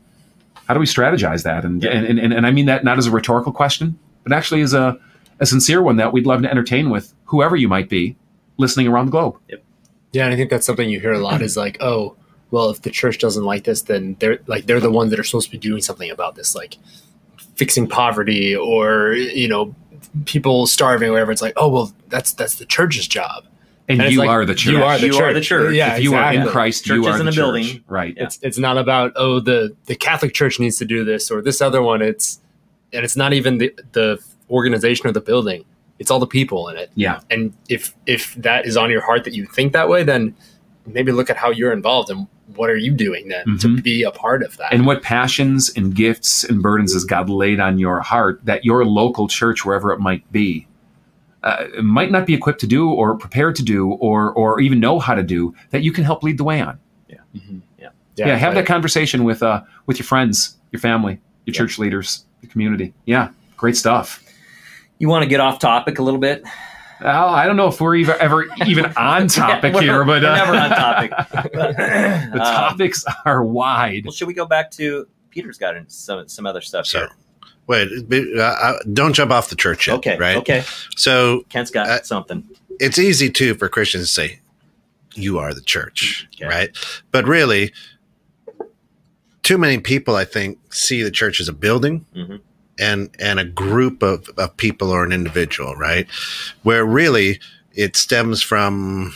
how 0.69 0.73
do 0.73 0.79
we 0.79 0.85
strategize 0.85 1.43
that? 1.43 1.65
And, 1.65 1.83
Yeah. 1.83 1.89
and, 1.89 2.17
and, 2.19 2.33
and 2.33 2.47
I 2.47 2.51
mean 2.51 2.67
that 2.67 2.85
not 2.85 2.97
as 2.97 3.05
a 3.05 3.11
rhetorical 3.11 3.51
question, 3.51 3.99
but 4.23 4.31
actually 4.31 4.61
as 4.61 4.73
a, 4.73 4.97
a 5.41 5.45
sincere 5.45 5.81
one 5.81 5.97
that 5.97 6.13
we'd 6.13 6.25
love 6.25 6.41
to 6.43 6.49
entertain 6.49 6.89
with 6.89 7.13
whoever 7.25 7.57
you 7.57 7.67
might 7.67 7.89
be 7.89 8.15
listening 8.57 8.87
around 8.87 9.07
the 9.07 9.11
globe. 9.11 9.35
Yeah, 10.13 10.23
and 10.25 10.33
I 10.33 10.37
think 10.37 10.49
that's 10.49 10.65
something 10.65 10.89
you 10.89 11.01
hear 11.01 11.11
a 11.11 11.19
lot 11.19 11.41
is 11.41 11.57
like, 11.57 11.81
oh, 11.81 12.15
well, 12.49 12.69
if 12.69 12.81
the 12.81 12.91
church 12.91 13.17
doesn't 13.17 13.43
like 13.43 13.65
this, 13.65 13.81
then 13.81 14.15
they're 14.19 14.39
like 14.47 14.67
they're 14.67 14.79
the 14.79 14.91
ones 14.91 15.09
that 15.11 15.19
are 15.19 15.23
supposed 15.23 15.47
to 15.47 15.51
be 15.51 15.57
doing 15.57 15.81
something 15.81 16.09
about 16.11 16.35
this, 16.35 16.53
like 16.55 16.77
fixing 17.55 17.87
poverty 17.87 18.55
or 18.55 19.13
you 19.13 19.47
know 19.49 19.73
people 20.25 20.67
starving 20.67 21.09
or 21.09 21.13
whatever. 21.13 21.31
It's 21.31 21.41
like, 21.41 21.53
oh 21.57 21.69
well, 21.69 21.93
that's 22.09 22.33
that's 22.33 22.55
the 22.55 22.65
church's 22.65 23.07
job. 23.07 23.45
And, 23.87 24.01
And 24.01 24.11
you 24.11 24.19
like, 24.19 24.29
are 24.29 24.45
the 24.45 24.55
church. 24.55 24.71
You 24.73 24.83
are 24.83 24.97
the 24.97 25.07
You 25.07 25.11
church. 25.13 25.21
are 25.21 25.33
the 25.33 25.41
church. 25.41 25.75
Yeah, 25.75 25.95
if 25.95 26.03
you 26.03 26.13
are 26.15 26.33
in. 26.33 26.47
Christ, 26.47 26.85
Church 26.85 26.95
you 26.95 27.05
are 27.07 27.13
isn't 27.15 27.25
the 27.25 27.31
a 27.31 27.33
church. 27.33 27.41
building. 27.43 27.83
Right. 27.87 28.13
It's 28.15 28.39
it's 28.41 28.57
not 28.57 28.77
about 28.77 29.11
oh 29.15 29.39
the 29.39 29.75
the 29.85 29.95
Catholic 29.95 30.33
Church 30.33 30.59
needs 30.59 30.77
to 30.77 30.85
do 30.85 31.03
this 31.03 31.29
or 31.31 31.41
this 31.41 31.61
other 31.61 31.81
one. 31.81 32.01
It's 32.01 32.39
and 32.93 33.03
it's 33.03 33.17
not 33.17 33.33
even 33.33 33.57
the 33.57 33.73
the 33.91 34.19
organization 34.49 35.07
or 35.07 35.11
the 35.11 35.21
building. 35.21 35.65
It's 35.99 36.09
all 36.09 36.19
the 36.19 36.27
people 36.27 36.67
in 36.69 36.77
it. 36.77 36.89
Yeah. 36.95 37.19
And 37.29 37.53
if 37.69 37.93
if 38.05 38.33
that 38.35 38.65
is 38.65 38.77
on 38.77 38.89
your 38.91 39.01
heart 39.01 39.23
that 39.25 39.33
you 39.33 39.45
think 39.45 39.73
that 39.73 39.89
way, 39.89 40.03
then 40.03 40.35
maybe 40.85 41.11
look 41.11 41.29
at 41.29 41.37
how 41.37 41.49
you're 41.51 41.73
involved 41.73 42.09
and 42.09 42.27
what 42.55 42.69
are 42.69 42.77
you 42.77 42.91
doing 42.91 43.27
then 43.29 43.57
to 43.59 43.67
Mhm. 43.67 43.83
be 43.83 44.03
a 44.03 44.11
part 44.11 44.43
of 44.43 44.57
that? 44.57 44.73
and 44.73 44.85
what 44.85 45.01
passions 45.01 45.69
and 45.75 45.95
gifts 45.95 46.43
and 46.43 46.61
burdens 46.61 46.93
has 46.93 47.03
God 47.05 47.29
laid 47.29 47.59
on 47.59 47.77
your 47.79 47.99
heart 48.01 48.39
that 48.45 48.65
your 48.65 48.85
local 48.85 49.27
church, 49.27 49.65
wherever 49.65 49.91
it 49.91 49.99
might 49.99 50.29
be, 50.31 50.67
uh, 51.43 51.65
might 51.81 52.11
not 52.11 52.25
be 52.25 52.33
equipped 52.33 52.59
to 52.61 52.67
do 52.67 52.89
or 52.89 53.15
prepared 53.15 53.55
to 53.55 53.63
do 53.63 53.89
or 53.93 54.31
or 54.33 54.59
even 54.61 54.79
know 54.79 54.99
how 54.99 55.15
to 55.15 55.23
do 55.23 55.53
that 55.71 55.81
you 55.83 55.91
can 55.91 56.03
help 56.03 56.21
lead 56.23 56.37
the 56.37 56.43
way 56.43 56.61
on. 56.61 56.77
Yeah, 57.09 57.17
Yeah. 57.79 57.89
Yeah. 58.15 58.35
have 58.35 58.53
that 58.55 58.65
conversation 58.65 59.23
with 59.23 59.41
uh 59.41 59.61
with 59.87 59.97
your 59.97 60.05
friends, 60.05 60.57
your 60.71 60.79
family, 60.79 61.13
your 61.45 61.53
Yeah. 61.53 61.57
church 61.57 61.79
leaders, 61.79 62.25
the 62.41 62.47
community. 62.47 62.93
Yeah, 63.05 63.29
great 63.57 63.75
stuff. 63.77 64.23
You 64.99 65.09
want 65.09 65.23
to 65.23 65.29
get 65.29 65.39
off 65.39 65.57
topic 65.57 65.97
a 65.97 66.03
little 66.03 66.19
bit? 66.19 66.43
Well, 67.01 67.29
I 67.29 67.45
don't 67.47 67.55
know 67.57 67.67
if 67.67 67.79
we're 67.81 67.97
ever, 68.01 68.13
ever 68.15 68.45
even 68.65 68.85
on 68.97 69.27
topic 69.27 69.73
Yeah, 69.73 69.81
here, 69.81 70.05
but 70.05 70.23
uh, 70.23 70.35
never 70.35 70.55
on 70.55 70.69
topic. 70.69 71.11
the 71.51 72.31
Um, 72.33 72.39
topics 72.39 73.03
are 73.25 73.43
wide. 73.43 74.05
well, 74.05 74.11
should 74.11 74.27
we 74.27 74.33
go 74.33 74.45
back 74.45 74.71
to 74.71 75.07
Peter's 75.29 75.57
got 75.57 75.75
some 75.87 76.27
some 76.27 76.45
other 76.45 76.61
stuff 76.61 76.85
So, 76.85 76.99
here? 76.99 77.09
wait, 77.67 78.07
be- 78.09 78.33
uh, 78.37 78.41
uh, 78.43 78.77
don't 78.93 79.13
jump 79.13 79.31
off 79.31 79.49
the 79.49 79.55
church 79.55 79.87
yet. 79.87 79.95
Okay, 79.97 80.17
Right. 80.17 80.37
okay. 80.37 80.63
So 80.95 81.43
Kent's 81.49 81.71
got 81.71 81.87
Uh, 81.89 82.01
something. 82.03 82.47
it's 82.79 82.99
easy 82.99 83.29
too 83.29 83.55
for 83.55 83.67
Christians 83.69 84.07
to 84.07 84.13
say, 84.13 84.39
"You 85.15 85.39
are 85.39 85.53
the 85.53 85.61
church," 85.61 86.27
Okay. 86.35 86.45
right? 86.45 86.69
But 87.11 87.25
really, 87.27 87.71
too 89.43 89.57
many 89.57 89.79
people, 89.79 90.15
I 90.15 90.25
think, 90.25 90.59
see 90.73 91.01
the 91.01 91.11
church 91.11 91.39
as 91.41 91.47
a 91.47 91.53
building 91.53 92.05
Mhm. 92.15 92.41
And 92.79 93.09
and 93.19 93.39
a 93.39 93.45
group 93.45 94.01
of, 94.01 94.29
of 94.37 94.55
people 94.57 94.89
or 94.91 95.03
an 95.03 95.11
individual, 95.11 95.75
right? 95.75 96.07
Where 96.63 96.85
really 96.85 97.39
it 97.73 97.95
stems 97.95 98.41
from 98.41 99.13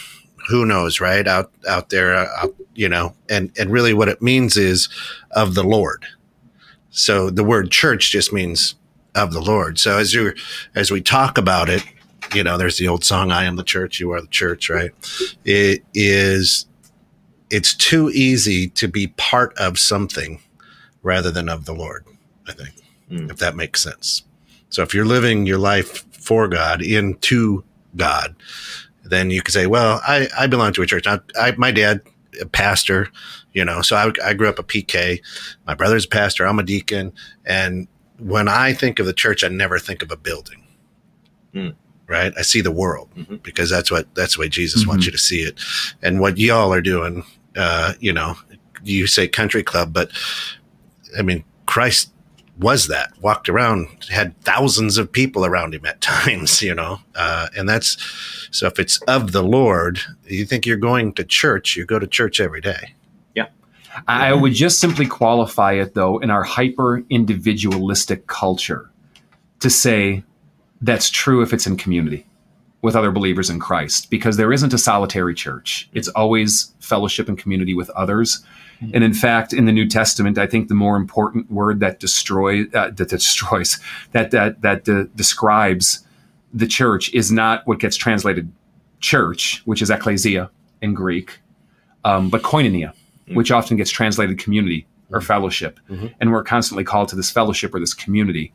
who 0.49 0.65
knows, 0.65 0.99
right? 0.99 1.27
Out 1.27 1.51
out 1.67 1.89
there, 1.89 2.15
uh, 2.15 2.47
you 2.73 2.89
know, 2.89 3.15
and 3.29 3.51
and 3.57 3.71
really 3.71 3.93
what 3.93 4.09
it 4.09 4.21
means 4.21 4.57
is 4.57 4.89
of 5.31 5.55
the 5.55 5.63
Lord. 5.63 6.05
So 6.89 7.29
the 7.29 7.43
word 7.43 7.71
church 7.71 8.11
just 8.11 8.31
means 8.31 8.75
of 9.15 9.33
the 9.33 9.41
Lord. 9.41 9.79
So 9.79 9.97
as 9.97 10.13
you 10.13 10.33
as 10.75 10.91
we 10.91 11.01
talk 11.01 11.37
about 11.37 11.69
it, 11.69 11.83
you 12.33 12.43
know, 12.43 12.57
there's 12.57 12.77
the 12.77 12.87
old 12.87 13.03
song, 13.03 13.31
I 13.31 13.43
am 13.45 13.55
the 13.55 13.63
church, 13.63 13.99
you 13.99 14.11
are 14.11 14.21
the 14.21 14.27
church, 14.27 14.69
right? 14.69 14.91
It 15.43 15.83
is, 15.93 16.65
it's 17.49 17.73
too 17.73 18.09
easy 18.09 18.69
to 18.69 18.87
be 18.87 19.07
part 19.07 19.55
of 19.57 19.77
something 19.77 20.41
rather 21.03 21.31
than 21.31 21.49
of 21.49 21.65
the 21.65 21.73
Lord, 21.73 22.05
I 22.47 22.53
think, 22.53 22.71
Mm. 23.15 23.31
if 23.31 23.37
that 23.37 23.55
makes 23.55 23.81
sense. 23.81 24.23
So 24.69 24.81
if 24.83 24.93
you're 24.93 25.05
living 25.05 25.45
your 25.45 25.57
life 25.57 26.03
for 26.13 26.47
God, 26.47 26.81
into 26.81 27.63
God, 27.95 28.35
then 29.03 29.29
you 29.29 29.41
could 29.41 29.53
say, 29.53 29.67
well, 29.67 30.01
I, 30.07 30.27
I 30.37 30.47
belong 30.47 30.73
to 30.73 30.81
a 30.81 30.85
church. 30.85 31.07
I, 31.07 31.19
I, 31.39 31.51
my 31.57 31.71
dad, 31.71 32.01
a 32.41 32.45
pastor, 32.45 33.09
you 33.53 33.63
know, 33.63 33.81
so 33.81 33.95
I, 33.95 34.11
I 34.23 34.33
grew 34.33 34.49
up 34.49 34.59
a 34.59 34.63
PK. 34.63 35.21
My 35.67 35.75
brother's 35.75 36.05
a 36.05 36.09
pastor. 36.09 36.45
I'm 36.45 36.59
a 36.59 36.63
deacon. 36.63 37.13
And 37.45 37.87
when 38.19 38.47
I 38.49 38.73
think 38.73 38.99
of 38.99 39.05
the 39.05 39.13
church, 39.13 39.43
I 39.43 39.47
never 39.47 39.79
think 39.79 40.01
of 40.01 40.11
a 40.11 40.17
building 40.17 40.61
right? 42.07 42.33
I 42.37 42.41
see 42.43 42.61
the 42.61 42.71
world 42.71 43.09
Mhm. 43.17 43.41
because 43.41 43.69
that's 43.69 43.89
what 43.89 44.13
that's 44.13 44.35
the 44.35 44.41
way 44.41 44.49
Jesus 44.49 44.85
wants 44.85 45.03
Mhm. 45.03 45.07
you 45.07 45.11
to 45.13 45.17
see 45.17 45.41
it. 45.41 45.57
And 46.03 46.19
what 46.19 46.37
y'all 46.37 46.71
are 46.73 46.81
doing, 46.81 47.23
uh, 47.55 47.93
you 47.99 48.13
know, 48.13 48.37
you 48.83 49.07
say 49.07 49.27
country 49.27 49.63
club, 49.63 49.91
but 49.93 50.11
I 51.17 51.21
mean, 51.23 51.43
Christ 51.65 52.11
was 52.57 52.87
that 52.87 53.11
walked 53.21 53.49
around 53.49 53.87
had 54.09 54.39
thousands 54.41 54.97
of 54.97 55.11
people 55.11 55.45
around 55.45 55.73
him 55.73 55.85
at 55.85 55.99
times 56.25 56.61
you 56.61 56.73
know 56.73 56.99
uh, 57.15 57.47
and 57.57 57.67
that's 57.67 57.97
so 58.51 58.67
if 58.67 58.79
it's 58.79 59.01
of 59.03 59.31
the 59.31 59.43
lord 59.43 59.99
you 60.25 60.45
think 60.45 60.65
you're 60.65 60.77
going 60.77 61.13
to 61.13 61.23
church 61.23 61.75
you 61.75 61.85
go 61.85 61.99
to 61.99 62.07
church 62.07 62.39
every 62.39 62.61
day 62.61 62.95
Yeah. 63.35 63.47
I 64.07 64.33
would 64.33 64.53
just 64.53 64.79
simply 64.79 65.05
qualify 65.05 65.73
it, 65.73 65.93
though, 65.93 66.17
in 66.19 66.29
our 66.29 66.43
hyper 66.43 67.03
individualistic 67.09 68.27
culture 68.27 68.89
to 69.61 69.69
say 69.69 70.23
that's 70.81 71.09
true 71.09 71.41
if 71.41 71.53
it's 71.53 71.65
in 71.65 71.77
community 71.77 72.25
with 72.81 72.95
other 72.95 73.11
believers 73.11 73.49
in 73.49 73.59
Christ, 73.59 74.09
because 74.09 74.37
there 74.37 74.51
isn't 74.53 74.73
a 74.73 74.77
solitary 74.77 75.33
church. 75.33 75.89
It's 75.93 76.07
always 76.09 76.73
fellowship 76.79 77.27
and 77.29 77.37
community 77.37 77.73
with 77.73 77.89
others. 77.91 78.43
And 78.93 79.03
in 79.03 79.13
fact, 79.13 79.53
in 79.53 79.65
the 79.65 79.71
New 79.71 79.87
Testament, 79.87 80.37
I 80.37 80.47
think 80.47 80.67
the 80.67 80.75
more 80.75 80.97
important 80.97 81.49
word 81.49 81.79
that 81.79 81.99
destroys 81.99 82.67
uh, 82.73 82.91
that 82.91 83.09
destroys 83.09 83.79
that 84.11 84.31
that 84.31 84.61
that 84.61 84.87
uh, 84.89 85.05
describes 85.15 86.05
the 86.53 86.67
church 86.67 87.13
is 87.13 87.31
not 87.31 87.65
what 87.67 87.79
gets 87.79 87.95
translated 87.95 88.51
church, 88.99 89.61
which 89.65 89.81
is 89.81 89.89
ecclesia 89.89 90.49
in 90.81 90.93
Greek, 90.93 91.39
um, 92.03 92.29
but 92.29 92.41
koinonia 92.43 92.93
which 93.33 93.51
often 93.51 93.77
gets 93.77 93.89
translated 93.89 94.37
community 94.37 94.85
or 95.11 95.21
fellowship. 95.21 95.79
Mhm. 95.89 96.13
And 96.19 96.31
we're 96.31 96.43
constantly 96.43 96.83
called 96.83 97.09
to 97.09 97.15
this 97.15 97.31
fellowship 97.31 97.73
or 97.73 97.79
this 97.79 97.93
community 97.93 98.53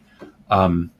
um, 0.51 0.91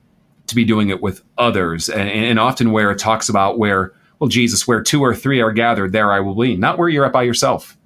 to 0.47 0.55
be 0.55 0.65
doing 0.65 0.89
it 0.89 1.01
with 1.01 1.21
others. 1.37 1.89
And, 1.89 2.09
and 2.09 2.39
often 2.39 2.71
where 2.71 2.91
it 2.91 2.99
talks 2.99 3.29
about 3.29 3.57
where, 3.57 3.93
well, 4.19 4.27
Jesus, 4.27 4.67
where 4.67 4.81
two 4.81 5.01
or 5.01 5.15
three 5.15 5.41
are 5.41 5.51
gathered, 5.51 5.91
there 5.91 6.11
I 6.11 6.19
will 6.19 6.35
be, 6.35 6.55
not 6.55 6.77
where 6.77 6.89
you're 6.89 7.05
at 7.05 7.13
by 7.13 7.23
yourself. 7.23 7.77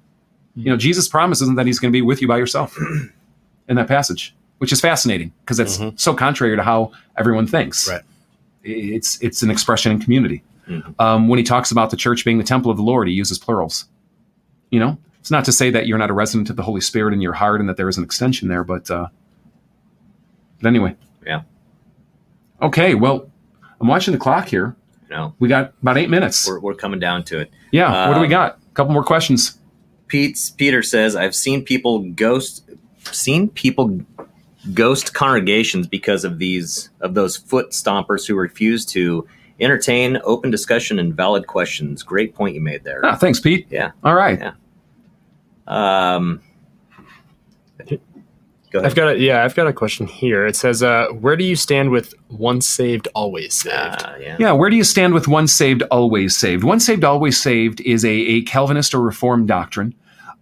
You 0.56 0.70
know, 0.70 0.76
Jesus 0.76 1.06
promises 1.06 1.54
that 1.54 1.66
he's 1.66 1.78
going 1.78 1.92
to 1.92 1.96
be 1.96 2.02
with 2.02 2.22
you 2.22 2.28
by 2.28 2.38
yourself 2.38 2.76
in 3.68 3.76
that 3.76 3.88
passage, 3.88 4.34
which 4.58 4.72
is 4.72 4.80
fascinating 4.80 5.32
because 5.44 5.60
it's 5.60 5.76
Mhm. 5.78 5.98
so 6.00 6.14
contrary 6.14 6.56
to 6.56 6.62
how 6.62 6.92
everyone 7.18 7.46
thinks. 7.46 7.88
Right. 7.88 8.00
It's, 8.64 9.20
it's 9.22 9.42
an 9.42 9.50
expression 9.50 9.92
in 9.92 10.00
community. 10.00 10.42
Mhm. 10.68 10.98
Um, 10.98 11.28
when 11.28 11.38
he 11.38 11.44
talks 11.44 11.70
about 11.70 11.90
the 11.90 11.96
church 11.96 12.24
being 12.24 12.38
the 12.38 12.44
temple 12.44 12.70
of 12.70 12.76
the 12.78 12.82
Lord, 12.82 13.06
he 13.06 13.14
uses 13.14 13.38
plurals. 13.38 13.84
You 14.70 14.80
know, 14.80 14.98
it's 15.20 15.30
not 15.30 15.44
to 15.44 15.52
say 15.52 15.70
that 15.70 15.86
you're 15.86 15.98
not 15.98 16.10
a 16.10 16.14
resident 16.14 16.48
of 16.50 16.56
the 16.56 16.62
Holy 16.62 16.80
Spirit 16.80 17.12
in 17.14 17.20
your 17.20 17.34
heart 17.34 17.60
and 17.60 17.68
that 17.68 17.76
there 17.76 17.88
is 17.88 17.98
an 17.98 18.02
extension 18.04 18.48
there, 18.48 18.64
but 18.64 18.90
uh, 18.90 19.08
but 20.60 20.68
anyway. 20.68 20.96
Yeah. 21.24 21.42
Okay, 22.62 22.94
well, 22.94 23.30
I'm 23.80 23.86
watching 23.88 24.12
the 24.12 24.18
clock 24.18 24.48
here. 24.48 24.74
You 25.10 25.14
know, 25.16 25.34
We 25.38 25.48
got 25.48 25.74
about 25.82 25.98
eight 25.98 26.10
minutes. 26.10 26.48
we're, 26.48 26.58
we're 26.60 26.74
coming 26.74 26.98
down 26.98 27.22
to 27.24 27.38
it. 27.40 27.52
yeah. 27.70 28.08
what 28.08 28.14
do 28.14 28.20
we 28.20 28.26
um, 28.26 28.30
got? 28.30 28.58
A 28.70 28.74
couple 28.74 28.92
more 28.92 29.04
questions. 29.04 29.58
Pete's 30.08 30.50
Peter 30.50 30.82
says, 30.82 31.16
"I've 31.16 31.34
seen 31.34 31.62
people 31.62 32.00
ghost, 32.00 32.64
seen 33.12 33.48
people 33.48 34.00
ghost 34.74 35.14
congregations 35.14 35.86
because 35.86 36.24
of 36.24 36.38
these 36.38 36.90
of 37.00 37.14
those 37.14 37.36
foot 37.36 37.70
stompers 37.70 38.26
who 38.26 38.34
refuse 38.34 38.84
to 38.86 39.26
entertain 39.60 40.18
open 40.24 40.50
discussion 40.50 40.98
and 40.98 41.14
valid 41.14 41.46
questions." 41.46 42.02
Great 42.02 42.34
point 42.34 42.54
you 42.54 42.60
made 42.60 42.84
there. 42.84 43.00
Ah, 43.04 43.16
thanks, 43.16 43.40
Pete. 43.40 43.66
Yeah. 43.70 43.92
All 44.04 44.14
right. 44.14 44.38
Yeah. 44.38 44.52
Um, 45.66 46.40
go 48.70 48.78
ahead. 48.78 48.90
I've 48.90 48.96
got 48.96 49.08
a 49.08 49.18
yeah, 49.18 49.44
I've 49.44 49.54
got 49.54 49.66
a 49.66 49.72
question 49.72 50.06
here. 50.06 50.46
It 50.46 50.56
says, 50.56 50.82
uh, 50.82 51.08
"Where 51.20 51.36
do 51.36 51.44
you 51.44 51.56
stand 51.56 51.90
with 51.90 52.14
once 52.30 52.66
saved, 52.66 53.08
always 53.14 53.54
saved?" 53.54 53.74
Uh, 54.04 54.14
yeah. 54.20 54.36
Yeah, 54.38 54.52
where 54.52 54.70
do 54.70 54.76
you 54.76 54.84
stand 54.84 55.14
with 55.14 55.28
once 55.28 55.52
saved, 55.52 55.82
always 55.90 56.36
saved? 56.36 56.64
Once 56.64 56.84
saved, 56.86 57.04
always 57.04 57.40
saved 57.40 57.80
is 57.82 58.04
a, 58.04 58.10
a 58.10 58.42
Calvinist 58.42 58.94
or 58.94 59.00
Reformed 59.00 59.48
doctrine. 59.48 59.94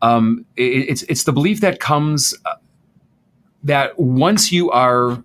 Um, 0.03 0.45
it- 0.57 0.89
it's 0.91 1.03
it's 1.05 1.25
the 1.25 1.33
belief 1.33 1.61
that 1.61 1.81
comes 1.81 2.35
uh, 2.45 2.55
that 3.63 3.99
once 3.99 4.53
you 4.53 4.71
are 4.71 5.23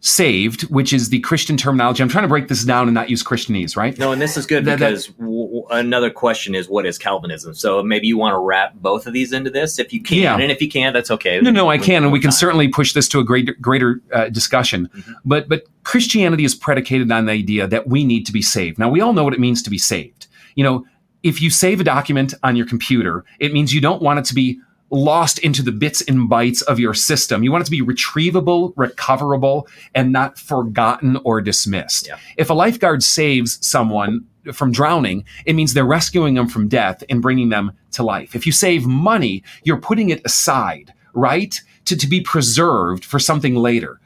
saved, 0.00 0.62
which 0.62 0.92
is 0.92 1.08
the 1.08 1.18
Christian 1.20 1.56
terminology. 1.56 2.02
I'm 2.02 2.08
trying 2.08 2.24
to 2.24 2.28
break 2.28 2.48
this 2.48 2.64
down 2.64 2.86
and 2.86 2.94
not 2.94 3.10
use 3.10 3.24
Christianese, 3.24 3.76
right? 3.76 3.98
No, 3.98 4.12
and 4.12 4.20
this 4.22 4.36
is 4.36 4.46
good 4.46 4.64
That- 4.64 4.78
that- 4.78 4.90
because 4.90 5.06
w- 5.08 5.46
w- 5.46 5.66
another 5.70 6.10
question 6.10 6.54
is 6.54 6.68
what 6.68 6.86
is 6.86 6.96
Calvinism? 6.98 7.54
So 7.54 7.82
maybe 7.82 8.06
you 8.06 8.16
want 8.16 8.34
to 8.34 8.38
wrap 8.38 8.74
both 8.76 9.06
of 9.06 9.12
these 9.14 9.32
into 9.32 9.50
this 9.50 9.78
if 9.78 9.92
you 9.92 10.02
can, 10.02 10.18
Yeah. 10.18 10.36
and 10.38 10.52
if 10.52 10.60
you 10.62 10.68
can't, 10.68 10.94
that's 10.94 11.10
okay. 11.10 11.40
No, 11.40 11.50
no, 11.50 11.70
I 11.70 11.78
can, 11.78 12.04
and 12.04 12.12
we 12.12 12.20
can 12.20 12.30
certainly 12.30 12.68
push 12.68 12.92
this 12.92 13.08
to 13.08 13.18
a 13.20 13.24
greater 13.24 13.56
greater 13.60 14.00
uh, 14.12 14.28
discussion. 14.28 14.88
Mhm. 14.96 15.14
But 15.24 15.48
but 15.48 15.64
Christianity 15.82 16.44
is 16.44 16.54
predicated 16.54 17.10
on 17.10 17.26
the 17.26 17.32
idea 17.32 17.66
that 17.66 17.88
we 17.88 18.04
need 18.04 18.26
to 18.26 18.32
be 18.32 18.42
saved. 18.42 18.78
Now 18.78 18.88
we 18.88 19.00
all 19.00 19.12
know 19.12 19.24
what 19.24 19.34
it 19.34 19.40
means 19.40 19.62
to 19.62 19.70
be 19.70 19.78
saved. 19.78 20.26
You 20.54 20.64
know, 20.64 20.84
if 21.22 21.42
you 21.42 21.50
save 21.50 21.80
a 21.80 21.84
document 21.84 22.34
on 22.44 22.54
your 22.54 22.66
computer, 22.66 23.24
it 23.40 23.52
means 23.52 23.74
you 23.74 23.80
don't 23.80 24.02
want 24.02 24.18
it 24.20 24.24
to 24.26 24.34
be 24.34 24.60
lost 24.90 25.38
into 25.40 25.62
the 25.62 25.72
bits 25.72 26.00
and 26.02 26.30
bytes 26.30 26.62
of 26.62 26.78
your 26.78 26.94
system. 26.94 27.42
You 27.42 27.50
want 27.50 27.62
it 27.62 27.64
to 27.66 27.70
be 27.70 27.82
retrievable, 27.82 28.72
recoverable, 28.76 29.68
and 29.94 30.12
not 30.12 30.38
forgotten 30.38 31.18
or 31.24 31.40
dismissed. 31.40 32.06
Yeah. 32.06 32.18
If 32.36 32.50
a 32.50 32.54
lifeguard 32.54 33.02
saves 33.02 33.64
someone 33.66 34.24
from 34.52 34.70
drowning, 34.70 35.24
it 35.44 35.54
means 35.54 35.74
they're 35.74 35.84
rescuing 35.84 36.34
them 36.34 36.48
from 36.48 36.68
death 36.68 37.02
and 37.08 37.20
bringing 37.20 37.48
them 37.48 37.72
to 37.92 38.04
life. 38.04 38.36
If 38.36 38.46
you 38.46 38.52
save 38.52 38.86
money, 38.86 39.42
you're 39.64 39.80
putting 39.80 40.10
it 40.10 40.22
aside, 40.24 40.92
right? 41.14 41.60
To, 41.86 41.96
to 41.96 42.06
be 42.06 42.20
preserved 42.20 43.04
for 43.04 43.18
something 43.18 43.56
later. 43.56 44.00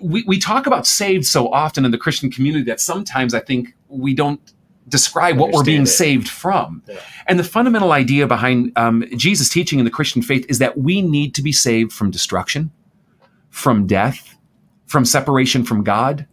We, 0.00 0.24
we 0.26 0.38
talk 0.38 0.66
about 0.66 0.86
saved 0.86 1.26
so 1.26 1.52
often 1.52 1.84
in 1.84 1.90
the 1.90 1.98
Christian 1.98 2.30
community 2.30 2.64
that 2.64 2.80
sometimes 2.80 3.34
I 3.34 3.40
think 3.40 3.74
we 3.88 4.14
don't 4.14 4.40
describe 4.88 5.38
what 5.38 5.52
we're 5.52 5.64
being 5.64 5.80
Understand 5.80 6.24
saved 6.24 6.28
from. 6.28 6.82
Yeah. 6.88 7.00
And 7.26 7.38
the 7.38 7.44
fundamental 7.44 7.92
idea 7.92 8.26
behind 8.26 8.72
um, 8.76 9.04
Jesus' 9.16 9.48
teaching 9.48 9.78
in 9.78 9.84
the 9.84 9.90
Christian 9.90 10.22
faith 10.22 10.46
is 10.48 10.58
that 10.58 10.78
we 10.78 11.02
need 11.02 11.34
to 11.34 11.42
be 11.42 11.52
saved 11.52 11.92
from 11.92 12.10
destruction, 12.10 12.70
from 13.50 13.86
death, 13.86 14.36
from 14.86 15.04
separation 15.04 15.64
from 15.64 15.84
God, 15.84 16.26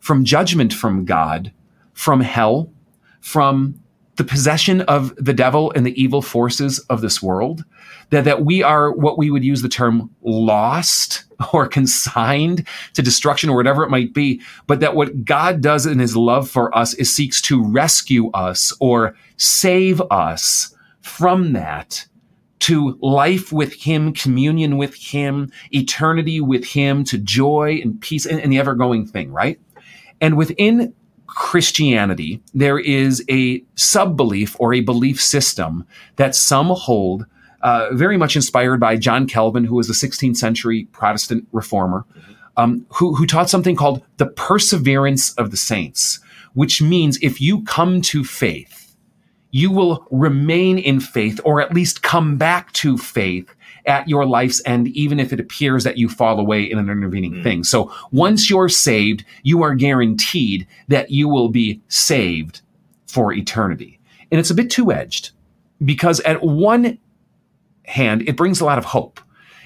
from 0.00 0.24
judgment 0.24 0.72
from 0.72 1.04
God, 1.04 1.52
from 1.92 2.20
hell, 2.20 2.72
from 3.20 3.80
the 4.18 4.24
possession 4.24 4.82
of 4.82 5.14
the 5.14 5.32
devil 5.32 5.72
and 5.74 5.86
the 5.86 6.00
evil 6.00 6.20
forces 6.20 6.80
of 6.90 7.00
this 7.00 7.22
world, 7.22 7.64
that, 8.10 8.24
that 8.24 8.44
we 8.44 8.64
are 8.64 8.90
what 8.90 9.16
we 9.16 9.30
would 9.30 9.44
use 9.44 9.62
the 9.62 9.68
term 9.68 10.10
lost 10.22 11.24
or 11.52 11.68
consigned 11.68 12.66
to 12.94 13.00
destruction 13.00 13.48
or 13.48 13.56
whatever 13.56 13.84
it 13.84 13.90
might 13.90 14.12
be, 14.12 14.42
but 14.66 14.80
that 14.80 14.96
what 14.96 15.24
God 15.24 15.60
does 15.60 15.86
in 15.86 16.00
his 16.00 16.16
love 16.16 16.50
for 16.50 16.76
us 16.76 16.94
is 16.94 17.14
seeks 17.14 17.40
to 17.42 17.64
rescue 17.64 18.30
us 18.32 18.72
or 18.80 19.14
save 19.36 20.02
us 20.10 20.74
from 21.00 21.52
that 21.52 22.04
to 22.58 22.98
life 23.00 23.52
with 23.52 23.72
him, 23.72 24.12
communion 24.12 24.78
with 24.78 24.96
him, 24.96 25.50
eternity 25.70 26.40
with 26.40 26.64
him, 26.64 27.04
to 27.04 27.16
joy 27.18 27.78
and 27.82 28.00
peace 28.00 28.26
and, 28.26 28.40
and 28.40 28.52
the 28.52 28.58
ever 28.58 28.74
going 28.74 29.06
thing, 29.06 29.30
right? 29.30 29.60
And 30.20 30.36
within 30.36 30.92
Christianity, 31.38 32.42
there 32.52 32.80
is 32.80 33.24
a 33.30 33.62
sub 33.76 34.16
belief 34.16 34.56
or 34.58 34.74
a 34.74 34.80
belief 34.80 35.22
system 35.22 35.86
that 36.16 36.34
some 36.34 36.66
hold, 36.66 37.26
uh, 37.62 37.90
very 37.92 38.16
much 38.16 38.34
inspired 38.34 38.80
by 38.80 38.96
John 38.96 39.28
Calvin, 39.28 39.64
who 39.64 39.76
was 39.76 39.88
a 39.88 39.92
16th 39.92 40.36
century 40.36 40.88
Protestant 40.90 41.46
reformer, 41.52 42.04
um, 42.56 42.84
who, 42.88 43.14
who 43.14 43.24
taught 43.24 43.48
something 43.48 43.76
called 43.76 44.02
the 44.16 44.26
perseverance 44.26 45.32
of 45.34 45.52
the 45.52 45.56
saints, 45.56 46.18
which 46.54 46.82
means 46.82 47.20
if 47.22 47.40
you 47.40 47.62
come 47.62 48.02
to 48.02 48.24
faith, 48.24 48.96
you 49.52 49.70
will 49.70 50.08
remain 50.10 50.76
in 50.76 50.98
faith 50.98 51.40
or 51.44 51.60
at 51.60 51.72
least 51.72 52.02
come 52.02 52.36
back 52.36 52.72
to 52.72 52.98
faith 52.98 53.54
at 53.88 54.08
your 54.08 54.26
life's 54.26 54.60
end, 54.66 54.88
even 54.88 55.18
if 55.18 55.32
it 55.32 55.40
appears 55.40 55.82
that 55.84 55.98
you 55.98 56.08
fall 56.08 56.38
away 56.38 56.62
in 56.62 56.78
an 56.78 56.88
intervening 56.88 57.32
Mm. 57.34 57.42
thing. 57.42 57.64
So 57.64 57.90
once 58.12 58.48
you're 58.50 58.68
saved, 58.68 59.24
you 59.42 59.62
are 59.62 59.74
guaranteed 59.74 60.66
that 60.88 61.10
you 61.10 61.28
will 61.28 61.48
be 61.48 61.80
saved 61.88 62.60
for 63.06 63.32
eternity. 63.32 63.98
And 64.30 64.38
it's 64.38 64.50
a 64.50 64.54
bit 64.54 64.70
two 64.70 64.92
edged 64.92 65.30
because 65.84 66.20
at 66.20 66.42
one 66.42 66.98
hand, 67.86 68.22
it 68.28 68.36
brings 68.36 68.60
a 68.60 68.64
lot 68.66 68.78
of 68.78 68.84
hope. 68.84 69.20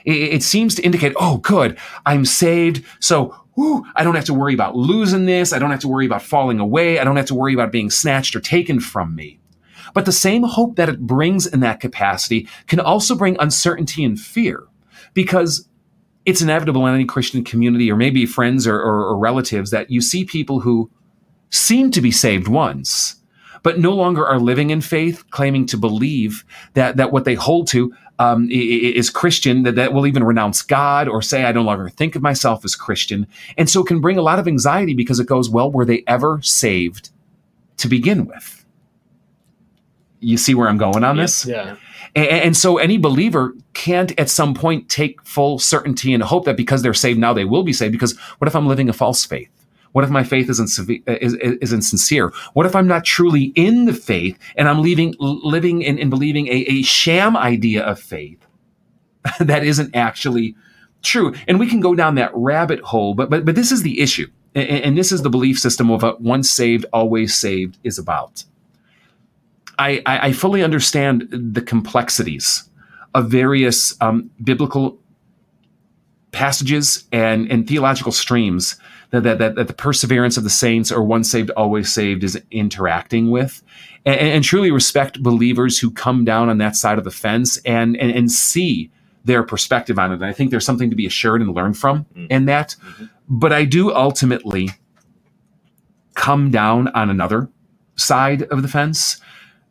It, 0.05 0.35
it 0.35 0.43
seems 0.43 0.75
to 0.77 0.83
indicate, 0.83 1.13
oh, 1.17 1.39
good, 1.39 1.77
I'm 2.07 2.25
saved. 2.25 2.85
So 3.01 3.35
whew, 3.55 3.85
I 3.97 4.05
don't 4.05 4.15
have 4.15 4.25
to 4.27 4.35
worry 4.35 4.55
about 4.55 4.77
losing 4.77 5.27
this. 5.27 5.53
I 5.53 5.59
don't 5.59 5.71
have 5.73 5.81
to 5.81 5.89
worry 5.89 6.07
about 6.07 6.23
falling 6.23 6.61
away. 6.61 6.99
I 6.99 7.05
don't 7.05 7.17
have 7.17 7.27
to 7.27 7.35
worry 7.35 7.55
about 7.55 7.73
being 7.73 7.91
snatched 7.91 8.35
or 8.37 8.41
taken 8.41 8.79
from 8.81 9.15
me. 9.15 9.39
But 9.95 10.05
the 10.07 10.13
same 10.13 10.43
hope 10.45 10.77
that 10.77 10.89
it 10.89 11.07
brings 11.07 11.47
in 11.47 11.61
that 11.61 11.81
capacity 11.81 12.49
can 12.67 12.81
also 12.81 13.15
bring 13.15 13.37
uncertainty 13.39 14.05
and 14.05 14.19
fear 14.19 14.65
because 15.15 15.69
it's 16.25 16.43
inevitable 16.43 16.87
in 16.87 16.95
any 16.95 17.05
Christian 17.05 17.45
community 17.45 17.91
or 17.91 17.97
maybe 17.97 18.27
friends 18.27 18.67
or, 18.67 18.77
or, 18.77 19.07
or 19.07 19.19
relatives 19.19 19.71
that 19.71 19.91
you 19.91 20.01
see 20.01 20.25
people 20.25 20.61
who 20.61 20.91
seem 21.51 21.91
to 21.91 22.01
be 22.01 22.11
saved 22.11 22.49
once, 22.49 23.17
but 23.63 23.79
no 23.79 23.93
longer 23.93 24.27
are 24.27 24.39
living 24.39 24.71
in 24.71 24.81
faith, 24.81 25.29
claiming 25.31 25.67
to 25.67 25.77
believe 25.77 26.45
that, 26.75 26.97
that 26.97 27.13
what 27.13 27.25
they 27.25 27.35
hold 27.35 27.67
to 27.69 27.93
um, 28.19 28.49
is 28.51 29.11
Christian, 29.11 29.65
that, 29.65 29.75
that 29.75 29.93
will 29.93 30.07
even 30.07 30.25
renounce 30.25 30.63
God 30.63 31.09
or 31.09 31.23
say, 31.23 31.45
I 31.45 31.53
no 31.53 31.63
longer 31.63 31.89
think 31.89 32.15
of 32.15 32.23
myself 32.23 32.65
as 32.65 32.77
Christian. 32.77 33.27
And 33.59 33.69
so 33.69 33.83
it 33.83 33.89
can 33.89 34.01
bring 34.01 34.17
a 34.19 34.23
lot 34.23 34.39
of 34.39 34.47
anxiety 34.47 34.95
because 34.95 35.19
it 35.19 35.27
goes, 35.27 35.51
well, 35.51 35.71
were 35.71 35.85
they 35.85 36.05
ever 36.07 36.41
saved 36.43 37.11
to 37.79 37.89
begin 37.89 38.27
with? 38.27 38.62
You 40.23 40.37
see 40.39 40.55
where 40.55 40.69
I'm 40.69 40.79
going 40.79 41.05
on 41.05 41.17
this? 41.17 41.45
Yeah. 41.47 41.77
A- 42.17 42.45
And, 42.45 42.57
so 42.57 42.79
any 42.79 42.99
believer 42.99 43.55
can't 43.75 44.19
at 44.21 44.29
some 44.31 44.55
point 44.55 44.89
take 44.89 45.23
full 45.23 45.59
certainty 45.59 46.13
and 46.15 46.23
hope 46.23 46.45
that 46.45 46.57
because 46.57 46.83
they're 46.83 46.95
saved 46.95 47.19
now 47.19 47.33
they 47.33 47.45
will 47.45 47.63
be 47.63 47.73
saved. 47.73 47.93
Because 47.93 48.17
what 48.39 48.49
if 48.49 48.55
I'm 48.57 48.67
living 48.67 48.89
a 48.89 48.93
false 48.93 49.25
faith? 49.25 49.49
What 49.93 50.05
if 50.05 50.11
my 50.11 50.25
faith 50.25 50.49
isn't, 50.49 50.69
sev- 50.69 50.89
uh, 51.07 51.17
is, 51.21 51.35
is 51.35 51.73
insincere? 51.73 52.33
What 52.55 52.65
if 52.67 52.75
I'm 52.75 52.87
not 52.87 53.05
truly 53.05 53.53
in 53.57 53.85
the 53.85 53.93
faith 53.93 54.39
and 54.57 54.69
I'm 54.69 54.81
leaving, 54.81 55.15
living 55.19 55.85
and, 55.85 55.99
and 55.99 56.09
believing 56.11 56.49
a, 56.49 56.65
a 56.69 56.83
sham 56.83 57.37
idea 57.37 57.83
of 57.85 57.99
faith 58.01 58.39
that 59.41 59.65
isn't 59.65 59.95
actually 59.95 60.55
true? 61.03 61.35
And 61.49 61.59
we 61.61 61.67
can 61.67 61.81
go 61.81 61.95
down 61.95 62.15
that 62.17 62.31
rabbit 62.35 62.81
hole, 62.81 63.15
but, 63.15 63.29
but, 63.31 63.45
but 63.45 63.55
this 63.55 63.71
is 63.73 63.83
the 63.83 64.01
issue. 64.01 64.29
And, 64.55 64.69
and 64.69 64.99
this 64.99 65.13
is 65.13 65.23
the 65.23 65.31
belief 65.31 65.59
system 65.59 65.91
of 65.91 66.03
what 66.03 66.21
once 66.21 66.51
saved, 66.51 66.87
always 66.93 67.35
saved 67.35 67.79
is 67.85 67.99
about. 67.99 68.45
I, 69.83 70.03
I, 70.07 70.27
I 70.29 70.33
fully 70.33 70.63
understand 70.63 71.29
the 71.31 71.61
complexities 71.61 72.69
of 73.15 73.31
various 73.31 74.01
um, 74.01 74.31
biblical 74.43 74.99
passages 76.31 77.05
and, 77.13 77.51
and 77.51 77.67
theological 77.67 78.13
streams 78.13 78.77
that, 79.11 79.23
that, 79.25 79.39
that, 79.39 79.67
the 79.67 79.75
perseverance 79.75 80.37
of 80.37 80.45
the 80.45 80.51
saints 80.51 80.91
or 80.91 81.03
once 81.03 81.31
saved, 81.31 81.51
always 81.51 81.93
saved 81.93 82.25
is 82.25 82.41
interacting 82.51 83.31
with. 83.31 83.63
And, 84.07 84.19
and 84.21 84.45
truly 84.45 84.71
respect 84.71 85.23
believers 85.23 85.79
who 85.79 85.91
come 85.91 86.25
down 86.25 86.49
on 86.49 86.59
that 86.59 86.77
side 86.77 86.99
of 86.99 87.05
the 87.05 87.11
fence 87.11 87.59
and, 87.59 87.97
and, 87.97 88.11
and 88.13 88.31
see 88.31 88.91
their 89.25 89.43
perspective 89.43 89.99
on 89.99 90.13
it. 90.13 90.15
And 90.15 90.25
I 90.25 90.33
think 90.33 90.51
there's 90.51 90.65
something 90.65 90.91
to 90.91 90.97
be 90.97 91.07
assured 91.07 91.43
and 91.43 91.55
learn 91.55 91.75
from 91.75 92.07
in 92.31 92.47
that. 92.47 92.75
But 93.29 93.53
I 93.53 93.65
do 93.65 93.95
ultimately 93.95 94.71
come 96.15 96.51
down 96.51 96.89
on 96.89 97.11
another 97.11 97.49
side 97.97 98.43
of 98.45 98.63
the 98.63 98.69
fence, 98.69 99.21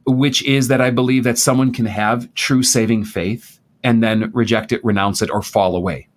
which 0.06 0.44
is 0.44 0.68
that 0.68 0.82
I 0.82 0.90
believe 0.90 1.24
that 1.24 1.38
someone 1.38 1.72
can 1.72 1.86
have 1.86 2.34
true 2.34 2.64
saving 2.64 3.06
faith 3.06 3.60
and 3.84 4.04
then 4.04 4.32
reject 4.34 4.72
it, 4.72 4.84
renounce 4.84 5.22
it, 5.22 5.30
or 5.30 5.42
fall 5.42 5.76
away, 5.76 6.08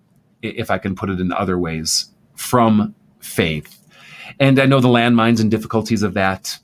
if 0.41 0.69
I 0.69 0.77
can 0.77 0.95
put 0.95 1.09
it 1.09 1.19
in 1.19 1.31
other 1.31 1.57
ways, 1.57 2.11
from 2.35 2.95
faith. 3.19 3.79
And 4.39 4.59
I 4.59 4.65
know 4.65 4.79
the 4.79 4.87
landmines 4.87 5.39
and 5.39 5.49
difficulties 5.49 6.03
of 6.03 6.13
that 6.13 6.57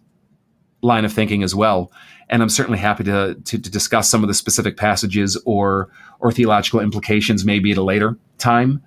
line 0.82 1.06
of 1.06 1.14
thinking 1.14 1.44
as 1.44 1.56
well. 1.56 1.92
And 2.30 2.42
I'm 2.42 2.50
certainly 2.50 2.80
happy 2.80 3.04
to, 3.06 3.36
to, 3.36 3.60
to 3.60 3.70
discuss 3.70 4.10
some 4.10 4.24
of 4.24 4.28
the 4.28 4.34
specific 4.34 4.78
passages 4.78 5.42
or, 5.46 5.90
or 6.20 6.32
theological 6.32 6.80
implications 6.80 7.46
maybe 7.46 7.72
at 7.72 7.78
a 7.78 7.84
later 7.84 8.18
time. 8.38 8.82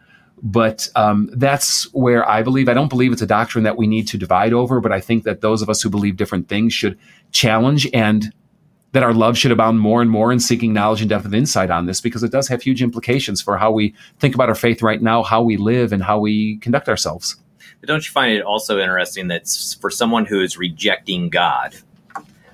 But 0.46 0.90
um, 0.94 1.30
that's 1.32 1.92
where 1.94 2.28
I 2.28 2.42
believe. 2.42 2.68
I 2.68 2.74
don't 2.74 2.90
believe 2.90 3.12
it's 3.12 3.22
a 3.22 3.26
doctrine 3.26 3.64
that 3.64 3.78
we 3.78 3.86
need 3.86 4.06
to 4.08 4.18
divide 4.18 4.52
over, 4.52 4.78
but 4.78 4.92
I 4.92 5.00
think 5.00 5.24
that 5.24 5.40
those 5.40 5.62
of 5.62 5.70
us 5.70 5.80
who 5.80 5.88
believe 5.88 6.18
different 6.18 6.48
things 6.48 6.74
should 6.74 6.98
challenge 7.32 7.88
and 7.94 8.30
that 8.92 9.02
our 9.02 9.14
love 9.14 9.36
should 9.38 9.50
abound 9.50 9.80
more 9.80 10.02
and 10.02 10.10
more 10.10 10.30
in 10.30 10.38
seeking 10.38 10.72
knowledge 10.72 11.00
and 11.00 11.08
depth 11.08 11.24
of 11.24 11.34
insight 11.34 11.70
on 11.70 11.86
this 11.86 12.00
because 12.00 12.22
it 12.22 12.30
does 12.30 12.46
have 12.46 12.62
huge 12.62 12.82
implications 12.82 13.40
for 13.42 13.56
how 13.56 13.72
we 13.72 13.94
think 14.18 14.34
about 14.34 14.50
our 14.50 14.54
faith 14.54 14.82
right 14.82 15.02
now, 15.02 15.22
how 15.22 15.42
we 15.42 15.56
live, 15.56 15.92
and 15.92 16.02
how 16.02 16.18
we 16.18 16.58
conduct 16.58 16.90
ourselves. 16.90 17.36
But 17.80 17.88
don't 17.88 18.06
you 18.06 18.12
find 18.12 18.32
it 18.32 18.42
also 18.42 18.78
interesting 18.78 19.28
that 19.28 19.48
for 19.80 19.90
someone 19.90 20.26
who 20.26 20.42
is 20.42 20.58
rejecting 20.58 21.28
God, 21.28 21.74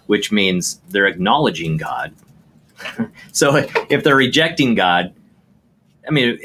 which 0.07 0.33
means 0.33 0.81
they're 0.89 1.07
acknowledging 1.07 1.77
God. 1.77 2.15
so 3.33 3.57
if 3.91 4.03
they're 4.05 4.17
rejecting 4.17 4.75
God, 4.77 5.13
I 6.09 6.11
mean, 6.11 6.39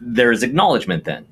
there's 0.00 0.42
acknowledgement 0.42 1.04
then, 1.04 1.26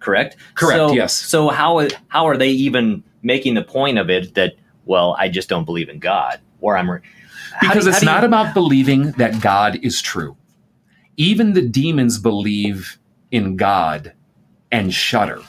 correct? 0.00 0.36
Correct, 0.54 0.76
So, 0.76 0.92
yes. 0.92 1.12
So 1.14 1.48
how 1.48 1.88
how 2.08 2.26
are 2.26 2.36
they 2.36 2.50
even 2.50 3.02
making 3.22 3.54
the 3.54 3.62
point 3.64 3.98
of 3.98 4.10
it 4.10 4.34
that 4.34 4.54
well, 4.84 5.14
I 5.18 5.28
just 5.28 5.48
don't 5.48 5.64
believe 5.64 5.88
in 5.90 5.98
God, 5.98 6.40
or 6.60 6.76
I'm 6.76 6.90
re- 6.90 7.00
Because 7.60 7.84
do- 7.84 7.90
it's 7.90 8.02
not 8.02 8.22
you- 8.22 8.28
about 8.28 8.54
believing 8.54 9.12
that 9.12 9.40
God 9.40 9.78
is 9.82 10.00
true. 10.00 10.36
Even 11.16 11.52
the 11.52 11.62
demons 11.62 12.18
believe 12.18 12.98
in 13.30 13.56
God 13.56 14.12
and 14.70 14.94
shudder. 14.94 15.42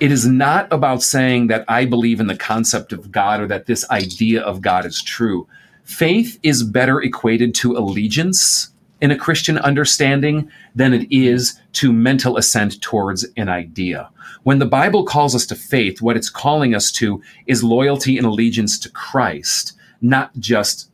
It 0.00 0.10
is 0.10 0.26
not 0.26 0.66
about 0.72 1.02
saying 1.02 1.46
that 1.46 1.64
I 1.68 1.84
believe 1.84 2.18
in 2.18 2.26
the 2.26 2.36
concept 2.36 2.92
of 2.92 3.12
God 3.12 3.40
or 3.40 3.46
that 3.46 3.66
this 3.66 3.88
idea 3.90 4.42
of 4.42 4.60
God 4.60 4.84
is 4.84 5.00
true. 5.00 5.46
Faith 5.84 6.38
is 6.42 6.64
better 6.64 7.00
equated 7.00 7.54
to 7.56 7.76
allegiance 7.76 8.70
in 9.02 9.10
a 9.10 9.16
Christian 9.16 9.58
understanding 9.58 10.48
than 10.74 10.94
it 10.94 11.06
is 11.14 11.60
to 11.72 11.92
mental 11.92 12.36
assent 12.38 12.80
towards 12.80 13.26
an 13.36 13.48
idea. 13.48 14.08
When 14.44 14.60
the 14.60 14.66
Bible 14.66 15.04
calls 15.04 15.34
us 15.34 15.44
to 15.46 15.54
faith, 15.56 16.00
what 16.00 16.16
it's 16.16 16.30
calling 16.30 16.74
us 16.74 16.90
to 16.92 17.20
is 17.46 17.62
loyalty 17.64 18.16
and 18.16 18.26
allegiance 18.26 18.78
to 18.78 18.90
Christ, 18.90 19.72
not 20.00 20.30
just 20.38 20.88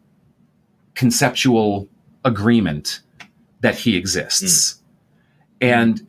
conceptual 0.94 1.86
agreement 2.24 3.00
that 3.60 3.74
he 3.76 3.96
exists. 3.96 4.80
And 5.60 6.06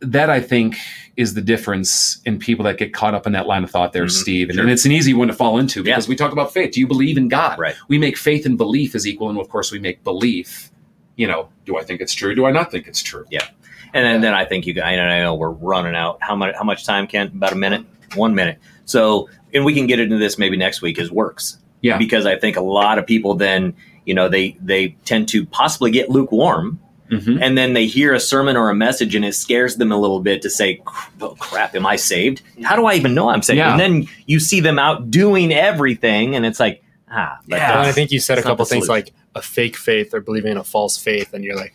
that 0.00 0.30
I 0.30 0.40
think 0.40 0.76
is 1.16 1.34
the 1.34 1.40
difference 1.40 2.20
in 2.24 2.38
people 2.38 2.64
that 2.64 2.78
get 2.78 2.92
caught 2.92 3.14
up 3.14 3.26
in 3.26 3.32
that 3.32 3.46
line 3.46 3.64
of 3.64 3.70
thought 3.70 3.92
there, 3.92 4.04
Mhm, 4.04 4.10
Steve. 4.10 4.48
And, 4.48 4.56
sure. 4.56 4.62
and 4.64 4.70
it's 4.70 4.84
an 4.84 4.92
easy 4.92 5.14
one 5.14 5.28
to 5.28 5.34
fall 5.34 5.58
into 5.58 5.80
Yeah. 5.82 5.94
because 5.94 6.08
we 6.08 6.16
talk 6.16 6.32
about 6.32 6.52
faith. 6.52 6.72
Do 6.72 6.80
you 6.80 6.86
believe 6.86 7.16
in 7.16 7.28
God? 7.28 7.58
Right. 7.58 7.74
We 7.88 7.98
make 7.98 8.16
faith 8.16 8.44
and 8.46 8.56
belief 8.58 8.94
as 8.94 9.06
equal, 9.06 9.30
and 9.30 9.38
of 9.38 9.48
course 9.48 9.70
we 9.72 9.78
make 9.78 10.04
belief. 10.04 10.70
You 11.16 11.26
know, 11.26 11.48
do 11.64 11.76
I 11.78 11.82
think 11.82 12.00
it's 12.00 12.14
true? 12.14 12.34
Do 12.34 12.46
I 12.46 12.50
not 12.52 12.70
think 12.70 12.86
it's 12.86 13.02
true? 13.02 13.24
Yeah. 13.30 13.46
And 13.94 14.04
then, 14.04 14.20
then 14.20 14.34
I 14.34 14.44
think 14.44 14.66
you 14.66 14.74
guys, 14.74 14.84
I 14.84 14.96
know, 14.96 15.02
I 15.02 15.20
know 15.22 15.34
we're 15.34 15.50
running 15.50 15.94
out. 15.94 16.18
How 16.20 16.36
much, 16.36 16.54
how 16.54 16.64
much 16.64 16.84
time, 16.84 17.06
Kent? 17.06 17.32
About 17.34 17.52
a 17.52 17.56
minute? 17.56 17.84
One 18.14 18.34
minute. 18.34 18.58
So, 18.84 19.28
and 19.54 19.64
we 19.64 19.74
can 19.74 19.86
get 19.86 19.98
into 20.00 20.18
this 20.18 20.38
maybe 20.38 20.56
next 20.56 20.82
week 20.82 20.98
is 20.98 21.10
works. 21.10 21.58
Yeah. 21.80 21.96
Because 21.96 22.26
I 22.26 22.36
think 22.38 22.56
a 22.56 22.60
lot 22.62 22.98
of 22.98 23.06
people 23.06 23.34
then, 23.34 23.74
you 24.04 24.12
know, 24.14 24.28
they, 24.28 24.56
they 24.60 24.88
tend 25.06 25.28
to 25.30 25.46
possibly 25.46 25.90
get 25.90 26.10
lukewarm 26.10 26.80
Mm-hmm. 27.08 27.40
and 27.40 27.56
then 27.56 27.72
they 27.72 27.86
hear 27.86 28.14
a 28.14 28.18
sermon 28.18 28.56
or 28.56 28.68
a 28.68 28.74
message 28.74 29.14
and 29.14 29.24
it 29.24 29.32
scares 29.36 29.76
them 29.76 29.92
a 29.92 29.96
little 29.96 30.18
bit 30.18 30.42
to 30.42 30.50
say, 30.50 30.82
oh, 31.20 31.36
crap, 31.38 31.76
am 31.76 31.86
I 31.86 31.94
saved? 31.94 32.42
How 32.64 32.74
do 32.74 32.84
I 32.86 32.94
even 32.94 33.14
know 33.14 33.28
I'm 33.28 33.42
saved? 33.42 33.58
Yeah. 33.58 33.70
And 33.70 33.78
then 33.78 34.08
you 34.26 34.40
see 34.40 34.58
them 34.58 34.76
out 34.76 35.08
doing 35.08 35.52
everything 35.52 36.34
and 36.34 36.44
it's 36.44 36.58
like, 36.58 36.82
Ah, 37.08 37.38
Yeah. 37.46 37.80
I 37.80 37.92
think 37.92 38.10
you 38.10 38.18
said 38.18 38.38
a 38.38 38.42
couple 38.42 38.64
things 38.64 38.86
solution. 38.86 39.04
like 39.06 39.14
a 39.36 39.42
fake 39.42 39.76
faith 39.76 40.12
or 40.14 40.20
believing 40.20 40.52
in 40.52 40.58
a 40.58 40.64
false 40.64 40.96
faith, 40.98 41.32
and 41.34 41.44
you're 41.44 41.56
like, 41.56 41.74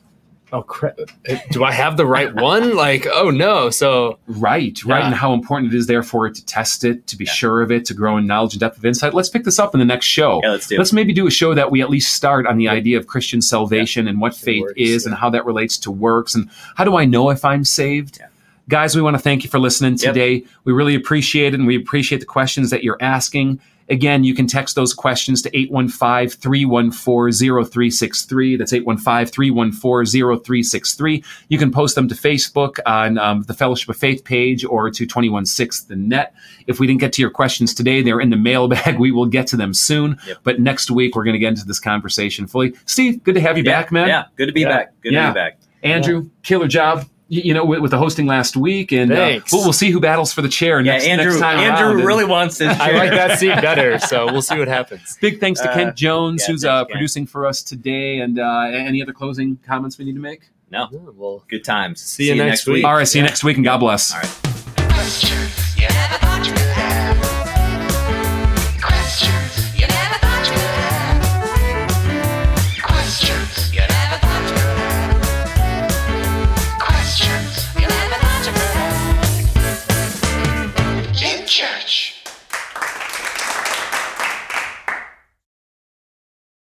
oh 0.53 0.63
crap, 0.63 0.99
uh, 1.29 1.35
do 1.51 1.63
I 1.63 1.71
have 1.71 1.95
the 1.95 2.05
right 2.05 2.33
one? 2.35 2.75
Like, 2.85 3.07
oh 3.13 3.29
no. 3.29 3.69
So 3.69 4.19
Right, 4.27 4.77
right, 4.83 4.99
Yeah. 4.99 5.05
and 5.05 5.15
how 5.15 5.33
important 5.33 5.73
it 5.73 5.77
is 5.77 5.87
therefore 5.87 6.29
to 6.29 6.45
test 6.45 6.83
it, 6.83 7.07
to 7.07 7.15
be 7.15 7.23
Yeah. 7.23 7.31
sure 7.31 7.61
of 7.61 7.71
it, 7.71 7.85
to 7.85 7.93
grow 7.93 8.17
in 8.17 8.27
knowledge 8.27 8.53
and 8.53 8.59
depth 8.59 8.77
of 8.77 8.83
insight. 8.85 9.13
Let's 9.13 9.29
pick 9.29 9.45
this 9.45 9.59
up 9.59 9.73
in 9.73 9.79
the 9.79 9.85
next 9.85 10.07
show. 10.07 10.41
Yeah, 10.43 10.51
let's 10.51 10.67
do. 10.67 10.77
Let's 10.77 10.91
maybe 10.91 11.13
do 11.13 11.25
a 11.25 11.31
show 11.31 11.53
that 11.53 11.71
we 11.71 11.81
at 11.81 11.89
least 11.89 12.13
start 12.13 12.45
on 12.47 12.57
the 12.57 12.67
idea 12.67 12.97
of 12.97 13.07
Christian 13.07 13.41
salvation 13.41 14.07
and 14.09 14.19
what 14.19 14.35
faith 14.35 14.61
works, 14.63 14.73
is 14.75 15.05
yeah. 15.05 15.11
and 15.11 15.17
how 15.19 15.29
that 15.29 15.45
relates 15.45 15.77
to 15.77 15.91
works 15.91 16.35
and 16.35 16.49
how 16.75 16.83
do 16.83 16.97
I 16.97 17.05
know 17.05 17.29
if 17.29 17.45
I'm 17.45 17.63
saved? 17.63 18.17
Yeah. 18.19 18.27
Guys, 18.69 18.95
we 18.95 19.01
want 19.01 19.15
to 19.15 19.21
thank 19.21 19.43
you 19.45 19.49
for 19.49 19.59
listening 19.59 19.93
Yep. 19.93 20.01
today. 20.13 20.43
We 20.65 20.73
really 20.73 20.95
appreciate 20.95 21.53
it 21.53 21.59
and 21.59 21.67
we 21.67 21.75
appreciate 21.77 22.19
the 22.19 22.25
questions 22.27 22.69
that 22.71 22.83
you're 22.83 22.97
asking. 23.01 23.59
Again, 23.91 24.23
you 24.23 24.33
can 24.33 24.47
text 24.47 24.75
those 24.75 24.93
questions 24.93 25.41
to 25.43 25.55
815 25.55 26.29
314 26.29 27.31
0363. 27.65 28.55
That's 28.55 28.73
815 28.73 29.25
314 29.27 30.05
0363. 30.41 31.23
You 31.49 31.57
can 31.57 31.71
post 31.71 31.95
them 31.95 32.07
to 32.07 32.15
Facebook 32.15 32.79
on 32.85 33.17
um, 33.17 33.43
the 33.43 33.53
Fellowship 33.53 33.89
of 33.89 33.97
Faith 33.97 34.23
page 34.23 34.63
or 34.63 34.89
to 34.89 35.05
216 35.05 35.89
the 35.89 35.95
net. 35.95 36.33
If 36.67 36.79
we 36.79 36.87
didn't 36.87 37.01
get 37.01 37.11
to 37.13 37.21
your 37.21 37.31
questions 37.31 37.73
today, 37.73 38.01
they're 38.01 38.21
in 38.21 38.29
the 38.29 38.37
mailbag. 38.37 38.99
We 39.01 39.11
will 39.11 39.25
get 39.25 39.47
to 39.47 39.57
them 39.57 39.73
soon. 39.73 40.17
Yep. 40.27 40.37
But 40.43 40.59
next 40.59 40.89
week, 40.91 41.15
we're 41.15 41.23
going 41.23 41.33
to 41.33 41.39
get 41.39 41.49
into 41.49 41.65
this 41.65 41.79
conversation 41.79 42.45
fully. 42.47 42.73
Steve, 42.85 43.23
good 43.23 43.35
to 43.35 43.41
have 43.41 43.57
you 43.57 43.63
yeah, 43.63 43.81
back, 43.81 43.91
man. 43.91 44.07
Yeah, 44.07 44.25
good 44.37 44.45
to 44.45 44.53
be 44.53 44.61
Yeah. 44.61 44.69
back. 44.69 45.01
Good 45.01 45.11
Yeah. 45.13 45.27
to 45.27 45.33
be 45.33 45.35
back. 45.39 45.59
Andrew, 45.83 46.29
killer 46.43 46.67
job. 46.67 47.05
Y- 47.31 47.41
You 47.45 47.53
know, 47.53 47.63
with, 47.65 47.79
with 47.79 47.91
the 47.91 47.97
hosting 47.97 48.27
last 48.27 48.55
week, 48.57 48.91
and 48.91 49.11
uh, 49.11 49.39
we'll, 49.51 49.63
we'll 49.63 49.73
see 49.73 49.89
who 49.89 49.99
battles 49.99 50.31
for 50.33 50.41
the 50.43 50.49
chair 50.49 50.79
Yeah, 50.81 50.91
next, 50.93 51.05
Andrew. 51.05 51.25
next 51.31 51.39
time 51.39 51.57
around. 51.57 51.77
Andrew 51.77 51.97
And 51.97 52.05
really 52.05 52.25
wants 52.25 52.57
this. 52.59 52.77
I 52.81 52.91
like 52.91 53.11
that 53.11 53.39
seat 53.39 53.55
better. 53.61 53.97
So 53.99 54.25
we'll 54.31 54.41
see 54.41 54.59
what 54.59 54.67
happens. 54.67 55.17
Big 55.21 55.39
thanks 55.39 55.59
to 55.61 55.69
Uh, 55.71 55.73
Kent 55.73 55.95
Jones, 55.95 56.43
yeah, 56.45 56.51
who's 56.51 56.65
uh, 56.65 56.85
producing 56.85 57.25
for 57.25 57.45
us 57.47 57.63
today. 57.63 58.19
And 58.19 58.37
uh, 58.37 58.69
any 58.71 59.01
other 59.01 59.13
closing 59.13 59.57
comments 59.65 59.97
we 59.97 60.05
need 60.05 60.15
to 60.15 60.19
make? 60.21 60.49
No, 60.69 60.87
Yeah, 60.91 60.99
well, 61.15 61.43
good 61.49 61.63
times. 61.65 62.01
See 62.01 62.27
you 62.27 62.35
next 62.35 62.67
week. 62.67 62.85
All 62.85 62.93
right, 62.95 63.07
see 63.07 63.19
you 63.19 63.25
next 63.25 63.43
week, 63.43 63.55
and 63.57 63.65
God 63.65 63.79
bless. 63.79 64.13
All 64.13 64.19
right. 64.21 66.17